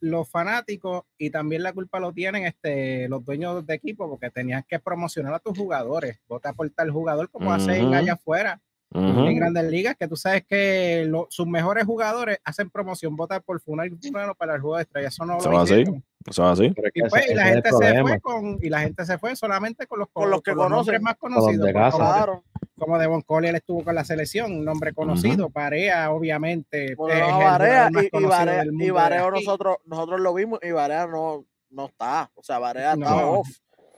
[0.00, 4.64] los fanáticos y también la culpa lo tienen este, los dueños de equipo porque tenían
[4.66, 6.18] que promocionar a tus jugadores.
[6.26, 8.60] Vota por tal jugador como hacen allá afuera
[8.92, 13.90] en grandes ligas, que tú sabes que sus mejores jugadores hacen promoción, vota por Funal
[14.36, 15.14] para el juego de estrellas.
[15.14, 15.84] Eso no lo así.
[16.26, 16.72] Eso así.
[16.94, 20.00] Y, pues, y, la gente se fue con, y la gente se fue solamente con
[20.00, 21.70] los, con los que conocen más conocidos.
[21.70, 22.44] Claro.
[22.76, 25.50] Como Devon Collier estuvo con la selección, un nombre conocido.
[25.50, 26.94] Barea, obviamente.
[26.94, 32.30] Bueno, Barea, y, y, Barea, nosotros, nosotros lo vimos y Barea no, no está.
[32.34, 33.48] O sea, Barea está off.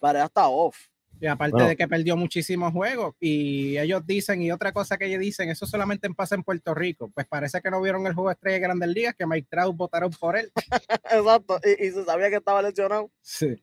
[0.00, 0.76] Barea está off.
[1.22, 3.14] Y aparte de que perdió muchísimos juegos.
[3.20, 7.12] Y ellos dicen, y otra cosa que ellos dicen, eso solamente pasa en Puerto Rico.
[7.14, 9.76] Pues parece que no vieron el juego de estrella de Grandes Ligas, que Mike Trout
[9.76, 10.50] votaron por él.
[11.12, 11.60] Exacto.
[11.78, 13.08] Y, se sabía que estaba lesionado.
[13.20, 13.54] Sí.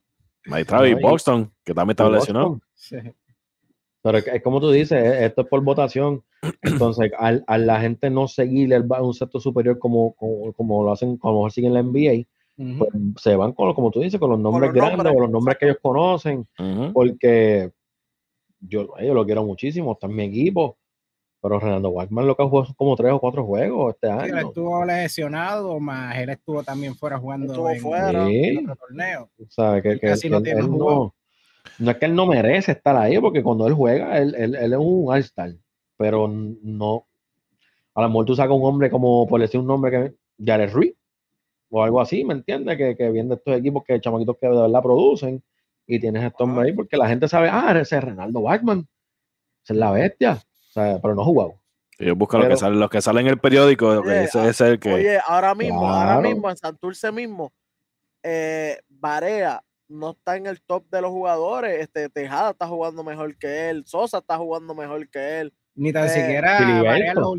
[0.45, 2.61] Mike Trout y Boston, que también estaba lesionado.
[2.75, 2.95] Sí.
[4.01, 6.23] Pero es como tú dices, e, esto es por votación.
[6.61, 11.17] Entonces, al, a la gente no seguir el, un sector superior como, como, lo hacen,
[11.17, 12.25] como siguen la NBA,
[12.77, 15.65] pues, se van con, como tú dices, con los nombres grandes, con los nombres que
[15.65, 16.45] ellos conocen,
[16.93, 17.71] porque
[18.59, 20.77] yo, yo lo quiero muchísimo, está en mi equipo,
[21.41, 24.37] pero Renando Wagman lo que jugó como tres o cuatro juegos este año.
[24.37, 28.25] él estuvo lesionado, más él estuvo también fuera jugando en, fuera.
[28.25, 29.29] otro torneo.
[29.81, 31.13] que, que, no,
[31.79, 34.73] no, es que él no merece estar ahí, porque cuando él juega, él, él, él
[34.73, 35.53] es un all-star,
[35.95, 37.05] pero no.
[37.95, 40.13] A lo mejor tú sacas un hombre como, por decir un nombre que
[40.45, 40.93] Jared Ruiz,
[41.69, 42.77] o algo así, ¿me entiendes?
[42.77, 45.43] Que, que vienen de estos equipos que chamaquitos que de verdad producen
[45.87, 48.87] y tienes estos ahí porque la gente sabe, ah, ese es Renaldo Bachman,
[49.63, 51.59] ese es la bestia, o sea, pero no jugado.
[51.97, 54.93] Ellos buscan los que salen, los que salen en el periódico, ese, es el que.
[54.93, 57.51] Oye, ahora mismo, ahora mismo en Santurce mismo,
[58.23, 61.81] eh, Barea no está en el top de los jugadores.
[61.81, 65.53] Este Tejada está jugando mejor que él, Sosa está jugando mejor que él.
[65.79, 66.57] Ni tan eh, siquiera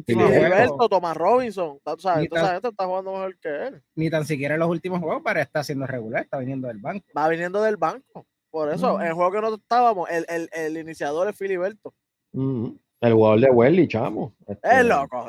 [0.07, 1.79] Filiberto, Tomás Robinson.
[1.99, 3.83] sabes, está jugando mejor que él.
[3.95, 7.05] Ni tan siquiera en los últimos juegos para estar siendo regular, está viniendo del banco.
[7.15, 8.27] Va viniendo del banco.
[8.51, 11.93] Por eso, en el juego que nosotros estábamos, el, el, el iniciador es Filiberto.
[12.33, 14.35] El jugador de Welly, chamo.
[14.47, 14.81] Este...
[14.81, 15.27] Es loco.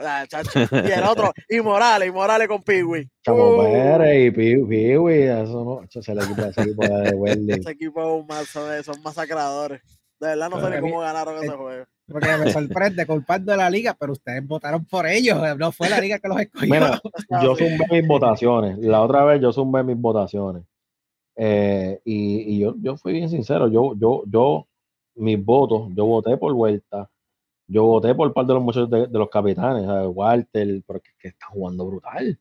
[0.72, 3.10] Y el otro, y Morales, y Morales con Piwi.
[3.26, 3.64] Chamo uh.
[3.64, 7.54] Pérez y Piwi, eso no, eso es el equipo, ese equipo de Welly.
[7.54, 9.82] ese equipo son, son masacradores.
[10.18, 11.86] De verdad no sé ni cómo ganaron ese juego.
[12.12, 16.00] Porque me sorprende culpando de la liga, pero ustedes votaron por ellos, no fue la
[16.00, 16.74] liga que los escogió.
[16.74, 17.02] Mira,
[17.44, 18.78] yo zumbé mis votaciones.
[18.80, 20.64] La otra vez yo zumbé mis votaciones.
[21.36, 24.68] Eh, y, y yo, yo fui bien sincero, yo, yo, yo,
[25.16, 27.10] mis votos, yo voté por vuelta,
[27.68, 31.86] yo voté por parte de los muchachos de, los capitanes, Walter, porque que está jugando
[31.86, 32.38] brutal.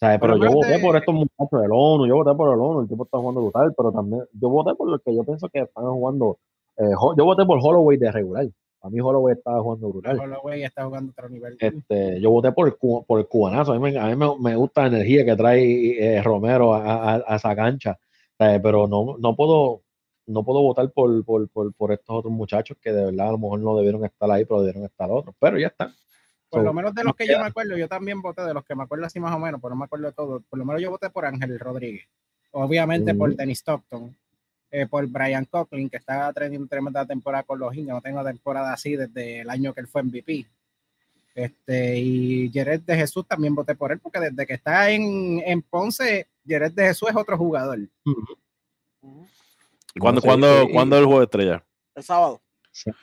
[0.00, 2.88] Pero, pero yo voté por estos muchachos del ONU, yo voté por el ONU, el
[2.88, 5.84] tipo está jugando brutal, pero también yo voté por los que yo pienso que están
[5.84, 6.38] jugando.
[6.76, 8.48] Eh, yo voté por Holloway de regular.
[8.80, 10.18] A mí Holloway estaba jugando brutal.
[10.18, 11.56] Holloway está jugando otro nivel.
[11.58, 13.72] Este, yo voté por el, por el cubanazo.
[13.72, 17.36] A mí, me, a mí me, gusta la energía que trae eh, Romero a, a,
[17.36, 17.98] esa cancha.
[18.38, 19.82] Eh, pero no, no puedo
[20.28, 23.38] no puedo votar por, por, por, por, estos otros muchachos que de verdad a lo
[23.38, 25.34] mejor no debieron estar ahí, pero debieron estar otros.
[25.40, 25.92] Pero ya está.
[26.50, 28.74] Por lo menos de los que yo me acuerdo, yo también voté de los que
[28.74, 30.40] me acuerdo así más o menos, pero no me acuerdo de todo.
[30.48, 32.08] Por lo menos yo voté por Ángel Rodríguez.
[32.52, 34.16] Obviamente por Dennis Stockton.
[34.70, 37.94] Eh, por Brian Coughlin, que está teniendo tremenda temporada con los indios.
[37.94, 40.46] No tengo temporada así desde el año que él fue MVP.
[41.34, 45.62] Este, y Jared de Jesús también voté por él, porque desde que está en, en
[45.62, 47.78] Ponce, Jared de Jesús es otro jugador.
[49.98, 51.64] ¿Cuándo, cuándo, ¿cuándo el juego de estrella?
[51.94, 52.42] El sábado.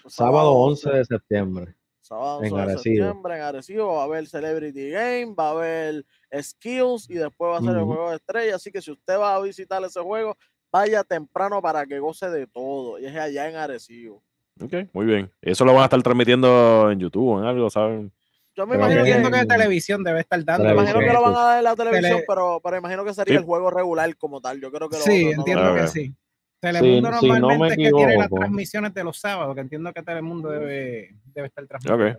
[0.07, 1.75] sábado 11 de septiembre.
[2.01, 6.05] Sábado 11 de septiembre en Arecibo va a haber Celebrity Game, va a haber
[6.39, 8.55] Skills y después va a ser el juego de estrella.
[8.57, 10.37] Así que si usted va a visitar ese juego,
[10.71, 12.99] vaya temprano para que goce de todo.
[12.99, 14.23] Y es allá en Arecibo.
[14.61, 15.31] Ok, muy bien.
[15.41, 18.11] Eso lo van a estar transmitiendo en YouTube o en algo, ¿saben?
[18.55, 20.63] Yo me imagino que, que televisión debe estar dando.
[20.63, 23.37] Me imagino que lo van a dar en la televisión, pero, pero imagino que sería
[23.37, 24.61] el juego regular como tal.
[24.61, 26.13] Yo creo que lo Sí, entiendo que sí.
[26.61, 31.15] Telemundo normalmente es que tiene las transmisiones de los sábados, que entiendo que Telemundo debe,
[31.33, 32.17] debe estar transmitiendo.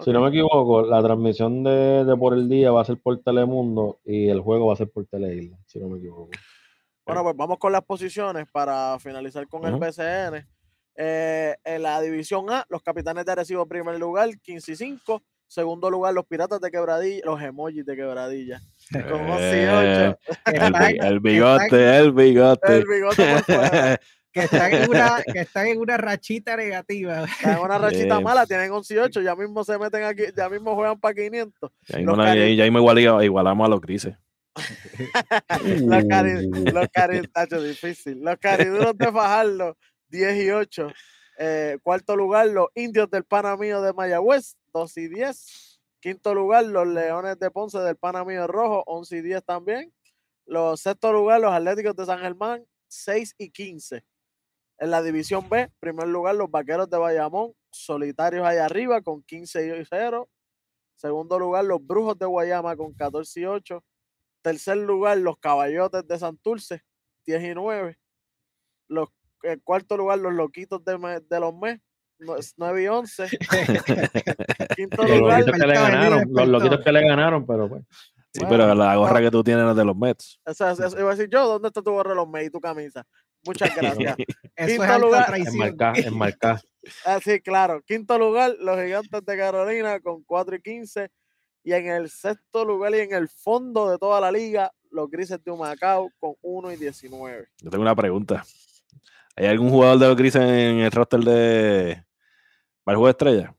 [0.00, 3.18] Si no me equivoco, la transmisión de, de, por el día va a ser por
[3.22, 6.30] Telemundo y el juego va a ser por Teleisla, si no me equivoco.
[7.06, 10.44] Bueno, pues vamos con las posiciones para finalizar con el BCN.
[10.96, 15.22] Eh, en la división A, los capitanes de Arecibo primer lugar, 15 y 5.
[15.46, 18.60] Segundo lugar, los piratas de quebradilla, los emojis de quebradilla.
[19.08, 20.18] Con 11 y 8.
[20.46, 22.76] El, bigote, el bigote.
[22.76, 23.98] El bigote
[24.32, 27.24] que están, en una, que están en una rachita negativa.
[27.24, 30.50] Están en una rachita mala, tienen 11 y 8, ya mismo se meten aquí, ya
[30.50, 31.70] mismo juegan para 500.
[31.88, 34.14] Ya mismo, ya mismo igualamos a los grises.
[35.84, 37.20] Los cari, los cari,
[37.68, 38.20] difícil.
[38.20, 39.76] Los cariduros de Fajardo,
[40.08, 40.88] 10 y 8.
[41.38, 45.80] Eh, cuarto lugar, los indios del Panamío de Mayagüez, 2 y 10.
[46.00, 49.92] Quinto lugar, los leones de Ponce del Panamío Rojo, 11 y 10 también.
[50.46, 54.04] Los sexto lugar, los Atléticos de San Germán, 6 y 15.
[54.78, 59.80] En la división B, primer lugar, los vaqueros de Bayamón, solitarios allá arriba con 15
[59.80, 60.28] y 0.
[60.96, 63.84] Segundo lugar, los brujos de Guayama con 14 y 8.
[64.46, 66.84] Tercer lugar, los caballotes de Santurce,
[67.26, 67.98] 10 y 9.
[68.86, 69.08] Los,
[69.42, 71.80] el cuarto lugar, los loquitos de, de los mes,
[72.56, 73.28] 9 y 11.
[74.76, 77.82] Quinto lugar, los loquitos que le ganaron, los loquitos que le ganaron, pero pues.
[78.32, 80.38] Sí, pero la gorra que tú tienes es de los Mets.
[80.46, 82.60] Eso, eso, iba a decir yo, ¿dónde está tu gorra de los Mets y tu
[82.60, 83.04] camisa?
[83.44, 84.14] Muchas gracias.
[84.14, 85.34] Quinto es lugar.
[85.34, 86.62] En marca,
[87.04, 87.82] Ah, sí, claro.
[87.82, 91.10] Quinto lugar, los gigantes de Carolina con 4 y 15.
[91.66, 95.42] Y en el sexto lugar y en el fondo de toda la liga, los Grises
[95.42, 97.48] de Humacao con 1 y 19.
[97.60, 98.44] Yo tengo una pregunta.
[99.34, 102.04] ¿Hay algún jugador de los Grises en el roster de
[102.84, 103.54] para el juego de estrella?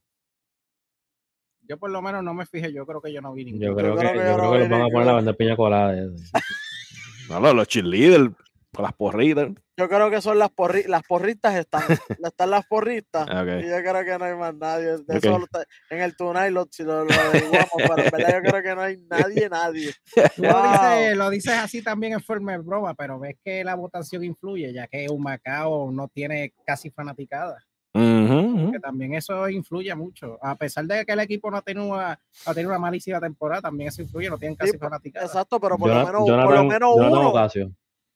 [1.63, 3.65] Yo por lo menos no me fijé, yo creo que yo no vi ninguno.
[3.65, 5.93] Yo creo, que, yo creo que, los van a poner la banda piña colada.
[7.29, 8.31] no, no, los cheerleaders
[8.77, 9.49] las porritas.
[9.77, 11.83] Yo creo que son las porritas, las porritas están,
[12.23, 13.27] están las porritas.
[13.27, 14.97] Y yo creo que no hay más nadie.
[14.97, 15.39] De eso,
[15.89, 19.49] en el Tunay lo, si lo, pero en verdad yo creo que no hay nadie,
[19.49, 19.93] nadie.
[21.15, 24.87] lo, dices, así también en forma de broma, pero ves que la votación influye, ya
[24.87, 27.57] que un Macao no tiene casi fanaticada.
[27.93, 30.37] Que también eso influye mucho.
[30.41, 33.63] A pesar de que el equipo no ha tenido una, ha tenido una malísima temporada,
[33.63, 35.25] también eso influye, no tienen casi fanaticada.
[35.25, 37.33] Exacto, pero por lo menos, por lo menos uno.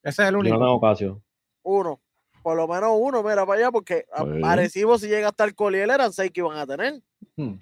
[0.02, 0.56] Ese es el único.
[1.62, 2.00] Uno.
[2.42, 4.04] Por lo menos uno, mira para allá, porque
[4.42, 7.00] Arecibo, si llega hasta el Coliel, eran seis que iban a tener.
[7.36, 7.54] Hmm.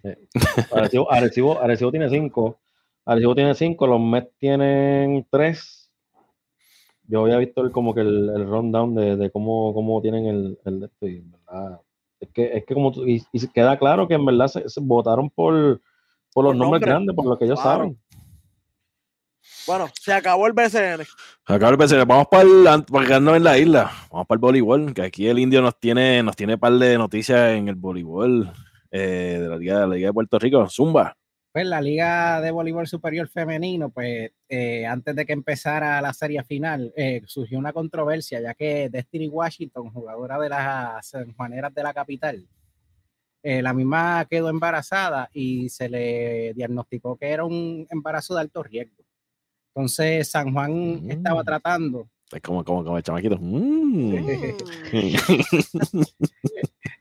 [0.72, 2.58] Arecibo, tiene cinco.
[3.04, 5.90] Arecibo tiene cinco, los Mets tienen tres.
[7.06, 10.58] Yo había visto el, como que el, el rundown de, de cómo, cómo, tienen el,
[10.64, 11.80] el esto y, ¿verdad?
[12.20, 15.80] Es que, es que como y, y, queda claro que en verdad se, votaron por,
[16.32, 17.98] por los nombres grandes, por lo que ellos saben.
[19.66, 21.04] Bueno, se acabó el BCN.
[21.46, 22.06] Se acabó el BCN.
[22.06, 23.90] Vamos para el para quedarnos en la isla.
[24.10, 26.98] Vamos para el voleibol, que aquí el indio nos tiene, nos tiene un par de
[26.98, 28.50] noticias en el voleibol
[28.90, 30.68] eh, de, la Liga, de la Liga de Puerto Rico.
[30.68, 31.16] Zumba.
[31.52, 36.44] Pues la Liga de Voleibol Superior Femenino, pues eh, antes de que empezara la serie
[36.44, 41.92] final, eh, surgió una controversia, ya que Destiny Washington, jugadora de las maneras de la
[41.92, 42.46] capital,
[43.42, 49.02] la misma quedó embarazada y se le diagnosticó que era un embarazo de alto riesgo.
[49.74, 51.44] Entonces San Juan estaba mm.
[51.44, 52.08] tratando.
[52.32, 53.38] Es como, como, como el chamaquito.
[53.40, 54.14] Mm.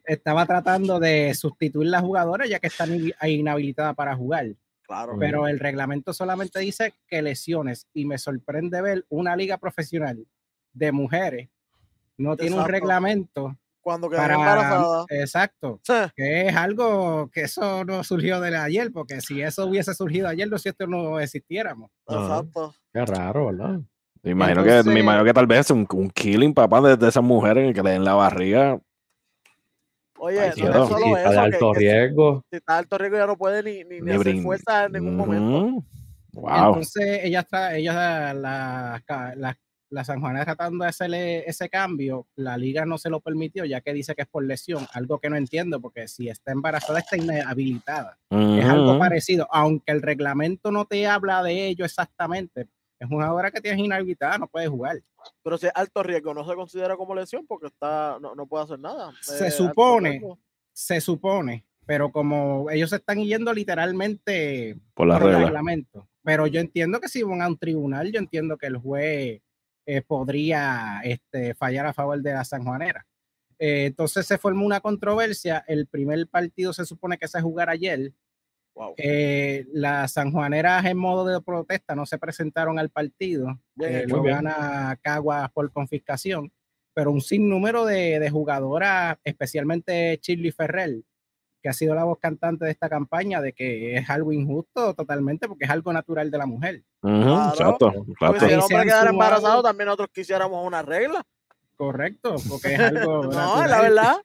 [0.05, 2.87] estaba tratando de sustituir la jugadora ya que está
[3.27, 4.47] inhabilitada para jugar.
[4.81, 5.17] Claro.
[5.19, 10.25] Pero el reglamento solamente dice que lesiones y me sorprende ver una liga profesional
[10.73, 11.49] de mujeres
[12.19, 15.05] no tiene un reglamento cuando quedó embarazada.
[15.09, 15.79] Exacto.
[16.15, 20.49] Que es algo que eso no surgió de ayer, porque si eso hubiese surgido ayer,
[20.49, 21.89] no si esto no existiéramos.
[22.07, 22.73] Exacto.
[22.93, 23.79] Qué raro, ¿verdad?
[24.21, 27.73] Me imagino, que, me imagino que tal vez un, un killing, papá, de, esas mujeres
[27.73, 28.79] que le den la barriga.
[30.17, 31.17] Oye, no es solo eso.
[31.17, 32.43] Está de alto riesgo.
[32.49, 35.15] si está de alto riesgo ya no puede ni, ni, ni hacer fuerza en ningún
[35.15, 35.85] momento.
[36.33, 36.67] Wow.
[36.67, 39.57] Entonces ella está, ella la,
[39.89, 43.65] la, la San Juan tratando de hacerle ese cambio, la liga no se lo permitió,
[43.65, 46.99] ya que dice que es por lesión, algo que no entiendo, porque si está embarazada
[46.99, 48.17] está inhabilitada.
[48.29, 52.67] Es algo parecido, aunque el reglamento no te habla de ello exactamente.
[52.99, 55.01] Es una jugadora que tienes inhabilitada, no puede jugar.
[55.41, 58.65] Pero si es alto riesgo, no se considera como lesión porque está, no, no puede
[58.65, 59.13] hacer nada.
[59.21, 60.21] Se supone,
[60.73, 66.07] se supone, pero como ellos están yendo literalmente por, el reglamento.
[66.23, 69.41] Pero yo entiendo que si van a un tribunal, yo entiendo que el juez
[69.85, 73.05] eh, podría este, fallar a favor de la Sanjuanera.
[73.57, 75.63] Eh, entonces se formó una controversia.
[75.67, 78.13] El primer partido se supone que se jugará ayer.
[78.95, 83.59] Eh, las sanjuaneras en modo de protesta no se presentaron al partido.
[83.75, 86.51] lo gana Caguas por confiscación.
[86.93, 91.01] Pero un sinnúmero de, de jugadoras, especialmente Shirley Ferrer,
[91.61, 95.47] que ha sido la voz cantante de esta campaña, de que es algo injusto totalmente
[95.47, 96.83] porque es algo natural de la mujer.
[97.03, 101.23] exacto, Porque si el hombre quedara embarazado, también nosotros quisiéramos una regla.
[101.75, 103.23] Correcto, porque es algo.
[103.23, 104.15] no, la verdad.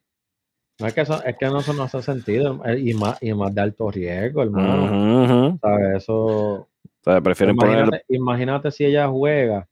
[0.80, 3.32] No, es que eso, es que no, eso no hace sentido eh, y más, y
[3.32, 5.56] más de alto riesgo, hermano.
[5.60, 5.96] ¿Sabes?
[5.98, 6.16] Eso.
[6.16, 6.68] O
[7.04, 8.04] sea, prefieren imagínate, poner...
[8.08, 9.68] imagínate si ella juega,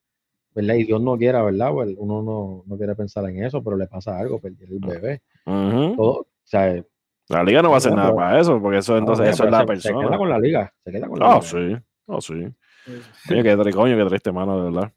[0.54, 0.74] ¿verdad?
[0.74, 1.72] Y Dios no quiera, ¿verdad?
[1.72, 5.22] Pues uno no, no, quiere pensar en eso, pero le pasa algo, perder el bebé.
[5.44, 6.84] Todo, o sea,
[7.28, 9.64] la liga no va a hacer nada para eso, porque eso entonces eso es la
[9.64, 10.00] persona.
[10.00, 10.72] Se queda con la liga.
[10.84, 11.76] Se queda con la oh, sí.
[12.06, 12.34] Oh, sí.
[13.30, 14.92] Oye, qué coño, qué triste, mano, de verdad.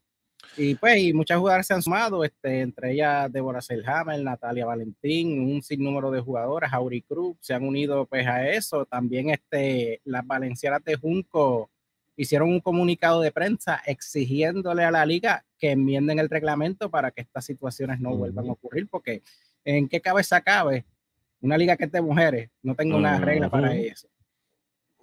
[0.58, 5.38] Y pues, y muchas jugadoras se han sumado, este, entre ellas Deborah Selhammer, Natalia Valentín,
[5.40, 8.86] un sinnúmero de jugadoras, Auri Cruz, se han unido pues a eso.
[8.86, 11.70] También este, las valencianas de Junco
[12.16, 17.20] hicieron un comunicado de prensa exigiéndole a la liga que enmienden el reglamento para que
[17.20, 19.22] estas situaciones no vuelvan a ocurrir, porque
[19.64, 20.86] en qué cabeza cabe
[21.46, 24.08] una liga que es de mujeres, no tengo una regla para eso.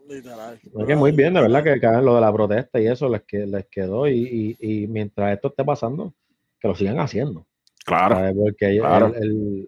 [0.07, 0.59] Literal.
[0.61, 3.23] Es que muy bien, de verdad, que, que lo de la protesta y eso les,
[3.23, 4.07] que, les quedó.
[4.07, 6.13] Y, y, mientras esto esté pasando,
[6.59, 7.47] que lo sigan haciendo.
[7.85, 8.17] Claro.
[8.35, 8.85] Porque ellos,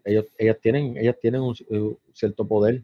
[0.04, 1.56] ellos, ellas tienen, ellas tienen un,
[2.14, 2.84] cierto poder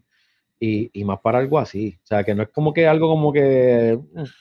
[0.64, 1.98] y, más para algo así.
[2.04, 3.98] O sea, que no es como que algo como que.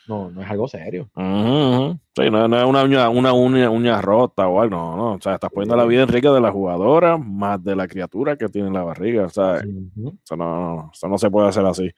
[0.07, 1.10] No, no es algo serio.
[1.15, 5.14] Sí, no, es una uña, una uña, rota o algo, no, no.
[5.14, 8.38] O sea, estás poniendo la vida en riesgo de la jugadora más de la criatura
[8.38, 9.26] que tiene en la barriga.
[9.26, 11.89] O sea, eso, no, eso no se puede hacer así.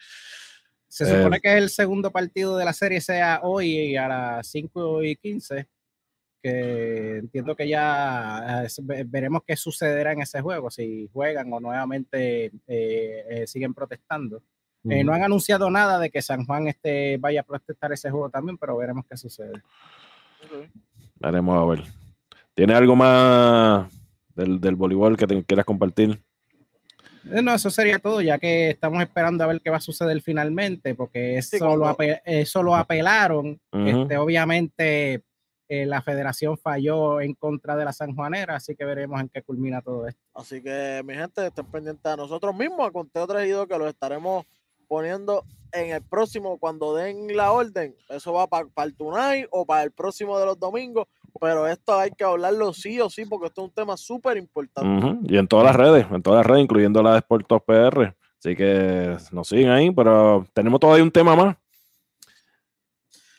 [0.88, 5.04] Se supone eh, que el segundo partido de la serie sea hoy a las 5
[5.04, 5.68] y 15
[6.44, 12.48] que entiendo que ya eh, veremos qué sucederá en ese juego, si juegan o nuevamente
[12.68, 14.44] eh, eh, siguen protestando.
[14.84, 18.58] no han anunciado nada de que San Juan este, vaya a protestar ese juego también,
[18.58, 19.64] pero veremos qué sucede.
[21.16, 21.84] Veremos a ver.
[22.54, 23.90] ¿Tiene algo más
[24.36, 26.22] del, del voleibol que te quieras compartir?
[27.24, 30.94] No, eso sería todo, ya que estamos esperando a ver qué va a suceder finalmente,
[30.94, 31.96] porque eso, lo,
[32.26, 33.58] eso lo apelaron.
[33.72, 35.24] este, obviamente,
[35.74, 39.42] eh, la federación falló en contra de la San Juanera, así que veremos en qué
[39.42, 40.22] culmina todo esto.
[40.36, 44.46] Así que, mi gente, estén pendientes a nosotros mismos, a Conteo Traído, que lo estaremos
[44.88, 47.96] poniendo en el próximo, cuando den la orden.
[48.08, 51.08] Eso va para, el Tunay o para el próximo de los domingos,
[51.42, 55.18] pero esto hay que hablarlo sí o sí, porque esto es un tema súper importante.
[55.24, 58.16] Y en todas las redes, en todas las redes, incluyendo la de Sportos PR.
[58.38, 61.56] Así que nos siguen ahí, pero tenemos todavía un tema más.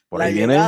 [0.09, 0.59] Por ahí viene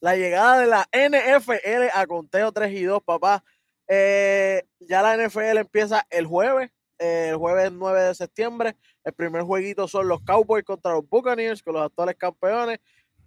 [0.00, 3.44] la llegada de la NFL a conteo 3 y 2, papá.
[3.88, 8.76] Eh, ya la NFL empieza el jueves, eh, el jueves 9 de septiembre.
[9.04, 12.78] El primer jueguito son los Cowboys contra los Buccaneers, con los actuales campeones.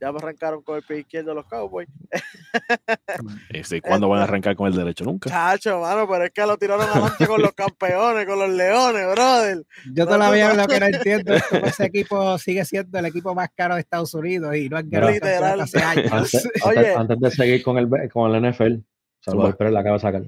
[0.01, 1.89] Ya me arrancaron con el pie izquierdo los Cowboys.
[3.71, 5.03] ¿Y cuándo van a arrancar con el derecho?
[5.03, 5.29] Nunca.
[5.29, 9.65] Chacho, mano, pero es que lo tiraron adelante con los campeones, con los leones, brother.
[9.93, 13.49] Yo todavía lo que no entiendo es cómo ese equipo sigue siendo el equipo más
[13.53, 15.59] caro de Estados Unidos y no han ganado Literal.
[15.59, 16.11] hace años.
[16.11, 18.75] Antes, Oye, antes, de seguir con el, con el NFL,
[19.19, 20.23] Salvador Pérez la acaba de sacar.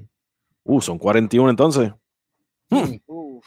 [0.64, 1.92] Uh, son 41 entonces.
[3.06, 3.44] Uf.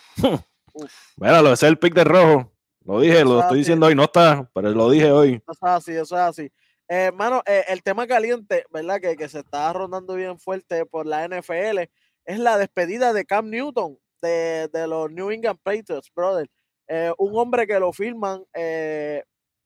[1.18, 2.55] Míralo, ese es el pick de rojo.
[2.86, 5.42] Lo dije, lo estoy diciendo hoy, no está, pero lo dije hoy.
[5.48, 6.52] Eso es así, eso es así.
[6.88, 9.02] Hermano, eh, eh, el tema caliente, ¿verdad?
[9.02, 11.80] Que, que se está rondando bien fuerte por la NFL
[12.26, 16.48] es la despedida de Cam Newton de, de los New England Patriots, brother.
[16.88, 18.44] Eh, un hombre que lo firman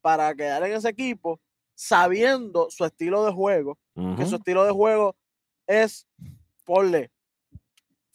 [0.02, 1.42] para quedar en ese equipo,
[1.76, 3.78] sabiendo su estilo de juego,
[4.18, 5.18] que su estilo de juego
[5.68, 6.08] es,
[6.64, 7.12] porle,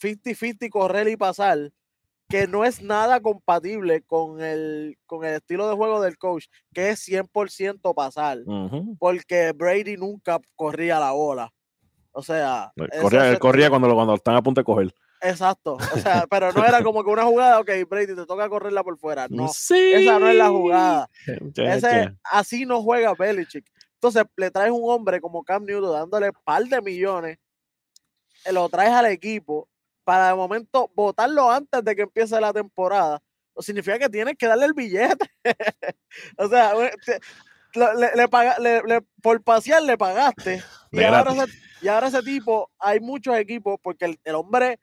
[0.01, 1.71] 50-50 correr y pasar
[2.27, 6.89] que no es nada compatible con el, con el estilo de juego del coach, que
[6.89, 8.39] es 100% pasar,
[8.99, 11.51] porque Brady nunca corría la bola.
[12.11, 12.71] O sea,
[13.01, 14.95] corría, corría cuando, cuando están a punto de coger.
[15.21, 18.83] Exacto, o sea, pero no era como que una jugada, ok, Brady, te toca correrla
[18.83, 19.27] por fuera.
[19.29, 21.09] No, esa no es la jugada.
[21.55, 23.65] Ese, así no juega Belichick.
[23.95, 27.39] Entonces le traes un hombre como Cam Newton dándole un par de millones,
[28.45, 29.67] eh, lo traes al equipo
[30.05, 33.21] para de momento votarlo antes de que empiece la temporada.
[33.57, 35.29] Significa que tienes que darle el billete.
[36.37, 36.73] o sea,
[37.75, 40.61] le, por pasear le pagaste.
[40.91, 44.79] Y ahora, ese, y ahora, ese, tipo, hay muchos equipos, porque el, el, hombre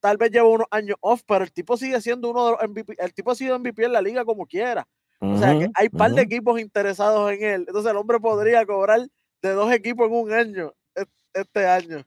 [0.00, 2.94] tal vez lleva unos años off, pero el tipo sigue siendo uno de los MVP.
[2.98, 4.86] El tipo ha sido MVP en la liga como quiera.
[5.20, 7.64] o sea, que hay un par de equipos interesados en él.
[7.68, 9.00] Entonces el hombre podría cobrar
[9.42, 10.72] de dos equipos en un año,
[11.34, 12.04] este año.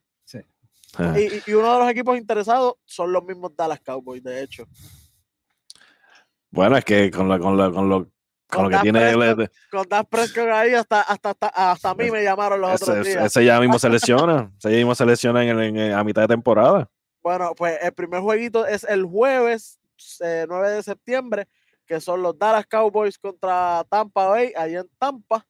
[0.98, 1.14] Ah.
[1.18, 4.68] Y, y, uno de los equipos interesados son los mismos Dallas Cowboys, de hecho.
[6.52, 8.08] Bueno, es que con, la, con, la, con lo
[8.48, 12.62] con, lo que tiene con Das Prescott ahí hasta, hasta, hasta, a mí me llamaron
[12.62, 13.26] los otros días.
[13.26, 16.90] Ese ya mismo se lesiona, ese ya mismo se lesiona en, a mitad de temporada.
[17.22, 19.80] Bueno, pues el primer jueguito es el jueves
[20.20, 21.48] 9 eh, de septiembre,
[21.86, 25.46] que son los Dallas Cowboys contra Tampa Bay, ahí en Tampa.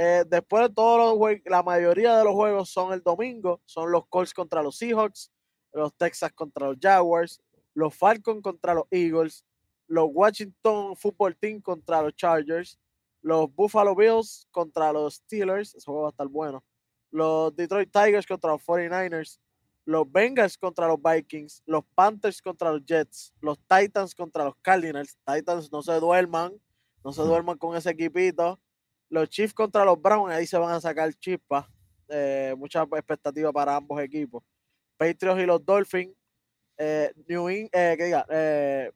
[0.00, 3.90] Eh, después de todos los juegos, la mayoría de los juegos son el domingo, son
[3.90, 5.32] los Colts contra los Seahawks,
[5.72, 7.42] los Texas contra los Jaguars,
[7.74, 9.44] los Falcons contra los Eagles,
[9.88, 12.78] los Washington Football Team contra los Chargers,
[13.22, 16.62] los Buffalo Bills contra los Steelers, eso va a estar bueno,
[17.10, 19.40] los Detroit Tigers contra los 49ers,
[19.84, 25.18] los Bengals contra los Vikings, los Panthers contra los Jets, los Titans contra los Cardinals,
[25.26, 26.52] Titans no se duerman,
[27.02, 28.60] no se duerman con ese equipito,
[29.10, 31.66] los Chiefs contra los Browns, ahí se van a sacar chispas,
[32.08, 34.42] eh, mucha expectativa para ambos equipos,
[34.96, 36.14] Patriots y los Dolphins,
[36.76, 38.92] eh, New England, eh, que diga, eh,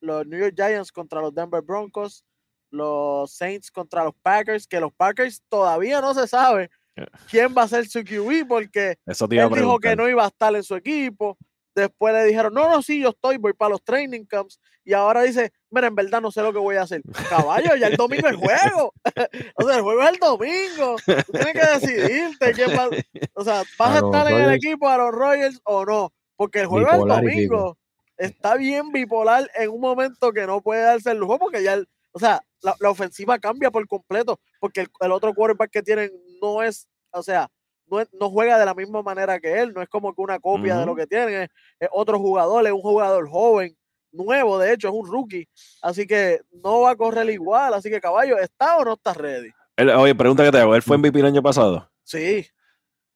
[0.00, 2.24] los New York Giants contra los Denver Broncos,
[2.70, 7.06] los Saints contra los Packers, que los Packers todavía no se sabe eh.
[7.30, 10.62] quién va a ser su QB porque él dijo que no iba a estar en
[10.62, 11.38] su equipo.
[11.82, 14.60] Después le dijeron, no, no, sí, yo estoy, voy para los training camps.
[14.84, 17.02] Y ahora dice, mira, en verdad no sé lo que voy a hacer.
[17.28, 18.94] Caballo, ya el domingo es juego.
[19.54, 20.96] o sea, el juego es el domingo.
[21.32, 22.88] tienes que decidirte quién va.
[23.34, 26.12] O sea, ¿vas a estar en el equipo a los Royals o no?
[26.36, 27.76] Porque el juego es el domingo
[28.18, 31.80] está bien bipolar en un momento que no puede darse el lujo porque ya,
[32.12, 36.10] o sea, la, ofensiva cambia por completo porque el, otro quarterback que tienen
[36.42, 37.48] no es, o sea,
[37.90, 40.78] no, no, juega de la misma manera que él, no es como que una copia
[40.78, 41.48] de lo que tienen,
[41.78, 43.76] es, otro jugador, es un jugador joven,
[44.12, 45.48] nuevo, de hecho, es un rookie,
[45.82, 49.50] así que no va a correr igual, así que caballo, ¿está o no está ready?
[49.96, 51.90] oye, pregunta que te hago, ¿él fue MVP el año pasado?
[52.02, 52.46] Sí.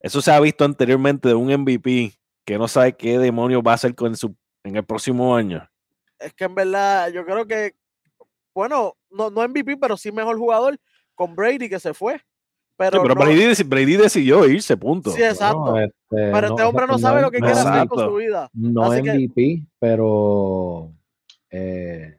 [0.01, 2.13] Eso se ha visto anteriormente de un MVP
[2.45, 4.35] que no sabe qué demonios va a hacer con su
[4.65, 5.69] en el próximo año?
[6.19, 7.75] Es que en verdad, yo creo que,
[8.55, 10.79] bueno, no, no MVP, pero sí mejor jugador
[11.15, 12.21] con Brady que se fue.
[12.91, 15.11] Pero, Brady, decidió irse, punto.
[15.11, 15.79] Sí, exacto.
[15.79, 18.49] Este, pero este hombre no sabe lo que quiere hacer con su vida.
[18.53, 20.93] No MVP, pero
[21.51, 22.17] eh,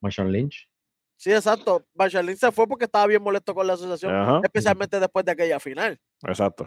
[0.00, 0.68] Marshall Lynch.
[1.16, 1.84] Sí, exacto.
[1.94, 5.60] Marshall Lynch se fue porque estaba bien molesto con la asociación, especialmente después de aquella
[5.60, 5.98] final.
[6.22, 6.66] Exacto.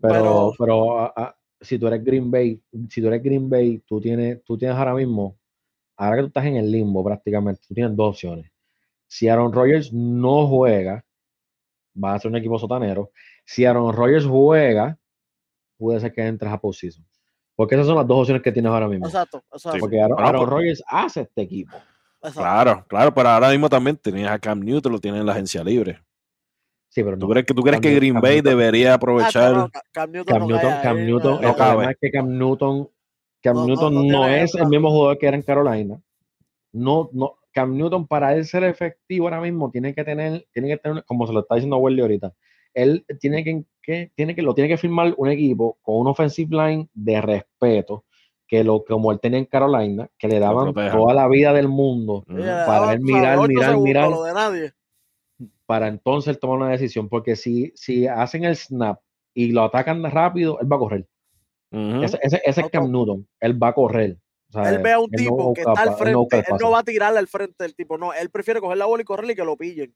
[0.00, 1.12] Pero, pero,
[1.60, 4.94] si tú eres Green Bay, si tú eres Green Bay, tú tienes, tú tienes ahora
[4.94, 5.38] mismo,
[5.96, 8.50] ahora que tú estás en el limbo prácticamente, tú tienes dos opciones.
[9.06, 11.04] Si Aaron Rodgers no juega,
[12.02, 13.10] va a ser un equipo sotanero.
[13.44, 14.98] Si Aaron Rodgers juega,
[15.76, 17.04] puede ser que entres a postseason.
[17.54, 19.06] Porque esas son las dos opciones que tienes ahora mismo.
[19.06, 19.42] Exacto,
[19.80, 21.76] Porque Aaron, pues Rodgers hace este equipo.
[22.32, 25.62] Claro, claro, pero ahora mismo también tenías a Cam Newton, lo tienes en la agencia
[25.62, 26.00] libre.
[26.88, 29.70] Sí, pero ¿Tú crees que, tú crees que Green Bay debería aprovechar?
[29.92, 32.88] Cam Newton, Cam Newton, Cam Newton, es que Cam Newton,
[33.42, 36.00] Cam Newton no, es el mismo jugador que era en Carolina.
[36.72, 40.76] No, no, Cam Newton para él ser efectivo ahora mismo tiene que tener, tiene que
[40.76, 42.32] tener, como se lo está diciendo Welly ahorita,
[42.74, 46.54] él tiene que, que, tiene que, lo tiene que firmar un equipo con un offensive
[46.54, 48.04] line de respeto,
[48.46, 52.24] que lo como él tenía en Carolina, que le daban toda la vida del mundo
[52.26, 54.10] para él mirar, mirar, mirar.
[54.10, 54.72] De nadie
[55.68, 59.00] para entonces tomar una decisión, porque si, si hacen el snap
[59.34, 61.06] y lo atacan rápido, él va a correr.
[61.70, 64.16] Ese, ese, es Cam Newton, él va a correr.
[64.54, 67.28] Él ve a un tipo que está al frente, él no, va a tirarle al
[67.28, 69.94] frente del tipo, no, él prefiere coger la bola y correr y que lo pillen.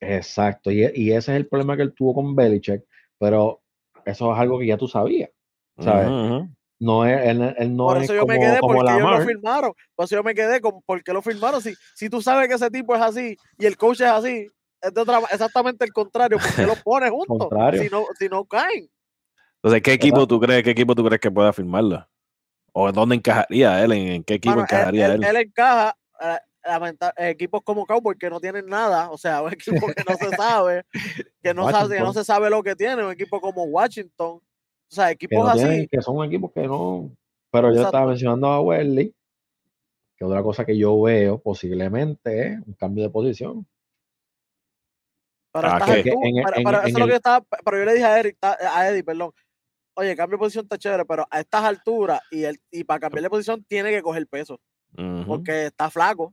[0.00, 2.84] Exacto, y, y ese es el problema que él tuvo con Belichick,
[3.18, 3.62] pero
[4.04, 5.30] eso es algo que ya tú sabías,
[5.78, 6.48] ¿sabes?
[6.78, 9.72] No es, él, no Por eso yo me quedé porque ellos lo firmaron.
[9.94, 11.62] Por eso yo me quedé con porque lo firmaron.
[11.62, 14.46] Si, si tú sabes que ese tipo es así y el coach es así,
[14.82, 17.48] es de otra, exactamente el contrario, porque lo pones juntos.
[17.80, 18.90] si, no, si no caen.
[19.62, 22.06] Entonces, ¿qué equipo tú crees, qué equipo tú crees que pueda firmarlo?
[22.78, 23.92] ¿O dónde encajaría él?
[23.92, 25.24] ¿En, qué equipo encajaría él?
[25.24, 30.04] Él, encaja eh, equipos como Cowboy que no tienen nada, o sea, un equipo que
[30.06, 30.84] no se sabe,
[31.42, 34.42] que no, sabe, no se sabe lo que tiene, un equipo como Washington, O
[34.90, 35.88] sea, equipos así.
[35.90, 37.10] que son equipos que no.
[37.50, 39.14] Pero yo estaba mencionando a Welly,
[40.18, 43.66] que otra cosa que yo veo posiblemente es un cambio de posición.
[45.50, 45.86] Para, ah,
[47.64, 49.32] pero yo le dije a Eric, a Eddie, perdón,
[49.96, 53.24] oye, cambio de posición está chévere, pero a estas alturas y, el, y para cambiar
[53.24, 54.60] de posición tiene que coger peso.
[55.26, 56.32] Porque está flaco.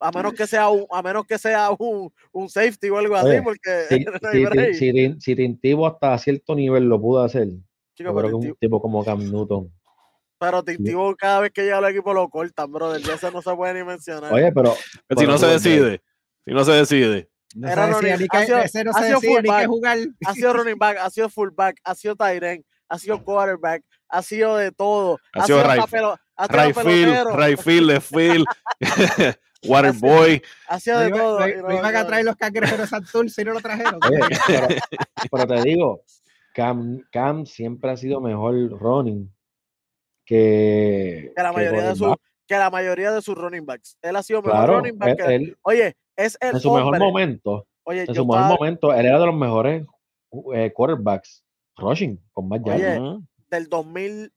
[0.00, 3.40] A menos que sea un, a menos que sea un, un safety o algo así,
[3.42, 4.04] porque si,
[4.74, 7.48] si, si, Tintivo hasta cierto nivel lo pudo hacer,
[7.96, 9.72] Chico, pero un tipo como Cam Newton.
[10.38, 13.02] Pero Tintivo cada vez que llega al equipo lo cortan, brother.
[13.02, 14.32] Ya eso no se puede ni mencionar.
[14.32, 14.74] Oye, pero.
[15.16, 16.00] si no se decide,
[16.46, 17.28] si no se decide.
[17.56, 22.42] Era running, ha sido, ha sido ha running back, ha sido fullback, ha sido tight
[22.42, 25.18] end, ha sido quarterback, ha sido de todo.
[25.34, 28.46] Ha, ha sido, sido right, right field, right field, left field,
[29.66, 30.42] Waterboy.
[30.68, 31.40] Ha sido de todo.
[31.40, 33.98] Lo, iban a traer los cangrejeros Santur si no lo trajeron.
[35.30, 36.02] pero, te digo,
[36.54, 39.32] Cam, Cam siempre ha sido mejor running
[40.24, 42.14] que, que la mayoría de sus
[42.48, 43.96] que la mayoría de sus running backs.
[44.00, 45.16] Él ha sido mejor running back.
[45.18, 47.66] que, oye, es el en su mejor momento.
[47.84, 49.86] Oye, en su mejor momento, él era de los mejores
[50.54, 51.44] eh, quarterbacks
[51.76, 53.20] rushing con más yardas.
[53.50, 54.32] Del 2000,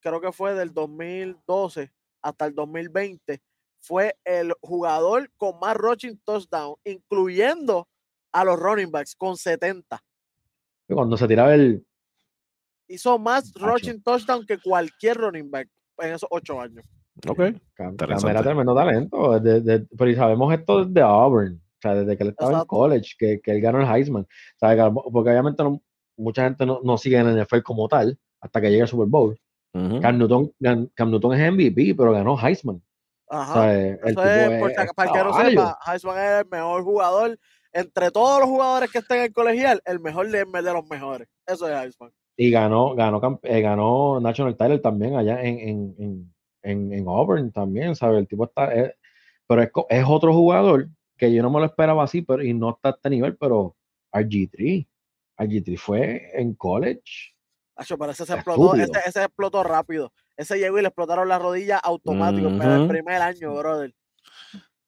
[0.00, 1.90] creo que fue del 2012
[2.20, 3.40] hasta el 2020,
[3.80, 7.88] fue el jugador con más rushing touchdown, incluyendo
[8.32, 10.02] a los running backs con 70.
[10.88, 11.86] Cuando se tiraba el.
[12.88, 15.68] Hizo más rushing touchdown que cualquier running back
[15.98, 16.84] en esos ocho años.
[17.28, 17.40] Ok.
[17.78, 19.40] Era tremendo talento.
[19.96, 23.52] pero sabemos esto desde Auburn, o sea, desde que él estaba en college, que, que,
[23.52, 24.26] él ganó el Heisman.
[24.60, 25.62] porque obviamente
[26.16, 29.08] mucha gente no, no, sigue en el NFL como tal hasta que llegue el Super
[29.08, 29.38] Bowl.
[30.00, 30.50] Cam, Newton,
[30.94, 32.82] Cam, Newton, es MVP, pero ganó Heisman.
[33.28, 33.74] Ajá.
[33.74, 37.38] el tipo es, para que no sepa, Heisman es el mejor jugador.
[37.72, 41.28] Entre todos los jugadores que estén en el colegial, el mejor de, de los mejores.
[41.46, 42.10] Eso es Heisman.
[42.38, 46.35] Y ganó, ganó, eh, ganó National Title también allá en, en en,
[46.70, 48.18] en Auburn también, ¿sabes?
[48.18, 48.94] El tipo está, eh,
[49.46, 52.70] pero es, es, otro jugador que yo no me lo esperaba así, pero y no
[52.70, 53.76] está a este nivel, pero
[54.12, 54.86] RG3,
[55.38, 57.34] RG3 fue en college.
[57.76, 60.12] Acho, pero ese se explotó, ese, ese, explotó rápido.
[60.36, 63.94] Ese llegó y le explotaron las rodillas automático en el primer año, brother.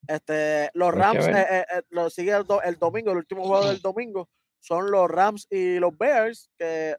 [0.06, 3.80] Este, los Rams, eh, eh, eh, lo sigue el, el, domingo, el último juego del
[3.80, 6.96] domingo, son los Rams y los Bears, que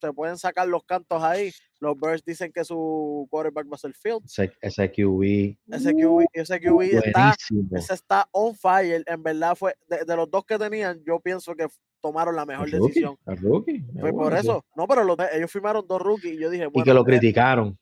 [0.00, 1.52] se pueden sacar los cantos ahí.
[1.80, 4.22] Los Bears dicen que su quarterback va a ser Field.
[4.60, 5.56] Ese, QB.
[5.68, 7.36] Ese QB, ese QB está,
[7.72, 9.02] ese está on fire.
[9.06, 11.66] En verdad fue, de, los dos que tenían, yo pienso que
[12.00, 13.16] tomaron la mejor decisión.
[14.00, 14.64] Fue por eso.
[14.76, 16.82] No, pero ellos firmaron dos rookies y yo dije, bueno.
[16.82, 17.78] Y que lo criticaron.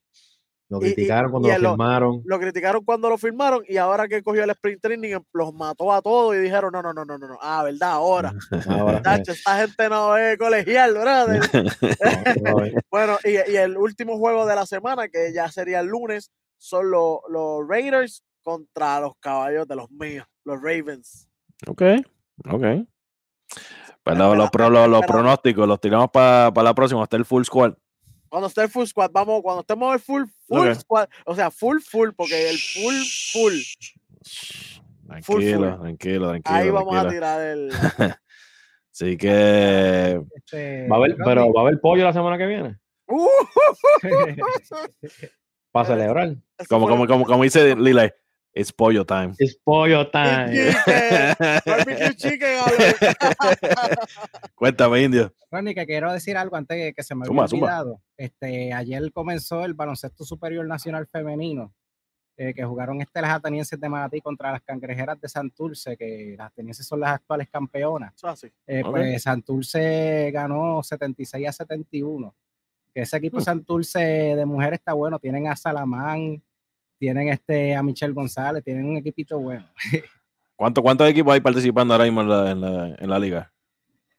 [0.69, 2.23] Lo criticaron cuando lo firmaron.
[2.25, 6.03] Lo, criticaron cuando lo firmaron y ahora que cogió el sprint training los mató a
[6.03, 8.33] todos y dijeron, no, no, no, no, no, ah, verdad, ahora.
[8.69, 11.41] ahora esta gente no es colegial, brother.
[12.91, 16.91] bueno, y, y, el último juego de la semana, que ya sería el lunes, son
[16.91, 21.29] los, los Raiders contra los caballos de los míos, los Ravens.
[21.69, 21.83] Ok,
[22.49, 22.65] ok.
[24.03, 27.75] Pues los, los, pronósticos los tiramos para la próxima, hasta el full squad.
[28.37, 31.79] Cuando esté el full squad, vamos, cuando estemos el full, full squad, o sea, full,
[31.79, 32.95] full, porque el full,
[33.33, 33.55] full.
[35.07, 36.43] Tranquilo, tranquilo, tranquilo.
[36.59, 37.73] Ahí vamos a tirar el.
[38.93, 40.21] Así que.
[40.35, 42.77] Este, ¿Va a haber, pero va a haber pollo la semana que viene.
[43.07, 43.27] Uh,
[45.73, 46.37] Para celebrar.
[46.69, 48.15] Como, como, como, como dice Lila,
[48.57, 49.35] es pollo time.
[49.39, 50.73] Es pollo time.
[54.55, 55.35] Cuéntame, Indio.
[55.51, 58.01] Ronnie, que quiero decir algo antes de que se me haya olvidado.
[58.17, 61.75] Este, ayer comenzó el baloncesto superior nacional femenino,
[62.39, 66.47] eh, que jugaron este las atenienses de Manatí contra las cangrejeras de Santurce, que las
[66.47, 68.15] atenienses son las actuales campeonas.
[68.23, 68.35] Ah,
[68.67, 72.35] eh, Pues Santurce ganó 76 a 71.
[72.95, 73.43] Que ese equipo uh.
[73.43, 75.19] Santurce de mujeres está bueno.
[75.19, 76.43] Tienen a Salamán,
[76.99, 79.67] tienen este a Michelle González, tienen un equipito bueno.
[80.57, 83.53] ¿Cuánto, ¿Cuántos equipos hay participando ahora mismo en la, en la, liga?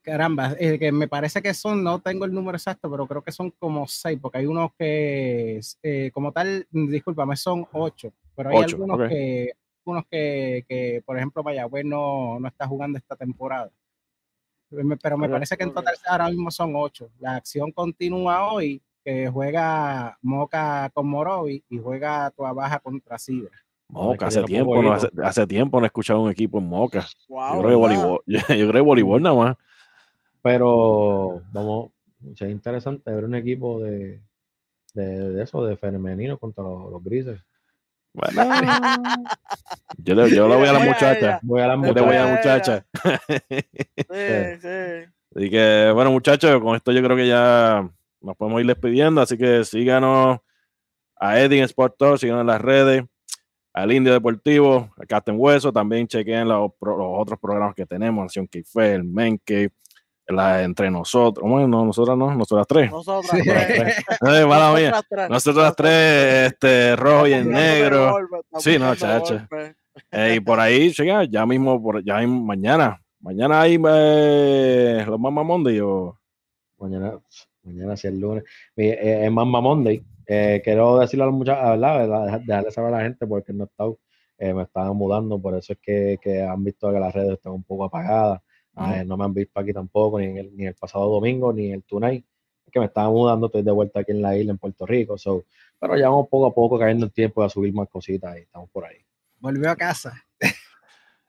[0.03, 3.31] Caramba, eh, que me parece que son, no tengo el número exacto, pero creo que
[3.31, 8.63] son como seis, porque hay unos que, eh, como tal, discúlpame, son ocho, pero hay
[8.63, 9.51] algunos que,
[9.83, 13.71] unos que, que, por ejemplo, Mayagüez no, no está jugando esta temporada.
[14.69, 17.09] Pero me parece que en total ahora mismo son ocho.
[17.19, 23.55] La acción continúa hoy que juega Moca con Morovi y juega Tua Baja contra Sidra.
[23.87, 24.91] Moca, hace tiempo, no,
[25.23, 27.07] hace, tiempo no he escuchado un equipo en Moca.
[27.29, 29.57] yo, creo que voleibol, yo, creo que voleibol nada más.
[30.41, 31.91] Pero vamos,
[32.33, 34.19] es interesante ver un equipo de,
[34.93, 37.39] de, eso, de femenino contra los, grises.
[38.11, 38.43] Bueno,
[40.03, 41.39] yo le, yo le voy a la muchacha.
[41.43, 42.01] Voy a la muchacha.
[42.05, 42.85] voy a la muchacha.
[43.95, 44.03] Sí,
[44.61, 45.11] sí.
[45.33, 47.89] Así que, bueno, muchachos, con esto yo creo que ya
[48.27, 50.39] nos podemos ir despidiendo, así que síganos
[51.15, 53.05] a Eddie en Sport Talk, síganos en las redes,
[53.73, 58.93] al Indio Deportivo, a Captain Hueso, también chequen los, otros programas que tenemos, Nación Kife,
[58.93, 59.39] el Men
[60.27, 62.91] la entre nosotros, bueno, nosotros no, nosotras tres.
[62.91, 63.43] Nosotras
[64.19, 65.29] tres.
[65.29, 68.17] Nosotras tres, este, rojo y el negro.
[68.57, 69.39] Sí, no, chacho.
[70.11, 75.43] Eh, y por ahí, llega, ya mismo, por, ya mañana, mañana hay eh, los Mamma
[75.43, 76.19] Monday o...
[76.79, 77.13] Mañana,
[77.67, 78.43] mañana sí el lunes.
[78.75, 80.03] Eh, es Mamma Monday.
[80.25, 82.41] quiero decirle a muchas, ¿verdad?
[82.45, 83.99] Dejarle saber a la gente porque no estado,
[84.39, 87.63] me estaban mudando, por eso es que, que han visto que las redes están un
[87.63, 88.41] poco apagadas
[89.05, 92.25] no me han visto aquí tampoco, ni el, ni el pasado domingo, ni el tonight.
[92.65, 95.17] Es que me estaba mudando, estoy de vuelta aquí en la isla, en Puerto Rico.
[95.17, 95.45] So,
[95.79, 98.69] pero ya vamos poco a poco cayendo el tiempo de subir más cositas y estamos
[98.69, 98.97] por ahí.
[99.39, 100.13] Volvió a casa.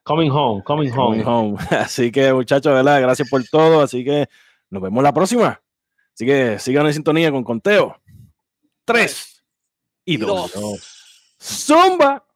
[0.03, 1.23] Coming home, coming home.
[1.25, 1.57] home.
[1.71, 3.01] Así que, muchachos, ¿verdad?
[3.01, 3.83] Gracias por todo.
[3.83, 4.27] Así que
[4.71, 5.61] nos vemos la próxima.
[6.19, 7.97] Así que sigan en sintonía con conteo.
[8.85, 9.45] Tres
[10.05, 10.53] y dos.
[11.41, 12.27] Zumba.